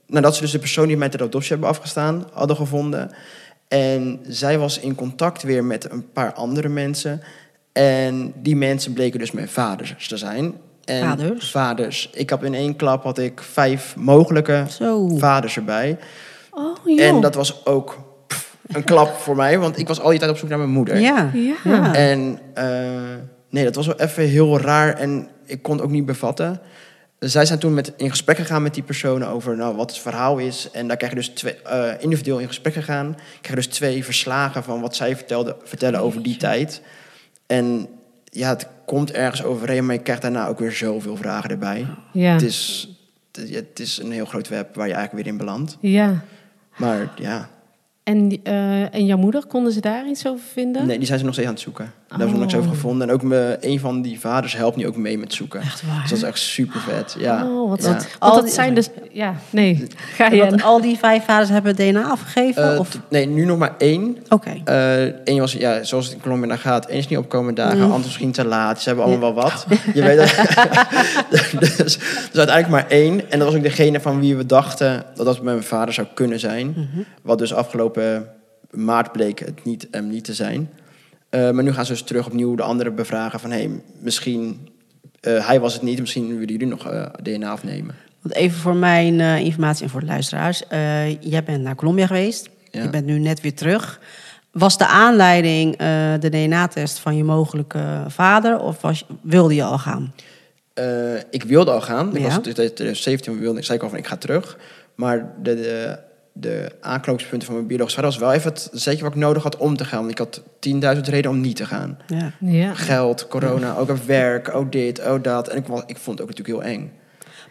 nadat 0.07 0.35
ze 0.35 0.41
dus 0.41 0.51
de 0.51 0.59
persoon 0.59 0.87
die 0.87 0.97
mij 0.97 1.09
ter 1.09 1.23
adoptie 1.23 1.51
hebben 1.51 1.69
afgestaan 1.69 2.27
hadden 2.33 2.57
gevonden. 2.57 3.11
En 3.69 4.21
zij 4.29 4.59
was 4.59 4.79
in 4.79 4.95
contact 4.95 5.43
weer 5.43 5.65
met 5.65 5.91
een 5.91 6.13
paar 6.13 6.33
andere 6.33 6.69
mensen. 6.69 7.23
En 7.73 8.33
die 8.37 8.57
mensen 8.57 8.93
bleken 8.93 9.19
dus 9.19 9.33
mijn 9.33 9.49
vaders 9.49 10.09
te 10.09 10.17
zijn. 10.17 10.55
En 10.85 11.09
Vaders? 11.09 11.51
Vaders. 11.51 12.11
Ik 12.13 12.31
had 12.31 12.43
in 12.43 12.55
één 12.55 12.77
klap 12.77 13.03
had 13.03 13.19
ik 13.19 13.41
vijf 13.43 13.97
mogelijke 13.97 14.65
Zo. 14.69 15.09
vaders 15.17 15.57
erbij. 15.57 15.99
Oh, 16.51 16.77
joh. 16.85 17.07
En 17.07 17.21
dat 17.21 17.35
was 17.35 17.67
ook 17.67 17.99
pff, 18.27 18.57
een 18.67 18.85
klap 18.85 19.17
voor 19.25 19.37
mij, 19.37 19.59
want 19.59 19.79
ik 19.79 19.89
was 19.89 20.01
al 20.01 20.11
die 20.11 20.19
tijd 20.19 20.31
op 20.31 20.37
zoek 20.37 20.49
naar 20.49 20.59
mijn 20.59 20.71
moeder. 20.71 20.99
Ja. 20.99 21.31
Ja. 21.33 21.55
Ja. 21.65 21.95
En 21.95 22.39
eh, 22.55 22.67
nee, 23.51 23.65
dat 23.65 23.75
was 23.75 23.87
wel 23.87 24.01
even 24.01 24.25
heel 24.25 24.61
raar 24.61 24.95
en 24.95 25.29
ik 25.45 25.63
kon 25.63 25.75
het 25.75 25.85
ook 25.85 25.91
niet 25.91 26.07
bevatten. 26.07 26.61
Zij 27.19 27.45
zijn 27.47 27.59
toen 27.59 27.75
met, 27.75 27.93
in 27.97 28.11
gesprek 28.11 28.37
gegaan 28.37 28.63
met 28.63 28.75
die 28.75 28.83
personen 28.83 29.29
over 29.29 29.57
nou, 29.57 29.77
wat 29.77 29.91
het 29.91 30.01
verhaal 30.01 30.39
is. 30.39 30.69
En 30.73 30.89
daar 30.89 30.97
krijg 30.97 31.13
je 31.13 31.19
dus 31.19 31.29
twee, 31.29 31.63
eh, 31.63 31.93
individueel 31.99 32.39
in 32.39 32.47
gesprek 32.47 32.75
gegaan. 32.75 33.15
Krijg 33.15 33.49
je 33.49 33.55
dus 33.55 33.67
twee 33.67 34.05
verslagen 34.05 34.63
van 34.63 34.81
wat 34.81 34.97
zij 34.97 35.17
vertelde, 35.17 35.57
vertellen 35.63 36.01
over 36.01 36.23
die 36.23 36.37
tijd. 36.37 36.81
En 37.47 37.89
ja, 38.35 38.49
het 38.49 38.67
komt 38.87 39.13
ergens 39.13 39.43
overeen, 39.45 39.87
maar 39.87 39.95
je 39.95 40.01
krijgt 40.03 40.23
daarna 40.23 40.47
ook 40.47 40.59
weer 40.59 40.73
zoveel 40.73 41.17
vragen 41.17 41.51
erbij. 41.51 41.87
Ja. 42.13 42.33
Het, 42.33 42.43
is, 42.43 42.89
het 43.33 43.81
is 43.81 43.99
een 43.99 44.11
heel 44.11 44.25
groot 44.25 44.49
web 44.49 44.75
waar 44.75 44.87
je 44.87 44.95
eigenlijk 44.95 45.25
weer 45.25 45.33
in 45.33 45.39
belandt. 45.39 45.77
ja. 45.81 46.25
Maar 46.77 47.13
ja, 47.17 47.49
En, 48.03 48.41
eh, 48.43 48.95
en 48.95 49.07
jouw 49.07 49.17
moeder, 49.17 49.47
konden 49.47 49.73
ze 49.73 49.81
daar 49.81 50.09
iets 50.09 50.27
over 50.27 50.45
vinden? 50.53 50.87
nee, 50.87 50.99
die 50.99 51.07
zijn 51.07 51.19
ze 51.19 51.25
nog 51.25 51.35
steeds 51.35 51.49
aan 51.49 51.55
het 51.55 51.63
zoeken. 51.63 51.93
Daar 52.19 52.27
hebben 52.29 52.29
ze 52.29 52.43
nog 52.45 52.53
niks 52.53 52.55
over 52.55 52.71
Oh. 52.71 52.75
gevonden. 52.83 53.09
En 53.09 53.15
ook 53.15 53.23
me, 53.23 53.57
een 53.61 53.81
van 53.81 54.03
die 54.03 54.21
vaders 54.21 54.57
helpt 54.57 54.77
nu 54.77 54.87
ook 54.87 54.97
mee 54.97 55.19
met 55.19 55.33
zoeken. 55.35 55.61
Echt 55.61 55.83
waar. 55.87 56.01
Dus 56.01 56.09
dat 56.11 56.19
is 56.19 56.25
echt 56.25 56.39
super 56.39 56.81
vet. 56.81 57.17
Ja. 57.19 57.47
Oh, 57.47 57.69
wat, 57.71 57.83
ja. 57.83 57.99
Al 58.19 58.35
dat 58.35 58.45
die- 58.45 58.53
zijn 58.53 58.75
dus... 58.75 58.89
Ja, 59.13 59.35
nee. 59.51 59.87
Ga 59.97 60.27
je. 60.31 60.63
al 60.63 60.81
die 60.81 60.99
vijf 60.99 61.25
vaders 61.25 61.49
hebben 61.51 61.77
DNA 61.77 62.03
afgegeven? 62.11 62.73
Eh, 62.73 62.79
of? 62.79 62.99
nee, 63.09 63.27
nu 63.27 63.45
nog 63.45 63.59
maar 63.59 63.75
één. 63.79 64.17
Oké. 64.29 64.51
Eén 65.25 65.39
was, 65.39 65.53
ja, 65.53 65.83
zoals 65.83 66.05
het 66.05 66.15
in 66.15 66.21
Colombia 66.21 66.47
naar 66.49 66.59
gaat, 66.59 66.87
één 66.87 66.99
is 66.99 67.09
niet 67.09 67.19
opkomen 67.19 67.55
dagen, 67.55 67.77
Mm. 67.79 67.85
anders 67.85 68.05
misschien 68.05 68.33
te 68.33 68.45
laat. 68.45 68.81
Ze 68.81 68.89
hebben 68.89 69.05
allemaal 69.07 69.35
wel 69.35 69.43
wat. 69.43 69.67
Je 69.95 70.03
weet 70.03 70.19
dat. 70.19 70.35
dus, 71.61 71.75
dus 71.81 71.99
uiteindelijk 72.39 72.69
maar 72.69 72.87
één. 72.89 73.31
En 73.31 73.39
dat 73.39 73.49
was 73.49 73.57
ook 73.57 73.63
degene 73.63 74.01
van 74.01 74.21
wie 74.21 74.37
we 74.37 74.47
dachten 74.47 75.05
dat 75.15 75.27
dat 75.27 75.43
mijn 75.43 75.63
vader 75.63 75.95
zou 75.95 76.07
kunnen 76.15 76.41
zijn. 76.41 76.67
Mhm. 76.69 77.03
Wat 77.23 77.39
dus 77.39 77.55
afgelopen 77.55 78.27
maart 78.71 79.13
bleek 79.13 79.39
het 79.39 79.65
niet, 79.65 79.89
hem 79.91 80.09
niet 80.09 80.25
te 80.25 80.35
zijn. 80.35 80.71
Eh, 81.35 81.51
maar 81.51 81.65
nu 81.65 81.73
gaan 81.73 81.87
ze 81.87 81.93
dus 81.93 82.03
terug 82.03 82.27
opnieuw 82.27 82.55
de 82.55 82.63
andere 82.63 82.91
bevragen 82.91 83.41
van... 83.41 83.51
hey, 83.51 83.71
misschien, 84.01 84.69
eh, 85.21 85.47
hij 85.47 85.61
was 85.61 85.73
het 85.73 85.83
niet, 85.83 86.01
misschien 86.01 86.29
willen 86.29 86.47
jullie 86.47 86.67
nog 86.67 86.87
eh, 86.87 87.07
DNA 87.23 87.51
afnemen. 87.51 87.95
Want 88.23 88.35
even 88.35 88.59
voor 88.59 88.77
mijn 88.77 89.21
informatie 89.21 89.85
en 89.85 89.91
voor 89.91 90.01
de 90.01 90.07
luisteraars. 90.07 90.63
Jij 91.21 91.43
bent 91.45 91.63
naar 91.63 91.75
Colombia 91.75 92.07
geweest. 92.07 92.49
Ja. 92.71 92.83
Je 92.83 92.91
bent 92.91 93.07
nu 93.07 93.19
net 93.19 93.41
weer 93.41 93.55
terug. 93.55 94.01
Was 94.53 94.79
de 94.79 94.87
aanleiding 94.87 95.77
de 96.21 96.29
DNA-test 96.31 96.99
van 96.99 97.17
je 97.17 97.25
mogelijke 97.25 98.05
vader? 98.09 98.59
Of 98.59 98.81
was, 98.81 99.07
wilde 99.23 99.55
je 99.55 99.63
al 99.63 99.79
gaan? 99.79 100.15
Ik 101.31 101.43
wilde 101.43 101.71
al 101.71 101.81
gaan. 101.81 102.17
Ik 102.17 102.23
Ja. 102.23 102.25
was, 102.25 102.35
in 102.35 102.43
2017 102.43 103.39
wilde, 103.39 103.59
ik 103.59 103.65
zei 103.65 103.79
al 103.79 103.89
van 103.89 103.99
ik 103.99 104.07
ga 104.07 104.17
terug. 104.17 104.59
Maar 104.95 105.33
de, 105.43 105.55
de, 105.55 105.99
de 106.37 106.73
aanknopingspunten 106.81 107.47
van 107.47 107.57
mijn 107.57 107.67
biologische 107.67 108.01
vader 108.01 108.19
was 108.19 108.29
wel 108.29 108.39
even 108.39 108.51
het 108.51 108.69
zeker 108.73 109.03
wat 109.03 109.13
ik 109.13 109.19
nodig 109.19 109.43
had 109.43 109.57
om 109.57 109.77
te 109.77 109.85
gaan. 109.85 109.99
Want 109.99 110.11
ik 110.11 110.19
had 110.19 110.43
10.000 110.97 111.01
redenen 111.01 111.31
om 111.31 111.41
niet 111.41 111.57
te 111.57 111.67
gaan. 111.67 111.99
Ja. 112.07 112.33
Ja. 112.41 112.75
Geld, 112.75 113.29
corona, 113.29 113.77
ook 113.77 113.91
op 113.91 114.05
werk, 114.05 114.55
ook 114.55 114.73
dit, 114.73 115.03
ook 115.03 115.25
dat. 115.25 115.49
En 115.49 115.57
ik, 115.57 115.67
ik 115.67 115.99
vond 115.99 116.19
het 116.19 116.21
ook 116.21 116.37
natuurlijk 116.37 116.49
heel 116.49 116.73
eng. 116.73 116.93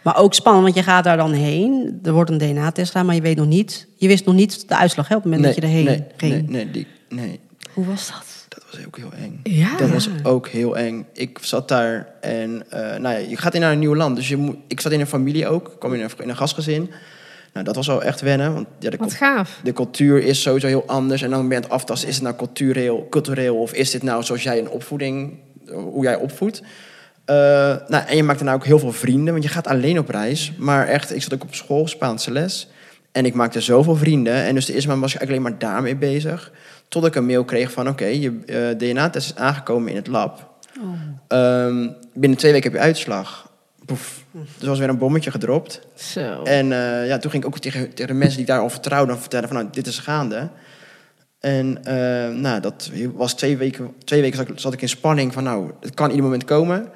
Maar 0.02 0.18
ook 0.18 0.34
spannend, 0.34 0.64
want 0.64 0.76
je 0.76 0.84
gaat 0.84 1.04
daar 1.04 1.18
dan 1.18 1.32
heen. 1.32 2.00
Er 2.04 2.14
wordt 2.14 2.30
een 2.30 2.38
DNA-test 2.38 2.92
gedaan, 2.92 3.06
maar 3.06 3.16
je 3.16 3.22
weet 3.22 3.38
nog 3.38 3.48
niet. 3.48 3.88
Je 3.96 4.08
wist 4.08 4.26
nog 4.26 4.36
niet 4.36 4.68
de 4.68 4.78
uitslag 4.78 5.08
hè, 5.08 5.16
op 5.16 5.24
het 5.24 5.32
moment 5.32 5.54
dat 5.54 5.64
je 5.64 5.70
erheen 5.70 5.86
nee, 5.86 6.04
ging. 6.18 6.32
nee, 6.34 6.44
nee, 6.66 6.72
die, 6.72 6.88
nee, 7.10 7.40
Hoe 7.74 7.86
was 7.86 8.08
dat? 8.08 8.44
dat 8.48 8.64
was 8.72 8.86
ook 8.86 8.98
heel 8.98 9.12
eng. 9.24 9.40
Ja. 9.44 9.78
Dat 9.78 9.90
was 9.90 10.10
ook 10.24 10.48
heel 10.48 10.78
eng. 10.78 11.06
Ik 11.14 11.40
zat 11.42 11.68
daar 11.68 12.08
en 12.22 12.64
eh, 12.70 12.80
nou 12.80 13.16
ja, 13.16 13.30
je 13.30 13.38
gaat 13.38 13.54
in 13.54 13.62
naar 13.62 13.72
een 13.72 13.80
nieuw 13.80 13.96
land. 13.96 14.16
Dus 14.16 14.30
je 14.30 14.38
moet, 14.38 14.56
ik 14.68 14.80
zat 14.80 14.92
in 14.92 15.00
een 15.00 15.08
familie 15.08 15.48
ook. 15.48 15.68
Ik 15.68 15.80
kwam 15.80 15.94
in 15.94 16.02
een, 16.02 16.10
in 16.18 16.30
een 16.30 16.38
gastgezin. 16.38 16.92
Nou, 17.54 17.66
dat 17.66 17.76
was 17.76 17.88
wel 17.88 18.04
echt 18.04 18.22
wennen. 18.22 18.54
Want 18.54 18.68
ja, 18.80 18.90
de, 18.90 18.98
Wat 18.98 19.14
gaaf. 19.14 19.60
de 19.64 19.74
cultuur 19.74 20.24
is 20.24 20.42
sowieso 20.42 20.68
heel 20.68 20.84
anders. 20.88 21.22
En 21.22 21.30
dan 21.30 21.42
ben 21.42 21.50
je 21.50 21.56
aan 21.56 21.62
het 21.62 21.72
aftasten, 21.72 22.10
is 22.10 22.16
het 22.16 22.24
nou 22.24 22.36
cultureel, 22.36 23.08
cultureel 23.10 23.56
of 23.56 23.74
is 23.74 23.92
dit 23.92 24.04
nou 24.04 24.24
zoals 24.24 24.44
jij 24.44 24.60
een 24.60 24.70
opvoeding, 24.70 25.34
hoe 25.72 26.04
jij 26.04 26.16
opvoedt? 26.16 26.62
Eh, 27.26 27.36
nou, 27.88 28.06
en 28.08 28.16
je 28.16 28.24
maakt 28.24 28.40
daarna 28.40 28.54
ook 28.54 28.66
heel 28.66 28.80
veel 28.80 28.92
vrienden, 28.92 29.34
want 29.34 29.46
je 29.46 29.50
gaat 29.50 29.68
alleen 29.68 30.00
op 30.00 30.10
reis. 30.10 30.54
Maar 30.58 30.88
echt, 30.88 31.16
ik 31.16 31.22
zat 31.22 31.34
ook 31.34 31.44
op 31.44 31.56
school, 31.56 31.88
Spaanse 31.88 32.32
les. 32.32 32.70
En 33.12 33.26
ik 33.26 33.34
maakte 33.34 33.62
zoveel 33.62 33.96
vrienden. 33.96 34.34
En 34.34 34.56
dus 34.56 34.66
de 34.66 34.74
eerste 34.74 34.88
maand 34.88 35.02
was 35.02 35.14
ik 35.14 35.20
eigenlijk 35.20 35.48
alleen 35.48 35.60
maar 35.60 35.72
daarmee 35.72 35.96
bezig. 35.96 36.52
Tot 36.88 37.06
ik 37.06 37.16
een 37.16 37.26
mail 37.26 37.44
kreeg 37.44 37.72
van, 37.72 37.88
oké, 37.88 38.06
je 38.06 38.40
eh, 38.46 38.78
DNA-test 38.78 39.30
is 39.30 39.36
aangekomen 39.36 39.90
in 39.90 39.96
het 39.96 40.08
lab. 40.08 40.52
Ehm, 41.28 41.90
binnen 42.14 42.38
twee 42.38 42.52
weken 42.52 42.72
heb 42.72 42.80
je 42.80 42.86
uitslag. 42.86 43.52
Poef. 43.86 44.24
Dus 44.58 44.68
was 44.68 44.80
weer 44.80 44.90
een 44.90 44.98
bommetje 44.98 45.32
gedropt. 45.32 45.82
Zo. 45.96 46.44
En 46.44 46.72
eh, 46.72 47.08
ja, 47.08 47.18
toen 47.18 47.32
ging 47.32 47.44
ik 47.44 47.50
ook 47.50 47.60
tegen, 47.60 47.94
tegen 47.94 48.08
de 48.08 48.14
mensen 48.14 48.38
die 48.38 48.46
ik 48.46 48.52
daar 48.52 48.60
al 48.62 48.70
vertrouwden 48.70 49.20
vertellen 49.20 49.48
van 49.48 49.58
nou, 49.58 49.70
dit 49.72 49.88
is 49.88 50.00
gaande. 50.00 50.50
En 51.40 51.78
eh, 51.84 52.36
nou, 52.36 52.60
dat 52.62 52.92
was 53.14 53.34
twee 53.36 53.58
weken, 53.58 53.94
twee 54.04 54.22
weken 54.22 54.38
zat 54.38 54.48
ik, 54.50 54.60
zat 54.60 54.74
ik 54.74 54.82
in 54.82 54.90
spanning 54.90 55.34
van 55.34 55.44
nou, 55.44 55.72
het 55.82 55.94
kan 55.94 56.10
ieder 56.10 56.24
moment 56.24 56.44
komen. 56.44 56.90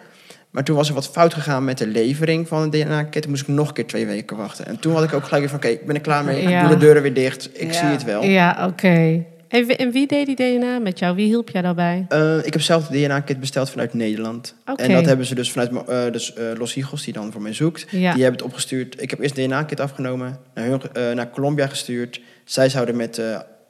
Maar 0.50 0.63
toen 0.63 0.76
was 0.76 0.88
er 0.88 0.93
wat 0.93 1.10
fout 1.10 1.34
gegaan 1.34 1.65
met 1.65 1.78
de 1.78 1.88
levering 1.88 2.47
van 2.47 2.69
de 2.69 2.78
DNA-kit. 2.84 3.21
Toen 3.21 3.32
moest 3.32 3.43
ik 3.43 3.47
nog 3.47 3.67
een 3.67 3.73
keer 3.73 3.88
twee 3.88 4.06
weken 4.06 4.38
wachten. 4.38 4.65
En 4.65 4.80
toen 4.80 4.93
had 4.93 5.04
ik 5.04 5.13
ook 5.13 5.23
gelijk 5.23 5.39
weer 5.41 5.50
van 5.50 5.58
oké, 5.58 5.67
ik 5.67 5.86
ben 5.86 5.95
er 5.95 6.02
klaar 6.02 6.23
mee. 6.23 6.41
Ik 6.41 6.50
Ja. 6.50 6.62
doe 6.62 6.69
de 6.69 6.78
deuren 6.78 7.02
weer 7.02 7.13
dicht. 7.13 7.50
Ik 7.54 7.71
Ja. 7.73 7.80
zie 7.80 7.88
het 7.88 8.04
wel. 8.04 8.23
Ja, 8.23 8.67
oké. 8.67 9.23
En, 9.47 9.65
wie- 9.65 9.75
en 9.75 9.91
wie 9.91 10.07
deed 10.07 10.25
die 10.25 10.36
DNA 10.36 10.79
met 10.79 10.99
jou? 10.99 11.15
Wie 11.15 11.25
hielp 11.25 11.49
jij 11.49 11.62
daarbij? 11.62 12.05
Eh, 12.10 12.38
ik 12.45 12.53
heb 12.53 12.62
zelf 12.62 12.88
de 12.88 12.97
DNA-kit 12.97 13.39
besteld 13.39 13.69
vanuit 13.69 13.93
Nederland. 13.93 14.55
Oké. 14.65 14.81
En 14.83 14.91
dat 14.91 15.05
hebben 15.05 15.25
ze 15.25 15.36
dus 15.36 15.51
vanuit 15.51 15.88
eh, 15.88 16.12
dus, 16.12 16.33
eh, 16.33 16.45
Los 16.57 16.73
Higos, 16.73 17.03
die 17.03 17.13
dan 17.13 17.31
voor 17.31 17.41
mij 17.41 17.53
zoekt. 17.53 17.86
Ja. 17.91 18.13
Die 18.13 18.23
hebben 18.23 18.39
het 18.39 18.41
opgestuurd. 18.41 19.01
Ik 19.01 19.10
heb 19.10 19.19
eerst 19.19 19.36
de 19.36 19.45
DNA-kit 19.45 19.79
afgenomen, 19.79 20.39
naar, 20.53 20.65
hun, 20.65 21.15
naar 21.15 21.29
Colombia 21.29 21.67
gestuurd. 21.67 22.21
Zij 22.45 22.69
zouden 22.69 22.95
met, 22.95 23.21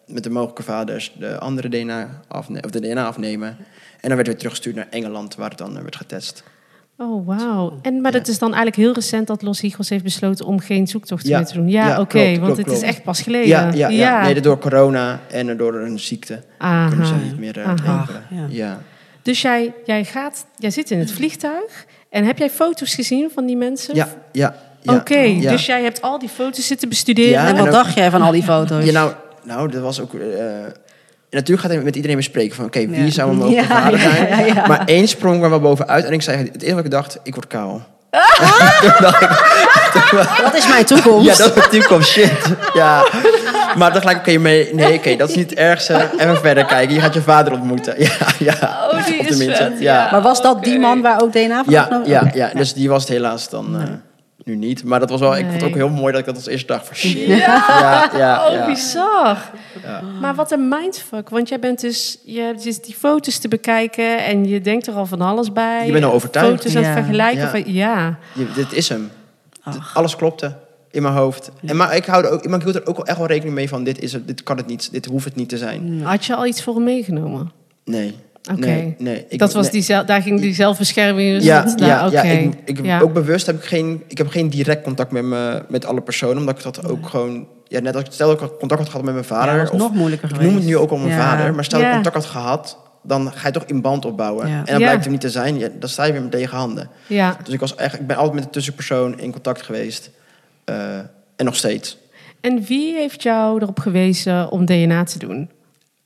met 0.06 0.24
de 0.24 0.30
mogelijke 0.30 0.63
vaders 0.63 1.13
de 1.20 1.38
andere 1.40 1.70
DNA, 1.70 2.22
afne 2.28 2.62
of 2.63 2.72
de 2.72 2.80
DNA 2.80 3.06
afnemen. 3.06 3.48
En 3.48 3.58
dan 4.08 4.16
werd 4.16 4.18
het 4.18 4.28
weer 4.28 4.36
teruggestuurd 4.38 4.76
naar 4.76 4.88
Engeland, 4.90 5.36
waar 5.36 5.50
het 5.50 5.58
dan 5.58 5.74
werd 5.74 5.96
getest. 5.96 6.44
Oh, 6.98 7.28
wauw. 7.28 7.80
En, 7.82 8.02
maar 8.02 8.14
het 8.14 8.28
is 8.28 8.40
dan 8.40 8.48
eigenlijk 8.54 8.76
heel 8.78 8.94
recent 8.94 9.28
dat 9.28 9.42
Los 9.42 9.60
Higos 9.62 9.90
heeft 9.90 10.04
besloten 10.04 10.46
om 10.46 10.60
geen 10.60 10.88
zoektocht 10.88 11.28
Ja. 11.28 11.38
meer 11.38 11.48
te 11.48 11.54
doen. 11.54 11.70
Ja, 11.70 11.88
Ja, 11.88 12.00
oké, 12.00 12.24
want 12.40 12.40
klopt, 12.42 12.58
het 12.58 12.72
is 12.72 12.82
echt 12.82 13.04
pas 13.04 13.22
geleden. 13.22 13.48
Ja, 13.48 13.72
ja, 13.74 13.88
ja. 13.88 14.22
Nee, 14.22 14.42
door 14.42 14.58
corona 14.60 15.20
en 15.32 15.58
door 15.58 15.76
een 15.76 16.00
ziekte 16.00 16.44
Aha. 16.58 16.88
kunnen 16.88 17.08
ze 17.08 17.14
niet 17.14 17.40
meer 17.40 17.58
uh, 17.58 17.66
leveren. 17.76 18.24
Ja. 18.30 18.46
Ja. 18.50 18.80
Dus 19.22 19.42
jij, 19.42 19.74
jij, 19.86 20.04
gaat, 20.06 20.46
jij 20.56 20.70
zit 20.70 20.92
in 20.92 21.00
het 21.00 21.12
vliegtuig 21.12 21.86
en 22.10 22.26
heb 22.26 22.38
jij 22.38 22.50
foto's 22.50 22.96
gezien 22.96 23.30
van 23.34 23.46
die 23.46 23.58
mensen? 23.58 23.96
Ja, 23.96 24.08
ja, 24.32 24.56
ja. 24.82 24.96
Oké, 24.96 25.18
ja. 25.20 25.52
dus 25.52 25.66
jij 25.66 25.84
hebt 25.84 26.02
al 26.02 26.20
die 26.20 26.30
foto's 26.30 26.68
zitten 26.68 26.90
bestuderen. 26.90 27.32
Ja, 27.32 27.42
En 27.42 27.48
en 27.48 27.56
wat 27.58 27.66
ook- 27.66 27.72
dacht 27.74 27.94
jij 27.96 28.10
van 28.10 28.22
al 28.22 28.32
die 28.32 28.44
foto's? 28.44 28.86
Ja, 28.86 28.92
nou, 28.92 29.12
nou, 29.44 29.72
dat 29.72 29.82
was 29.82 30.00
ook... 30.02 30.14
eh, 30.14 30.20
natuurlijk 31.30 31.62
gaat 31.68 31.72
hij 31.76 31.82
met 31.84 31.96
iedereen 31.96 32.18
bespreken 32.18 32.56
van... 32.56 32.66
Oké, 32.66 32.88
wie 32.88 33.04
Ja. 33.06 33.12
zou 33.12 33.30
een 33.30 33.36
mogelijke 33.38 33.68
Ja, 33.74 33.80
vader 33.82 34.00
ja, 34.00 34.12
zijn? 34.12 34.28
ja, 34.30 34.40
ja. 34.56 34.68
Maar 34.68 34.86
één 34.86 35.08
sprong 35.08 35.44
er 35.44 35.50
wel 35.50 35.60
bovenuit. 35.60 36.06
En 36.06 36.13
ik 36.13 36.22
zei, 36.22 36.38
het 36.38 36.62
eerste 36.62 36.76
wat 36.76 36.86
ik 36.86 36.92
dacht, 36.92 37.20
ik 37.24 37.34
word 37.34 37.48
kaal. 37.48 37.82
Dat 40.44 40.56
is 40.56 40.68
mijn 40.68 40.86
toekomst. 40.86 41.26
Ja, 41.28 41.36
dat 41.46 41.48
is 41.50 41.56
mijn 41.56 41.70
toekomst, 41.70 42.10
shit. 42.10 42.32
Ja. 42.74 43.06
Maar 43.76 43.92
dan 43.92 44.02
gelijk, 44.02 44.18
oké, 44.18 44.38
mee- 44.38 44.70
nee, 44.74 44.94
oké, 44.98 45.16
dat 45.16 45.30
is 45.30 45.36
niet 45.36 45.50
het 45.50 45.60
ergste. 45.60 46.10
Even 46.18 46.38
verder 46.38 46.66
kijken, 46.66 46.96
je 46.96 47.02
gaat 47.02 47.13
je 47.13 47.22
vader 47.22 47.54
ontmoeten. 47.54 47.96
Ja, 48.04 48.10
ja. 48.40 48.88
Oh, 48.92 49.06
die 49.06 49.16
is 49.16 49.58
vet. 49.58 49.72
ja. 49.80 50.08
Maar 50.12 50.22
was 50.22 50.42
dat 50.42 50.63
die 50.63 50.80
man 50.80 51.02
waar 51.02 51.22
ook 51.22 51.32
DNA 51.32 51.63
van 51.63 51.74
Ja, 51.74 52.02
ja, 52.06 52.32
ja, 52.34 52.50
dus 52.54 52.74
die 52.74 52.90
was 52.90 53.02
het 53.02 53.12
helaas 53.12 53.50
dan 53.50 53.76
eh, 53.82 53.84
nu 54.48 54.56
niet. 54.56 54.84
Maar 54.84 55.00
dat 55.00 55.10
was 55.10 55.20
wel, 55.20 55.38
ik 55.38 55.42
vond 55.46 55.54
het 55.62 55.64
ook 55.70 55.76
heel 55.76 55.90
mooi 55.90 56.12
dat 56.12 56.20
ik 56.20 56.26
dat 56.26 56.36
als 56.36 56.48
eerste 56.48 56.68
dag 56.68 56.86
van 56.86 56.96
shit. 56.96 57.18
Ja, 57.28 57.36
Ja, 57.38 58.10
ja, 58.18 58.48
oh, 58.48 58.54
ja. 58.54 58.66
bizar. 58.66 59.38
Maar 60.22 60.36
wat 60.36 60.52
een 60.52 60.68
mindfuck. 60.68 61.30
Want 61.30 61.50
jij 61.50 61.60
bent 61.60 61.80
dus, 61.82 62.20
je 62.24 62.40
hebt 62.40 62.64
dus 62.64 62.82
die 62.82 62.96
foto's 62.96 63.38
te 63.38 63.48
bekijken 63.48 64.26
en 64.26 64.46
je 64.46 64.62
denkt 64.62 64.88
er 64.88 64.94
al 64.94 65.06
van 65.06 65.22
alles 65.22 65.52
bij. 65.52 65.86
Je 65.86 65.92
bent 65.92 66.04
al 66.06 66.14
overtuigd. 66.14 66.50
Foto's 66.62 66.76
aan 66.76 66.84
het 66.84 66.94
vergelijken. 66.94 67.42
Ja. 67.44 67.50
Van, 67.50 67.74
ja. 67.74 68.18
Je- 68.34 68.52
dit 68.56 68.74
is 68.74 68.90
hem. 68.90 69.12
Ach. 69.64 69.96
Alles 69.96 70.16
klopte 70.16 70.56
in 70.92 71.02
mijn 71.02 71.14
hoofd. 71.16 71.52
En, 71.66 71.76
maar 71.76 71.96
ik, 71.96 72.06
hou 72.06 72.26
er 72.26 72.32
ook, 72.32 72.48
maar 72.48 72.58
ik 72.60 72.64
hield 72.64 72.76
er 72.76 72.88
ook 72.88 72.96
wel 72.98 73.06
echt 73.06 73.18
wel 73.18 73.28
rekening 73.28 73.56
mee 73.56 73.70
van... 73.70 73.84
Dit, 73.84 74.00
is 74.02 74.14
het, 74.14 74.28
dit 74.28 74.44
kan 74.44 74.58
het 74.58 74.68
niet, 74.68 74.92
dit 74.92 75.06
hoeft 75.06 75.26
het 75.26 75.36
niet 75.36 75.50
te 75.50 75.58
zijn. 75.58 76.02
Had 76.04 76.26
je 76.26 76.36
al 76.36 76.46
iets 76.46 76.64
voor 76.64 76.74
hem 76.76 76.84
meegenomen? 76.84 77.52
Nee. 77.86 78.16
Oké. 78.52 78.60
Nee, 78.60 78.96
nee. 78.98 79.26
Ik- 79.30 79.40
dat 79.40 79.54
was 79.54 79.72
nee. 79.72 79.82
die, 79.82 80.04
daar 80.06 80.22
ging 80.22 80.42
die 80.42 80.54
zelfbescherming. 80.54 81.34
dus 81.36 81.44
Ja, 81.44 81.62
dat- 81.62 81.80
ja, 81.80 81.86
nou, 82.02 82.12
ja, 82.12 82.20
oké. 82.20 82.28
ik, 82.32 82.54
ik, 82.80 82.86
Ja. 82.86 83.00
ook 83.00 83.14
bewust 83.14 83.46
heb 83.46 83.56
ik 83.56 83.64
geen, 83.64 84.04
ik 84.08 84.18
heb 84.18 84.28
geen 84.28 84.50
direct 84.50 84.84
contact 84.84 85.12
met, 85.12 85.24
me, 85.24 85.64
met 85.70 85.86
alle 85.86 86.02
personen, 86.02 86.38
omdat 86.38 86.58
ik 86.58 86.64
dat 86.64 86.88
ook 86.90 87.08
gewoon, 87.10 87.48
ja, 87.68 87.80
net 87.80 87.96
als 87.96 88.04
ik 88.04 88.12
stel 88.12 88.28
dat 88.38 88.42
ik 88.42 88.58
contact 88.60 88.82
had 88.82 88.90
gehad 88.90 89.06
met 89.06 89.14
mijn 89.14 89.26
Ja, 89.30 89.36
vader, 89.36 89.58
dat 89.60 89.72
was 89.72 89.82
of, 89.82 89.88
nog 89.88 89.98
moeilijker 89.98 90.30
ik 90.32 90.42
noem 90.42 90.56
het 90.56 90.66
nu 90.66 90.78
ook 90.78 90.90
al 90.92 90.98
mijn 90.98 91.10
Ja. 91.18 91.30
vader, 91.30 91.56
maar 91.56 91.64
stel 91.64 91.80
dat 91.80 91.88
Ja. 91.88 91.96
ik 91.98 92.04
contact 92.04 92.26
had 92.26 92.34
gehad, 92.36 92.78
dan 93.04 93.32
ga 93.32 93.48
je 93.48 93.54
toch 93.54 93.64
in 93.66 93.82
band 93.82 94.06
opbouwen. 94.06 94.48
Ja. 94.48 94.62
En 94.66 94.74
Ja. 94.74 94.78
blijkt 94.78 95.02
het 95.04 95.12
niet 95.12 95.22
te 95.22 95.30
zijn, 95.30 95.58
ja, 95.60 95.68
dan 95.80 95.90
sta 95.90 96.04
je 96.04 96.12
weer 96.12 96.22
met 96.24 96.34
lege 96.34 96.56
handen. 96.56 96.90
ja. 97.08 97.38
Dus 97.44 97.54
ik, 97.54 97.60
was 97.60 97.76
echt, 97.76 98.00
ik 98.00 98.08
ben 98.08 98.16
altijd 98.16 98.36
met 98.36 98.44
de 98.44 98.50
tussenpersoon 98.50 99.20
in 99.20 99.32
contact 99.32 99.62
geweest. 99.62 100.10
eh, 100.66 100.98
en 101.36 101.46
nog 101.46 101.56
steeds. 101.56 101.98
En 102.42 102.64
wie 102.68 102.94
heeft 102.96 103.24
jou 103.24 103.62
erop 103.62 103.80
gewezen 103.80 104.52
om 104.52 104.66
DNA 104.66 105.04
te 105.04 105.20
doen? 105.20 105.50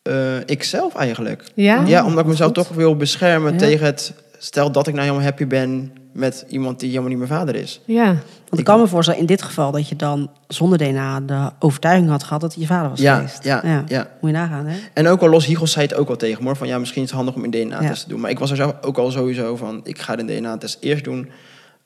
Eh 0.02 0.38
ikzelf 0.46 0.96
eigenlijk. 0.96 1.44
Ja? 1.54 1.84
Ja, 1.86 2.06
omdat 2.06 2.20
ik 2.24 2.26
mezelf 2.30 2.52
Goed. 2.56 2.66
toch 2.68 2.76
wil 2.76 2.96
beschermen 2.96 3.52
Ja. 3.54 3.58
tegen 3.58 3.86
het... 3.86 4.14
Stel 4.38 4.72
dat 4.72 4.88
ik 4.88 4.94
nou 4.94 5.06
helemaal 5.06 5.26
happy 5.28 5.48
ben 5.48 5.92
met 6.14 6.46
iemand 6.48 6.80
die 6.80 6.90
helemaal 6.90 7.10
niet 7.10 7.18
mijn 7.18 7.30
vader 7.30 7.56
is. 7.56 7.82
Ja. 7.86 8.06
Want 8.50 8.58
ik 8.60 8.64
kan 8.64 8.80
me 8.80 8.88
voorstellen 8.88 9.20
in 9.20 9.26
dit 9.26 9.42
geval 9.42 9.72
dat 9.72 9.90
je 9.90 9.96
dan 9.96 10.32
zonder 10.48 10.78
DNA 10.78 11.20
de 11.20 11.50
overtuiging 11.60 12.10
had 12.10 12.24
gehad 12.24 12.42
dat 12.42 12.54
hij 12.54 12.62
je 12.62 12.68
vader 12.68 12.90
was 12.90 13.00
Ja, 13.00 13.16
geweest. 13.16 13.44
ja, 13.44 13.84
ja. 13.88 14.08
Moet 14.22 14.32
je 14.32 14.38
nagaan, 14.38 14.66
hè? 14.66 14.78
En 14.94 15.08
ook 15.08 15.22
al 15.22 15.30
Los 15.30 15.46
Higos 15.46 15.72
zei 15.72 15.86
het 15.86 15.96
ook 15.96 16.10
al 16.10 16.16
tegen 16.16 16.44
me, 16.44 16.56
van 16.56 16.68
ja, 16.68 16.78
misschien 16.80 17.02
is 17.04 17.08
het 17.08 17.18
handig 17.18 17.36
om 17.36 17.44
een 17.44 17.52
DNA-test 17.52 17.98
Ja. 17.98 18.04
te 18.04 18.10
doen. 18.10 18.20
Maar 18.20 18.30
ik 18.30 18.40
was 18.40 18.50
er 18.50 18.56
zelf 18.56 18.74
ook 18.82 18.98
al 18.98 19.12
sowieso 19.12 19.56
van, 19.56 19.82
ik 19.84 20.00
ga 20.00 20.16
de 20.16 20.26
DNA-test 20.26 20.78
eerst 20.80 21.04
doen, 21.04 21.30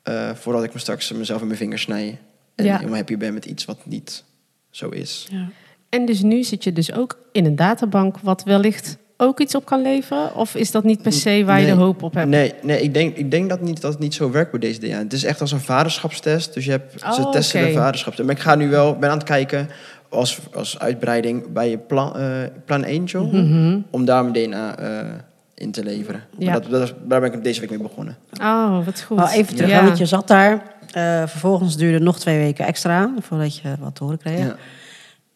eh, 0.04 0.30
voordat 0.34 0.64
ik 0.64 0.74
me 0.74 0.80
straks 0.80 1.12
mezelf 1.12 1.42
in 1.42 1.48
mijn 1.48 1.60
vingers 1.60 1.82
snij. 1.82 2.20
En 2.56 2.66
Ja. 2.66 2.76
helemaal 2.78 2.96
happy 2.98 3.18
ben 3.18 3.34
met 3.34 3.46
iets 3.46 3.66
wat 3.66 3.78
niet 3.84 4.24
zo 4.70 4.90
is. 4.90 5.28
Ja. 5.32 5.48
En 5.96 6.06
dus 6.06 6.22
nu 6.22 6.44
zit 6.44 6.64
je 6.64 6.74
dus 6.74 6.94
ook 6.94 7.18
in 7.32 7.46
een 7.46 7.56
databank 7.56 8.18
wat 8.22 8.44
wellicht 8.44 8.98
ook 9.18 9.40
iets 9.40 9.56
op 9.56 9.66
kan 9.66 9.82
leveren? 9.82 10.36
Of 10.36 10.56
is 10.56 10.72
dat 10.72 10.84
niet 10.84 11.02
per 11.02 11.12
se 11.14 11.44
waar 11.46 11.60
je 11.60 11.66
de 11.66 11.72
hoop 11.72 12.04
op 12.04 12.14
hebt? 12.14 12.30
Nee, 12.30 12.54
nee 12.62 12.82
ik, 12.82 12.94
denk, 12.94 13.16
ik 13.16 13.32
denk 13.32 13.50
dat, 13.50 13.62
niet, 13.62 13.82
dat 13.82 13.92
het 13.92 14.02
niet 14.02 14.14
zo 14.14 14.32
werkt 14.32 14.52
bij 14.52 14.60
deze 14.60 14.80
DNA. 14.80 14.98
Het 14.98 15.14
is 15.14 15.24
echt 15.24 15.42
als 15.42 15.52
een 15.52 15.60
vaderschapstest. 15.60 16.54
Dus 16.54 16.66
je 16.66 16.72
hebt, 16.72 16.92
ze 17.00 17.22
Oh, 17.22 17.32
testen 17.32 17.60
oké. 17.60 17.70
de 17.70 17.76
vaderschapstest. 17.78 18.28
Maar 18.28 18.38
ik 18.38 18.42
ga 18.44 18.56
nu 18.56 18.70
wel, 18.70 18.96
ben 18.98 19.10
aan 19.10 19.18
het 19.18 19.26
kijken 19.28 19.70
als, 20.10 20.40
als 20.54 20.80
uitbreiding 20.80 21.54
bij 21.54 21.70
je 21.70 21.78
plan, 21.78 22.18
eh, 22.18 22.28
plan 22.66 22.86
Angel. 22.86 23.26
Mhm. 23.26 23.80
Om 23.90 24.06
daar 24.06 24.26
mijn 24.26 24.34
DNA 24.50 24.78
eh, 24.78 25.08
in 25.56 25.72
te 25.72 25.84
leveren. 25.84 26.24
Ja. 26.38 26.52
Maar 26.52 26.70
Dat, 26.70 26.94
daar 27.04 27.22
ben 27.22 27.34
ik 27.34 27.44
deze 27.44 27.60
week 27.60 27.70
mee 27.70 27.80
begonnen. 27.80 28.18
Oh, 28.42 28.86
wat 28.86 29.02
goed. 29.02 29.32
Even 29.32 29.56
terug, 29.56 29.70
Ja. 29.72 29.84
want 29.84 29.98
je 29.98 30.06
zat 30.06 30.28
daar. 30.28 30.62
Eh, 30.92 31.02
vervolgens 31.28 31.78
duurde 31.78 31.94
het 31.94 32.04
nog 32.04 32.20
twee 32.20 32.38
weken 32.38 32.66
extra 32.66 33.14
voordat 33.20 33.58
je 33.58 33.76
wat 33.80 33.96
te 33.96 34.04
horen 34.04 34.18
kreeg. 34.20 34.40
Ja. 34.40 34.56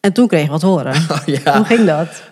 En 0.00 0.12
toen 0.12 0.28
kreeg 0.28 0.44
je 0.44 0.50
wat 0.50 0.62
horen. 0.62 0.94
Oh, 1.10 1.20
ja. 1.44 1.56
Hoe 1.56 1.64
ging 1.66 1.86
dat? 1.86 2.22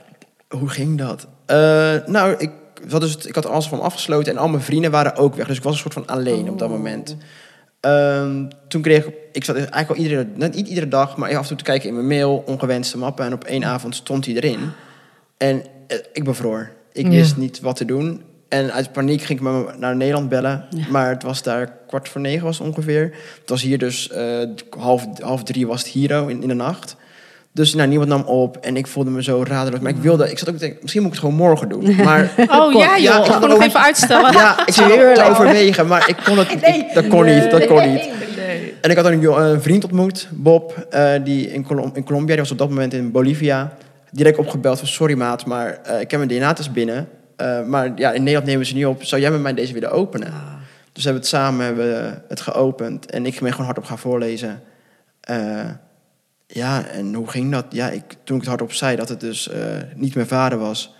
Hoe 0.48 0.68
ging 0.68 0.98
dat? 0.98 1.26
Eh, 1.46 1.94
nou, 2.07 2.35
ik, 2.38 2.50
had 2.88 3.00
dus, 3.00 3.16
ik 3.16 3.35
had 3.35 3.46
alles 3.46 3.66
van 3.68 3.81
afgesloten 3.81 4.33
en 4.33 4.38
al 4.38 4.48
mijn 4.48 4.62
vrienden 4.62 4.90
waren 4.90 5.16
ook 5.16 5.35
weg. 5.35 5.46
Dus 5.46 5.57
ik 5.57 5.62
was 5.62 5.72
een 5.72 5.78
soort 5.78 5.94
van 5.94 6.07
alleen 6.07 6.50
op 6.50 6.59
dat 6.59 6.68
moment. 6.68 7.16
Ehm, 7.81 8.44
toen 8.68 8.83
kreeg 8.83 9.07
ik, 9.07 9.14
ik 9.33 9.44
zat 9.44 9.57
eigenlijk 9.57 9.88
al 9.88 9.96
iedere, 9.96 10.26
net 10.35 10.54
niet 10.54 10.68
iedere 10.68 10.88
dag, 10.88 11.16
maar 11.16 11.31
af 11.37 11.42
en 11.42 11.48
toe 11.48 11.57
te 11.57 11.64
kijken 11.64 11.88
in 11.88 11.94
mijn 11.94 12.07
mail, 12.07 12.42
ongewenste 12.46 12.98
mappen. 12.98 13.24
En 13.24 13.33
op 13.33 13.44
één 13.44 13.64
avond 13.64 13.94
stond 13.94 14.26
hij 14.26 14.35
erin. 14.35 14.70
En 15.37 15.62
eh, 15.87 15.98
ik 16.12 16.24
bevroor. 16.24 16.70
Ik 16.92 17.04
Ja. 17.04 17.11
wist 17.11 17.37
niet 17.37 17.61
wat 17.61 17.76
te 17.76 17.85
doen. 17.85 18.22
En 18.48 18.72
uit 18.72 18.92
paniek 18.92 19.22
ging 19.22 19.38
ik 19.38 19.44
me 19.44 19.74
naar 19.78 19.96
Nederland 19.96 20.28
bellen. 20.28 20.64
Maar 20.90 21.09
het 21.09 21.22
was 21.22 21.42
daar 21.42 21.72
kwart 21.87 22.09
voor 22.09 22.20
negen 22.20 22.44
was 22.44 22.59
het 22.59 22.66
ongeveer. 22.66 23.02
Het 23.40 23.48
was 23.48 23.62
hier 23.62 23.78
dus 23.78 24.11
eh, 24.11 24.48
half, 24.78 25.07
half 25.20 25.42
drie 25.42 25.66
was 25.66 25.81
het 25.83 25.90
hier 25.90 26.20
oh, 26.22 26.31
in, 26.31 26.42
in 26.42 26.48
de 26.48 26.54
nacht. 26.54 26.96
Dus 27.59 27.75
nou, 27.75 27.88
niemand 27.88 28.09
nam 28.09 28.23
op 28.23 28.57
en 28.57 28.77
ik 28.77 28.87
voelde 28.87 29.11
me 29.11 29.23
zo 29.23 29.42
radeloos. 29.47 29.81
Maar 29.81 29.90
ik 29.90 29.97
wilde, 29.97 30.31
ik 30.31 30.38
zat 30.38 30.49
ook 30.49 30.55
te 30.55 30.61
denken, 30.61 30.79
misschien 30.83 31.03
moet 31.03 31.14
ik 31.14 31.18
het 31.21 31.29
gewoon 31.31 31.47
morgen 31.47 31.68
doen. 31.68 31.97
Maar 32.05 32.31
Oh 32.51 32.73
ja, 32.73 32.99
joh. 32.99 33.01
Ja, 33.01 33.25
ik 33.35 33.40
kon 33.40 33.51
ook- 33.53 33.62
even 33.62 33.81
uitstellen. 33.83 34.33
ja, 34.33 34.66
ik 34.66 34.73
zat 34.75 34.87
Tuurlijk. 34.88 35.29
overwegen, 35.31 35.87
maar 35.87 36.09
ik 36.09 36.16
kon 36.25 36.38
het 36.38 36.53
ik- 36.53 36.90
dat 36.94 37.09
kon 37.09 37.25
niet, 37.25 37.51
dat 37.51 37.66
kon 37.66 37.90
niet. 37.92 38.09
Nee. 38.37 38.75
En 38.81 38.90
ik 38.90 38.97
had 38.97 39.07
een, 39.07 39.25
een 39.25 39.62
vriend 39.62 39.85
ontmoet, 39.85 40.29
Bob, 40.33 40.87
eh, 40.90 41.11
die 41.25 41.51
in, 41.53 41.64
Colom- 41.64 41.90
in 41.94 42.05
Colombia, 42.05 42.33
die 42.33 42.42
was 42.42 42.51
op 42.53 42.59
dat 42.59 42.68
moment 42.68 42.94
in 42.94 43.11
Bolivia. 43.11 43.73
Direct 44.11 44.38
opgebeld 44.38 44.79
van, 44.79 44.88
sorry 44.88 45.14
maat, 45.14 45.47
maar 45.47 45.79
eh, 45.85 46.01
ik 46.01 46.11
heb 46.11 46.21
mijn 46.27 46.38
DNA-test 46.40 46.73
binnen. 46.73 47.09
Eh, 47.37 47.62
maar 47.66 47.92
ja, 47.97 48.11
in 48.12 48.18
Nederland 48.23 48.47
nemen 48.47 48.66
ze 48.66 48.75
niet 48.75 48.87
op. 48.87 49.05
Zou 49.05 49.21
jij 49.21 49.31
met 49.31 49.40
mij 49.40 49.55
deze 49.55 49.73
willen 49.73 49.90
openen? 49.90 50.33
Dus 50.92 51.05
hebben 51.05 51.23
we 51.23 51.29
het 51.29 51.37
samen 51.38 51.64
hebben 51.64 52.23
het 52.29 52.40
geopend. 52.40 53.11
En 53.11 53.27
ik 53.27 53.38
ben 53.40 53.51
gewoon 53.51 53.66
hardop 53.66 53.85
gaan 53.85 53.99
voorlezen. 53.99 54.61
Ja, 56.50 56.87
en 56.87 57.14
hoe 57.14 57.28
ging 57.28 57.52
dat? 57.52 57.64
Ja, 57.70 57.90
ik, 57.90 58.02
toen 58.24 58.34
ik 58.37 58.40
het 58.42 58.48
hardop 58.50 58.72
zei 58.72 58.96
dat 58.96 59.08
het 59.08 59.20
dus 59.20 59.48
eh, 59.48 59.61
niet 59.94 60.14
mijn 60.14 60.26
vader 60.26 60.58
was... 60.58 60.94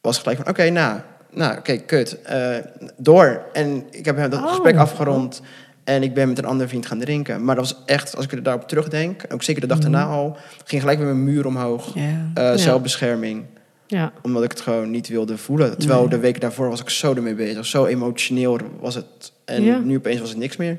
was 0.00 0.18
gelijk 0.18 0.38
van, 0.38 0.48
oké, 0.48 0.70
nou, 0.70 1.00
nou 1.30 1.58
oké, 1.58 1.76
kut. 1.76 2.22
Eh, 2.22 2.56
door. 2.96 3.42
En 3.52 3.84
ik 3.90 4.04
heb 4.04 4.30
dat 4.30 4.34
Oh. 4.42 4.48
gesprek 4.48 4.76
afgerond... 4.76 5.42
En 5.84 6.02
ik 6.02 6.14
ben 6.14 6.28
met 6.28 6.38
een 6.38 6.44
andere 6.44 6.68
vriend 6.68 6.86
gaan 6.86 6.98
drinken. 6.98 7.44
Maar 7.44 7.56
dat 7.56 7.70
was 7.70 7.82
echt, 7.86 8.16
als 8.16 8.24
ik 8.24 8.32
er 8.32 8.42
daarop 8.42 8.68
terugdenk... 8.68 9.24
ook 9.28 9.42
zeker 9.42 9.60
de 9.60 9.66
dag 9.66 9.78
daarna 9.78 10.04
al... 10.04 10.36
ging 10.64 10.80
gelijk 10.80 10.98
weer 10.98 11.08
mijn 11.08 11.24
muur 11.24 11.46
omhoog. 11.46 11.94
Ja. 12.34 12.56
Zelfbescherming 12.56 13.44
Ja. 13.86 14.12
omdat 14.22 14.44
ik 14.44 14.50
het 14.50 14.60
gewoon 14.60 14.90
niet 14.90 15.08
wilde 15.08 15.38
voelen. 15.38 15.78
Terwijl 15.78 16.08
de 16.08 16.18
week 16.18 16.40
daarvoor 16.40 16.68
was 16.68 16.80
ik 16.80 16.88
zo 16.90 17.14
ermee 17.14 17.34
bezig. 17.34 17.66
Zo 17.66 17.86
emotioneel 17.86 18.58
was 18.80 18.94
het. 18.94 19.32
En 19.44 19.62
Ja. 19.62 19.78
nu 19.78 19.96
opeens 19.96 20.20
was 20.20 20.28
het 20.28 20.38
niks 20.38 20.56
meer. 20.56 20.78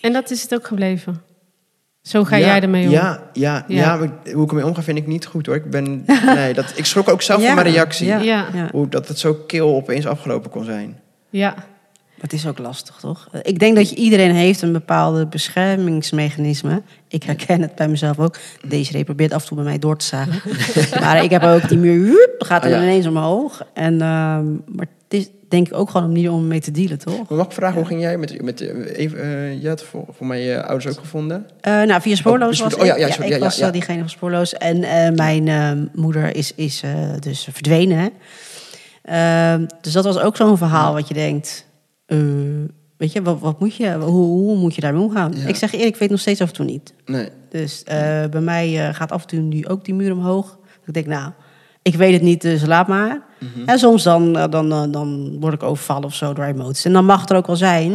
En 0.00 0.12
dat 0.12 0.30
is 0.30 0.42
het 0.42 0.54
ook 0.54 0.66
gebleven. 0.66 1.22
Zo 2.08 2.24
ga 2.24 2.36
ja, 2.36 2.46
jij 2.46 2.60
ermee 2.60 2.86
om. 2.86 2.90
Ja, 2.92 3.22
ja, 3.32 3.64
Ja. 3.68 3.76
ja. 3.80 3.96
maar 3.96 4.08
hoe 4.32 4.44
ik 4.44 4.48
ermee 4.50 4.66
omga 4.66 4.82
vind 4.82 4.98
ik 4.98 5.06
niet 5.06 5.26
goed 5.26 5.46
hoor. 5.46 5.54
Ik, 5.54 5.70
ben, 5.70 6.04
nee, 6.34 6.54
dat, 6.54 6.72
ik 6.76 6.84
schrok 6.84 7.08
ook 7.08 7.22
zelf 7.22 7.40
Ja, 7.40 7.46
van 7.46 7.54
mijn 7.54 7.74
reactie. 7.74 8.06
Ja, 8.06 8.18
Ja. 8.18 8.46
ja. 8.54 8.68
Hoe 8.72 8.88
dat 8.88 9.08
het 9.08 9.18
zo 9.18 9.34
kil 9.34 9.74
opeens 9.74 10.06
afgelopen 10.06 10.50
kon 10.50 10.64
zijn. 10.64 11.00
Ja. 11.30 11.54
Het 12.20 12.32
is 12.32 12.46
ook 12.46 12.58
lastig, 12.58 12.96
toch? 13.00 13.28
Ik 13.42 13.58
denk 13.58 13.76
dat 13.76 13.90
je, 13.90 13.96
iedereen 13.96 14.34
heeft 14.34 14.62
een 14.62 14.72
bepaalde 14.72 15.26
beschermingsmechanisme. 15.26 16.82
Ik 17.08 17.22
herken 17.22 17.62
het 17.62 17.74
bij 17.74 17.88
mezelf 17.88 18.18
ook. 18.18 18.36
Deze 18.68 19.04
probeert 19.04 19.32
af 19.32 19.40
en 19.42 19.46
toe 19.48 19.56
bij 19.56 19.66
mij 19.66 19.78
door 19.78 19.96
te 19.96 20.04
zagen. 20.04 20.40
maar 21.02 21.24
ik 21.24 21.30
heb 21.30 21.42
ook 21.42 21.68
die 21.68 21.78
muur, 21.78 22.28
gaat 22.38 22.64
er 22.64 22.70
Oh 22.70 22.76
ja. 22.76 22.82
ineens 22.82 23.06
omhoog. 23.06 23.62
En, 23.74 23.92
ehm, 24.00 24.44
maar 24.66 24.86
het 25.08 25.20
is 25.20 25.28
denk 25.48 25.66
ik 25.66 25.74
ook 25.74 25.90
gewoon 25.90 26.06
een 26.06 26.12
manier 26.12 26.32
om 26.32 26.46
mee 26.46 26.60
te 26.60 26.70
dealen, 26.70 26.98
toch? 26.98 27.28
Maar 27.28 27.38
mag 27.38 27.46
ik 27.46 27.52
vragen, 27.52 27.76
hoe 27.76 27.86
ging 27.86 28.00
jij 28.00 28.18
met... 28.18 28.42
met 28.42 28.60
eh, 28.60 28.98
even, 28.98 29.20
eh, 29.22 29.62
je 29.62 29.68
had 29.68 29.82
voor, 29.82 30.04
voor 30.10 30.26
mij 30.26 30.42
je 30.42 30.62
ouders 30.62 30.86
ook 30.86 31.00
gevonden? 31.00 31.46
Eh, 31.60 31.82
nou, 31.82 32.00
via 32.00 32.14
spoorloos 32.14 32.58
Oh, 32.58 32.64
was 32.64 32.74
oh, 32.74 32.84
ja, 32.84 32.94
ik. 32.94 33.00
ja, 33.00 33.10
sorry, 33.10 33.24
ik 33.24 33.30
ja, 33.30 33.36
ja, 33.36 33.42
was 33.42 33.60
eh, 33.60 33.72
diegene 33.72 33.98
van 33.98 34.08
spoorloos. 34.08 34.54
En 34.54 34.80
mijn 35.14 35.90
moeder 35.94 36.36
is, 36.36 36.54
is 36.54 36.82
dus 37.20 37.48
verdwenen. 37.50 37.98
hè. 37.98 38.08
Ehm, 39.02 39.66
dus 39.80 39.92
dat 39.92 40.04
was 40.04 40.18
ook 40.18 40.36
zo'n 40.36 40.56
verhaal 40.58 40.92
wat 40.92 41.08
je 41.08 41.14
denkt... 41.14 41.66
weet 42.96 43.12
je, 43.12 43.22
wat, 43.22 43.40
wat 43.40 43.60
moet 43.60 43.76
je, 43.76 43.92
hoe, 43.92 44.26
hoe 44.26 44.56
moet 44.56 44.74
je 44.74 44.80
daarmee 44.80 45.02
omgaan? 45.02 45.34
Ik 45.46 45.56
zeg 45.56 45.72
eerlijk, 45.72 45.94
ik 45.94 46.00
weet 46.00 46.10
nog 46.10 46.20
steeds 46.20 46.40
af 46.40 46.48
en 46.48 46.54
toe 46.54 46.64
niet. 46.64 46.94
Nee. 47.06 47.28
Dus 47.50 47.82
bij 48.30 48.40
mij 48.40 48.94
gaat 48.94 49.12
af 49.12 49.22
en 49.22 49.28
toe 49.28 49.40
nu 49.40 49.66
ook 49.66 49.84
die 49.84 49.94
muur 49.94 50.12
omhoog. 50.12 50.58
Ik 50.86 50.94
denk, 50.94 51.06
nou, 51.06 51.32
ik 51.88 51.98
weet 51.98 52.12
het 52.12 52.22
niet, 52.22 52.40
dus 52.40 52.66
laat 52.66 52.86
maar. 52.86 53.22
Mhm. 53.38 53.68
En 53.68 53.78
soms 53.78 54.02
dan, 54.02 54.38
eh, 54.38 54.50
dan, 54.50 54.72
eh, 54.72 54.82
dan 54.90 55.36
word 55.40 55.54
ik 55.54 55.62
overvallen 55.62 56.04
of 56.04 56.14
zo 56.14 56.32
door 56.32 56.44
emoties. 56.44 56.84
En 56.84 56.92
dan 56.92 57.04
mag 57.04 57.20
het 57.20 57.30
er 57.30 57.36
ook 57.36 57.46
wel 57.46 57.56
zijn. 57.56 57.90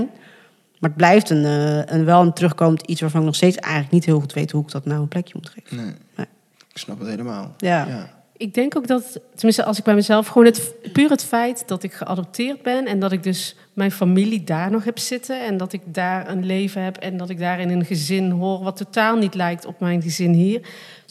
Maar 0.79 0.89
het 0.89 0.95
blijft 0.95 1.29
een, 1.29 1.45
eh, 1.45 1.95
een 1.95 2.05
wel 2.05 2.21
een 2.21 2.33
terugkomend 2.33 2.81
iets 2.81 3.01
waarvan 3.01 3.19
ik 3.19 3.25
nog 3.25 3.35
steeds 3.35 3.57
eigenlijk 3.57 3.93
niet 3.93 4.05
heel 4.05 4.19
goed 4.19 4.33
weet 4.33 4.51
hoe 4.51 4.61
ik 4.61 4.71
dat 4.71 4.85
nou 4.85 5.01
een 5.01 5.07
plekje 5.07 5.33
moet 5.35 5.49
geven. 5.49 5.77
Nee. 5.77 5.95
Nee. 6.15 6.27
Ik 6.71 6.77
snap 6.77 6.99
het 6.99 7.07
helemaal. 7.07 7.53
Ja. 7.57 8.09
Ik 8.37 8.53
denk 8.53 8.77
ook 8.77 8.87
dat, 8.87 9.19
tenminste 9.35 9.63
als 9.65 9.77
ik 9.77 9.83
bij 9.83 9.95
mezelf, 9.95 10.27
gewoon 10.27 10.45
het, 10.45 10.73
puur 10.93 11.09
het 11.09 11.23
feit 11.23 11.63
dat 11.67 11.83
ik 11.83 11.93
geadopteerd 11.93 12.61
ben 12.61 12.85
en 12.85 12.99
dat 12.99 13.11
ik 13.11 13.23
dus 13.23 13.55
mijn 13.73 13.91
familie 13.91 14.43
daar 14.43 14.71
nog 14.71 14.83
heb 14.83 14.99
zitten 14.99 15.45
en 15.45 15.57
dat 15.57 15.73
ik 15.73 15.81
daar 15.85 16.29
een 16.29 16.45
leven 16.45 16.81
heb 16.81 16.97
en 16.97 17.17
dat 17.17 17.29
ik 17.29 17.39
daar 17.39 17.59
in 17.59 17.69
een 17.69 17.85
gezin 17.85 18.31
hoor 18.31 18.63
wat 18.63 18.77
totaal 18.77 19.17
niet 19.17 19.35
lijkt 19.35 19.65
op 19.65 19.79
mijn 19.79 20.01
gezin 20.01 20.33
hier. 20.33 20.61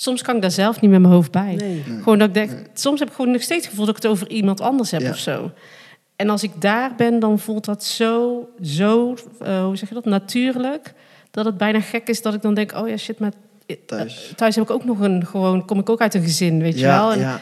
Soms 0.03 0.23
kan 0.23 0.35
ik 0.37 0.41
daar 0.43 0.51
zelf 0.51 0.81
niet 0.81 0.91
met 0.91 1.01
mijn 1.01 1.13
hoofd 1.13 1.31
bij. 1.31 1.55
Nee. 1.55 1.83
Gewoon 2.03 2.19
dat 2.19 2.29
ik 2.29 2.35
denk, 2.35 2.51
soms 2.75 2.99
heb 2.99 3.09
ik 3.09 3.15
gewoon 3.15 3.31
nog 3.31 3.43
steeds 3.43 3.61
het 3.61 3.71
gevoel 3.71 3.87
dat 3.87 3.97
ik 3.97 4.03
het 4.03 4.11
over 4.13 4.31
iemand 4.31 4.61
anders 4.61 4.91
heb 4.91 5.01
Ja. 5.01 5.11
of 5.11 5.17
zo. 5.17 5.51
En 6.17 6.29
als 6.31 6.43
ik 6.43 6.51
daar 6.61 6.95
ben, 6.97 7.19
dan 7.19 7.39
voelt 7.39 7.65
dat 7.65 7.85
zo, 7.85 8.49
zo, 8.63 9.15
eh, 9.41 9.65
hoe 9.65 9.77
zeg 9.77 9.89
je 9.89 9.95
dat, 9.95 10.05
natuurlijk, 10.05 10.95
dat 11.31 11.45
het 11.45 11.57
bijna 11.57 11.81
gek 11.81 12.09
is 12.09 12.23
dat 12.23 12.35
ik 12.35 12.43
dan 12.43 12.55
denk, 12.55 12.73
oh 12.77 12.89
ja, 12.89 12.97
shit, 12.97 13.19
maar 13.19 13.33
eh, 13.67 13.77
Thuis. 13.87 14.33
thuis 14.37 14.55
heb 14.55 14.65
ik 14.65 14.71
ook 14.71 14.85
nog 14.85 15.01
een, 15.01 15.27
gewoon, 15.27 15.65
kom 15.65 15.79
ik 15.79 15.91
ook 15.91 16.01
uit 16.01 16.15
een 16.15 16.23
gezin, 16.23 16.63
weet 16.63 16.79
je 16.79 16.87
wel. 16.87 17.13
En 17.13 17.19
ja. 17.19 17.41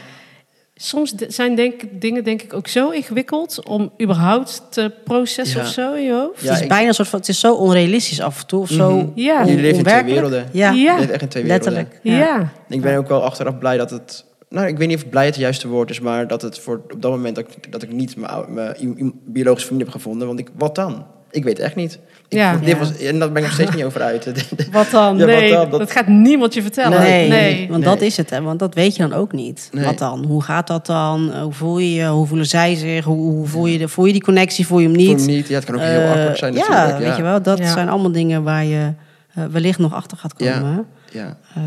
Soms 0.83 1.15
zijn 1.29 1.55
denk, 1.55 1.81
dingen 1.91 2.25
denk 2.25 2.43
ik 2.43 2.53
ook 2.55 2.69
zo 2.69 2.91
ingewikkeld 2.91 3.65
om 3.69 3.93
überhaupt 4.03 4.63
te 4.71 4.93
processen 5.05 5.59
Ja. 5.61 5.67
of 5.67 5.73
zo 5.73 5.93
in 5.95 6.03
je 6.05 6.13
hoofd. 6.13 6.41
Ja, 6.41 6.47
het 6.47 6.57
is 6.57 6.63
ik- 6.63 6.69
bijna 6.69 6.89
een 6.89 6.95
soort 6.95 7.09
van, 7.09 7.19
het 7.19 7.29
is 7.29 7.41
zo 7.41 7.55
onrealistisch 7.55 8.21
af 8.21 8.41
en 8.41 8.47
toe. 8.47 8.61
Of 8.61 8.69
zo 8.69 8.91
Mhm. 8.97 9.07
Ja. 9.15 9.45
Jullie 9.47 9.61
leven 9.61 9.79
in 9.79 9.85
twee 9.85 10.05
werelden. 10.05 10.49
Ja, 10.53 10.71
Ja. 10.71 10.93
Je 10.95 10.99
leeft 10.99 11.11
echt 11.13 11.23
in 11.23 11.29
twee 11.29 11.43
werelden. 11.45 11.73
letterlijk. 11.73 12.01
Ja. 12.23 12.53
Ik 12.69 12.81
ben 12.81 12.97
ook 12.99 13.09
wel 13.09 13.23
achteraf 13.25 13.59
blij 13.59 13.77
dat 13.77 13.91
het... 13.91 14.25
Nou, 14.49 14.67
ik 14.67 14.79
weet 14.79 14.89
niet 14.89 14.97
of 14.97 15.09
blij 15.09 15.27
het 15.27 15.37
juiste 15.37 15.69
woord 15.69 15.91
is, 15.91 16.01
maar 16.01 16.27
dat 16.29 16.43
het 16.43 16.59
voor 16.59 16.81
op 16.93 17.03
dat 17.03 17.11
moment 17.11 17.35
dat 17.37 17.45
ik, 17.57 17.73
dat 17.73 17.83
ik 17.83 17.93
niet 17.93 18.17
mijn, 18.17 18.45
mijn 18.55 19.13
biologische 19.25 19.67
vrienden 19.67 19.87
heb 19.87 19.97
gevonden. 19.97 20.27
Want 20.27 20.39
ik, 20.39 20.49
wat 20.59 20.75
dan? 20.75 21.07
Ik 21.31 21.45
weet 21.45 21.59
echt 21.59 21.77
niet. 21.77 21.99
Ik, 22.31 22.39
Ja. 22.39 22.57
dit 22.57 22.69
Ja. 22.69 22.77
was, 22.79 22.97
en 22.97 23.19
daar 23.19 23.29
ben 23.33 23.37
ik 23.37 23.43
nog 23.49 23.53
steeds 23.53 23.75
niet 23.75 23.85
over 23.85 24.03
uit. 24.03 24.25
Wat 24.73 24.91
dan? 24.91 25.17
Ja, 25.19 25.27
wat 25.27 25.35
nee, 25.35 25.51
dan? 25.53 25.71
dat... 25.71 25.79
Dat- 25.81 25.91
gaat 25.91 26.07
niemand 26.07 26.55
je 26.55 26.63
vertellen. 26.63 27.01
Nee, 27.01 27.29
nee. 27.29 27.69
want 27.69 27.85
Nee. 27.85 27.95
dat 27.95 28.01
is 28.01 28.17
het. 28.17 28.31
Hè? 28.31 28.41
Want 28.43 28.59
dat 28.59 28.75
weet 28.75 28.97
je 28.97 29.03
dan 29.09 29.13
ook 29.13 29.33
niet. 29.33 29.69
Nee. 29.73 29.85
Wat 29.85 29.99
dan? 29.99 30.25
Hoe 30.25 30.43
gaat 30.43 30.67
dat 30.67 30.87
dan? 30.87 31.33
Eh, 31.33 31.43
Hoe 31.43 31.53
voel 31.53 31.79
je 31.79 31.93
je? 31.93 32.07
Hoe 32.07 32.27
voelen 32.27 32.47
zij 32.47 32.75
zich? 32.75 33.05
Hoe, 33.05 33.17
hoe 33.17 33.47
voel, 33.47 33.67
je 33.67 33.79
de, 33.79 33.89
voel 33.89 34.05
je 34.05 34.13
die 34.13 34.23
connectie? 34.23 34.67
Voel 34.67 34.79
je 34.79 34.87
hem 34.89 34.97
Niet. 34.97 35.17
niet? 35.17 35.27
niet. 35.27 35.49
Ja, 35.49 35.55
het 35.55 35.65
kan 35.65 35.75
ook 35.75 35.81
heel 35.81 36.01
awkward 36.09 36.39
zijn 36.39 36.53
ja, 36.55 36.69
natuurlijk. 36.69 36.99
weet 36.99 37.17
je 37.17 37.23
wel. 37.23 37.43
Dat 37.43 37.59
Ja. 37.59 37.73
zijn 37.73 37.89
allemaal 37.89 38.13
dingen 38.13 38.43
waar 38.43 38.65
je 38.65 38.93
eh, 39.35 39.45
wellicht 39.45 39.79
nog 39.79 39.95
achter 39.95 40.17
gaat 40.17 40.35
Ja. 40.37 40.59
komen. 40.59 40.87
Ja. 41.13 41.37
Eh, 41.55 41.63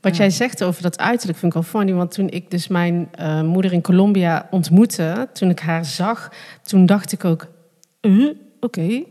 Wat 0.00 0.16
jij 0.16 0.30
zegt 0.30 0.64
over 0.64 0.82
dat 0.82 0.98
uiterlijk 0.98 1.38
vind 1.38 1.54
ik 1.54 1.62
wel 1.62 1.70
funny. 1.80 1.92
Want 1.92 2.10
toen 2.12 2.28
ik 2.28 2.50
dus 2.50 2.68
mijn 2.68 3.08
eh, 3.12 3.42
moeder 3.42 3.72
in 3.72 3.80
Colombia 3.82 4.46
ontmoette, 4.50 5.28
toen 5.32 5.50
ik 5.50 5.58
haar 5.60 5.84
zag, 5.84 6.28
toen 6.62 6.86
dacht 6.86 7.12
ik 7.12 7.24
ook, 7.24 7.46
oké, 8.60 9.02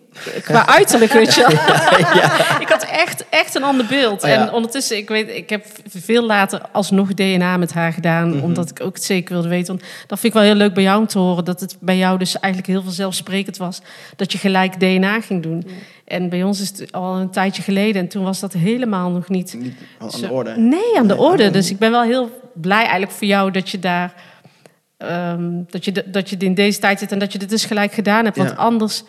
qua 0.43 0.67
uiterlijk, 0.67 1.11
weet 1.11 1.35
je 1.35 1.41
ik 2.65 2.67
had 2.69 2.83
echt, 2.83 3.25
echt 3.29 3.55
een 3.55 3.63
ander 3.63 3.85
beeld. 3.85 4.23
Oh 4.23 4.29
ja. 4.29 4.35
En 4.47 4.53
ondertussen, 4.53 4.97
ik 4.97 5.09
weet, 5.09 5.29
ik 5.29 5.49
heb 5.49 5.65
veel 5.89 6.25
later 6.25 6.61
alsnog 6.71 7.13
DNA 7.13 7.57
met 7.57 7.73
haar 7.73 7.93
gedaan, 7.93 8.29
Mhm. 8.35 8.43
omdat 8.43 8.69
ik 8.69 8.81
ook 8.81 8.93
het 8.95 9.03
zeker 9.03 9.33
wilde 9.33 9.47
weten. 9.49 9.67
Want 9.77 9.87
dat 10.07 10.19
vind 10.19 10.33
ik 10.33 10.39
wel 10.39 10.49
heel 10.49 10.57
leuk 10.57 10.73
bij 10.73 10.83
jou 10.83 10.99
om 10.99 11.07
te 11.07 11.19
horen, 11.19 11.45
dat 11.45 11.59
het 11.59 11.77
bij 11.79 11.97
jou 11.97 12.17
dus 12.17 12.39
eigenlijk 12.39 12.73
heel 12.73 12.83
vanzelfsprekend 12.83 13.57
was 13.57 13.81
dat 14.15 14.31
je 14.31 14.37
gelijk 14.37 14.79
DNA 14.79 15.21
ging 15.21 15.43
doen. 15.43 15.67
En 16.05 16.29
bij 16.29 16.43
ons 16.43 16.61
is 16.61 16.67
het 16.69 16.91
al 16.91 17.15
een 17.15 17.29
tijdje 17.29 17.61
geleden 17.61 18.01
en 18.01 18.07
toen 18.07 18.23
was 18.23 18.39
dat 18.39 18.53
helemaal 18.53 19.09
nog 19.09 19.29
niet 19.29 19.53
Niet 19.53 19.73
aan 19.99 20.21
de 20.21 20.29
orde. 20.31 20.53
Nee, 20.57 20.97
aan 20.97 21.07
de 21.07 21.13
Nee, 21.13 21.23
orde. 21.23 21.49
Dus 21.51 21.69
ik 21.69 21.77
ben 21.79 21.91
wel 21.91 22.03
heel 22.03 22.41
blij 22.53 22.81
eigenlijk 22.81 23.11
voor 23.11 23.27
jou 23.27 23.51
dat 23.51 23.69
je 23.69 23.79
daar. 23.79 24.13
ehm, 24.97 25.49
dat, 25.69 25.85
je 25.85 26.03
dat 26.05 26.29
je 26.29 26.35
in 26.37 26.53
deze 26.53 26.79
tijd 26.79 26.99
zit 26.99 27.11
en 27.11 27.19
dat 27.19 27.31
je 27.31 27.37
dit 27.37 27.49
dus 27.49 27.65
gelijk 27.65 27.93
gedaan 27.93 28.23
hebt. 28.25 28.37
Want 28.37 28.57
anders 28.57 29.03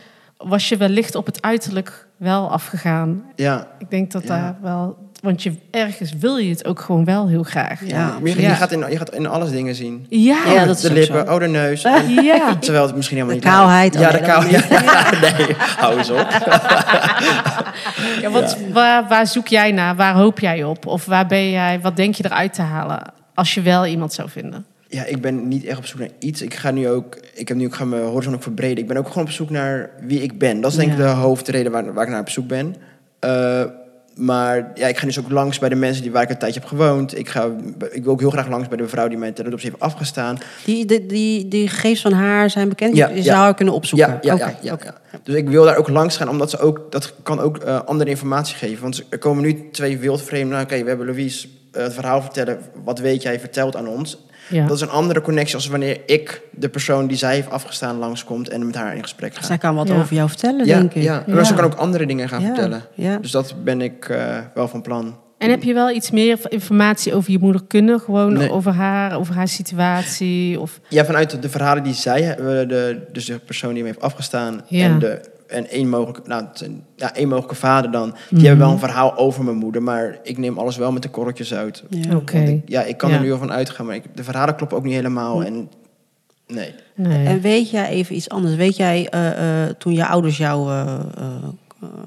was 0.46 0.68
je 0.68 0.76
wellicht 0.76 1.14
op 1.14 1.26
het 1.26 1.42
uiterlijk 1.42 2.07
wel 2.16 2.50
afgegaan. 2.50 3.22
Ja. 3.37 3.66
Ik 3.78 3.90
denk 3.90 4.12
dat 4.12 4.22
Ja. 4.22 4.28
daar 4.28 4.57
wel. 4.62 4.96
Want 5.22 5.42
je, 5.42 5.52
ergens 5.70 6.12
wil 6.18 6.37
je 6.37 6.50
het 6.50 6.64
ook 6.66 6.80
gewoon 6.80 7.04
wel 7.04 7.28
heel 7.28 7.42
graag. 7.42 7.80
Ja, 7.87 8.14
je, 8.24 8.33
gaat 8.48 8.72
in, 8.72 8.85
je 8.90 8.96
gaat 8.96 9.14
in 9.14 9.26
alles 9.26 9.50
dingen 9.50 9.74
zien. 9.74 10.07
Ja, 10.09 10.38
Ja, 10.46 10.64
dat 10.64 10.76
is 10.76 10.83
de 10.83 10.92
lippen, 10.92 11.26
zo. 11.26 11.33
oh 11.33 11.38
de 11.40 11.46
neus. 11.46 11.85
En- 11.85 12.09
ja. 12.09 12.54
terwijl 12.61 12.87
het 12.87 12.96
misschien 12.96 13.16
helemaal 13.16 13.38
De 13.40 13.46
niet 13.46 13.54
kaalheid. 13.54 13.94
Ja, 13.94 14.11
de 14.11 14.20
kaalheid. 14.20 14.70
nee, 15.38 15.57
hou 15.76 15.98
eens 15.98 16.11
op. 16.11 16.26
Ja, 18.20 18.30
want 18.30 18.57
Waar, 18.72 19.09
waar 19.09 19.26
zoek 19.26 19.46
jij 19.48 19.72
naar? 19.72 19.96
Waar 19.96 20.14
hoop 20.14 20.38
jij 20.40 20.64
op? 20.64 20.87
Of 20.87 21.04
waar 21.04 21.26
ben 21.26 21.50
jij, 21.50 21.80
wat 21.80 21.96
denk 21.96 22.14
je 22.14 22.24
eruit 22.24 22.52
te 22.54 22.62
halen 22.62 23.02
als 23.35 23.54
je 23.54 23.62
wel 23.62 23.87
iemand 23.87 24.12
zou 24.12 24.28
vinden? 24.30 24.66
Ja, 24.94 25.04
ik 25.04 25.20
ben 25.20 25.48
niet 25.48 25.64
echt 25.64 25.78
op 25.78 25.87
zoek 25.87 25.98
naar 25.98 26.09
iets. 26.18 26.42
Ik 26.42 26.54
ga 26.54 26.70
nu 26.70 26.88
ook, 26.88 27.18
ik 27.35 27.48
heb 27.48 27.57
nu 27.57 27.66
ook 27.66 27.74
gaan 27.74 27.88
mijn 27.88 28.02
horizon 28.02 28.35
ook 28.35 28.42
verbreden. 28.42 28.78
Ik 28.78 28.88
ben 28.88 28.96
ook 28.96 29.09
gewoon 29.09 29.24
op 29.24 29.30
zoek 29.30 29.50
naar 29.50 29.90
wie 30.00 30.22
ik 30.22 30.38
ben. 30.38 30.61
Dat 30.61 30.70
is 30.70 30.76
denk 30.76 30.92
ik 30.92 30.98
Ja. 30.98 31.04
de 31.04 31.20
hoofdreden 31.20 31.72
waar, 31.72 31.92
waar 31.92 32.04
ik 32.04 32.11
naar 32.11 32.20
op 32.20 32.28
zoek 32.30 32.46
ben. 32.46 32.76
Eh, 33.18 33.64
maar 34.14 34.70
ja, 34.74 34.87
ik 34.87 34.98
ga 34.98 35.07
dus 35.07 35.18
ook 35.18 35.30
langs 35.30 35.59
bij 35.59 35.68
de 35.68 35.74
mensen 35.74 36.02
die, 36.02 36.12
waar 36.12 36.22
ik 36.22 36.30
een 36.30 36.38
tijdje 36.38 36.61
heb 36.61 36.68
gewoond. 36.68 37.18
Ik, 37.18 37.28
ga, 37.28 37.50
ik 37.90 38.02
wil 38.02 38.12
ook 38.12 38.20
heel 38.20 38.30
graag 38.30 38.48
langs 38.48 38.68
bij 38.68 38.76
de 38.76 38.88
vrouw 38.88 39.09
die 39.09 39.18
mij 39.18 39.33
ten 39.33 39.46
adoptie 39.46 39.70
heeft 39.70 39.83
afgestaan. 39.83 40.38
die, 40.64 40.87
die, 40.87 41.07
die, 41.07 41.48
die 41.48 41.68
gegevens 41.68 42.00
van 42.00 42.12
haar 42.12 42.50
zijn 42.50 42.68
bekend. 42.68 42.96
Ja, 42.96 43.09
je 43.09 43.16
ja. 43.16 43.22
zou 43.22 43.37
haar 43.37 43.54
kunnen 43.54 43.74
opzoeken. 43.74 44.18
Ja, 44.20 44.37
ja, 44.37 44.54
ja. 44.61 44.78
Dus 45.22 45.35
ik 45.35 45.48
wil 45.48 45.64
daar 45.64 45.76
ook 45.76 45.88
langs 45.88 46.16
gaan, 46.16 46.28
omdat 46.28 46.50
ze 46.50 46.59
ook, 46.59 46.92
dat 46.92 47.14
kan 47.22 47.40
ook 47.40 47.57
eh, 47.59 47.80
andere 47.85 48.11
informatie 48.11 48.57
geven. 48.57 48.83
Want 48.83 49.04
er 49.09 49.18
komen 49.18 49.42
nu 49.42 49.68
twee 49.72 49.98
wildvreemden. 49.98 50.50
Nou, 50.50 50.64
Oké, 50.64 50.83
we 50.83 50.88
hebben 50.88 51.07
Louise 51.07 51.48
eh, 51.72 51.83
het 51.83 51.94
verhaal 51.94 52.22
vertellen. 52.22 52.59
Wat 52.85 52.98
weet 52.98 53.22
jij 53.22 53.40
vertelt 53.40 53.76
aan 53.76 53.88
ons? 53.88 54.26
Ja. 54.48 54.66
Dat 54.66 54.76
is 54.76 54.83
een 54.83 54.88
andere 54.90 55.20
connectie 55.20 55.54
als 55.54 55.66
wanneer 55.66 56.00
ik, 56.07 56.40
de 56.50 56.68
persoon 56.68 57.07
die 57.07 57.16
zij 57.16 57.35
heeft 57.35 57.50
afgestaan, 57.50 57.96
langskomt 57.98 58.48
en 58.48 58.66
met 58.66 58.74
haar 58.74 58.96
in 58.96 59.02
gesprek 59.02 59.35
ga. 59.35 59.42
Zij 59.42 59.59
kan 59.59 59.74
wat 59.74 59.88
Ja. 59.88 59.94
over 59.96 60.14
jou 60.14 60.28
vertellen, 60.28 60.66
Ja, 60.66 60.78
denk 60.78 60.94
ik. 60.94 61.02
ja. 61.02 61.24
maar 61.26 61.46
ze 61.46 61.54
kan 61.54 61.64
ook 61.64 61.74
andere 61.74 62.07
dingen 62.07 62.28
gaan 62.28 62.40
Ja, 62.40 62.46
vertellen. 62.46 62.83
ja. 62.94 63.16
Dus 63.18 63.30
dat 63.30 63.54
ben 63.64 63.80
ik 63.80 64.09
eh, 64.09 64.38
wel 64.54 64.68
van 64.68 64.83
plan. 64.83 65.16
En 65.38 65.50
heb 65.50 65.62
je 65.62 65.74
wel 65.74 65.90
iets 65.90 66.11
meer 66.11 66.38
informatie 66.48 67.14
over 67.14 67.30
je 67.33 67.38
moeder 67.38 67.62
kunnen? 67.68 68.00
Gewoon 68.00 68.33
Nee. 68.33 68.50
over 68.50 68.72
haar, 68.72 69.18
over 69.18 69.35
haar 69.35 69.48
situatie? 69.48 70.61
Of... 70.61 70.80
Ja, 70.88 71.04
vanuit 71.04 71.30
de, 71.30 71.38
de 71.38 71.48
verhalen 71.48 71.83
die 71.83 71.94
zij 71.94 72.22
hebben, 72.22 72.68
de, 72.68 73.07
dus 73.12 73.24
de 73.24 73.38
persoon 73.38 73.72
die 73.74 73.83
me 73.83 73.88
heeft 73.88 74.00
afgestaan 74.00 74.61
Ja. 74.68 74.85
en, 74.85 74.98
de, 74.98 75.20
en 75.54 75.68
één, 75.70 75.88
mogelijke, 75.88 76.28
nou, 76.28 76.44
ja, 76.96 77.14
één 77.14 77.28
mogelijke 77.28 77.54
vader 77.54 77.90
dan, 77.90 78.10
die 78.10 78.38
Mhm. 78.38 78.46
hebben 78.46 78.64
wel 78.64 78.74
een 78.74 78.80
verhaal 78.80 79.16
over 79.16 79.44
mijn 79.44 79.56
moeder, 79.56 79.82
maar 79.82 80.18
ik 80.22 80.38
neem 80.38 80.58
alles 80.58 80.76
wel 80.76 80.92
met 80.92 81.02
de 81.02 81.08
korreltjes 81.10 81.54
uit. 81.54 81.82
Ja. 81.88 82.20
Ik, 82.32 82.62
ja, 82.66 82.82
ik 82.82 82.96
kan 82.96 83.10
Ja. 83.10 83.16
er 83.16 83.22
nu 83.22 83.32
al 83.32 83.38
van 83.38 83.52
uitgaan, 83.52 83.86
maar 83.86 83.94
ik, 83.94 84.16
de 84.16 84.24
verhalen 84.24 84.54
kloppen 84.56 84.78
ook 84.78 84.84
niet 84.84 84.94
helemaal. 84.94 85.44
En 85.44 85.68
nee. 86.46 86.74
Nee. 86.94 87.26
En 87.26 87.40
weet 87.40 87.70
jij 87.70 87.88
even 87.88 88.16
iets 88.16 88.28
anders? 88.28 88.54
Weet 88.54 88.76
jij, 88.76 89.08
eh, 89.08 89.64
eh, 89.64 89.70
toen 89.78 89.92
je 89.92 90.06
ouders 90.06 90.36
jou 90.36 90.70
eh, 90.70 90.94
eh, 91.18 91.26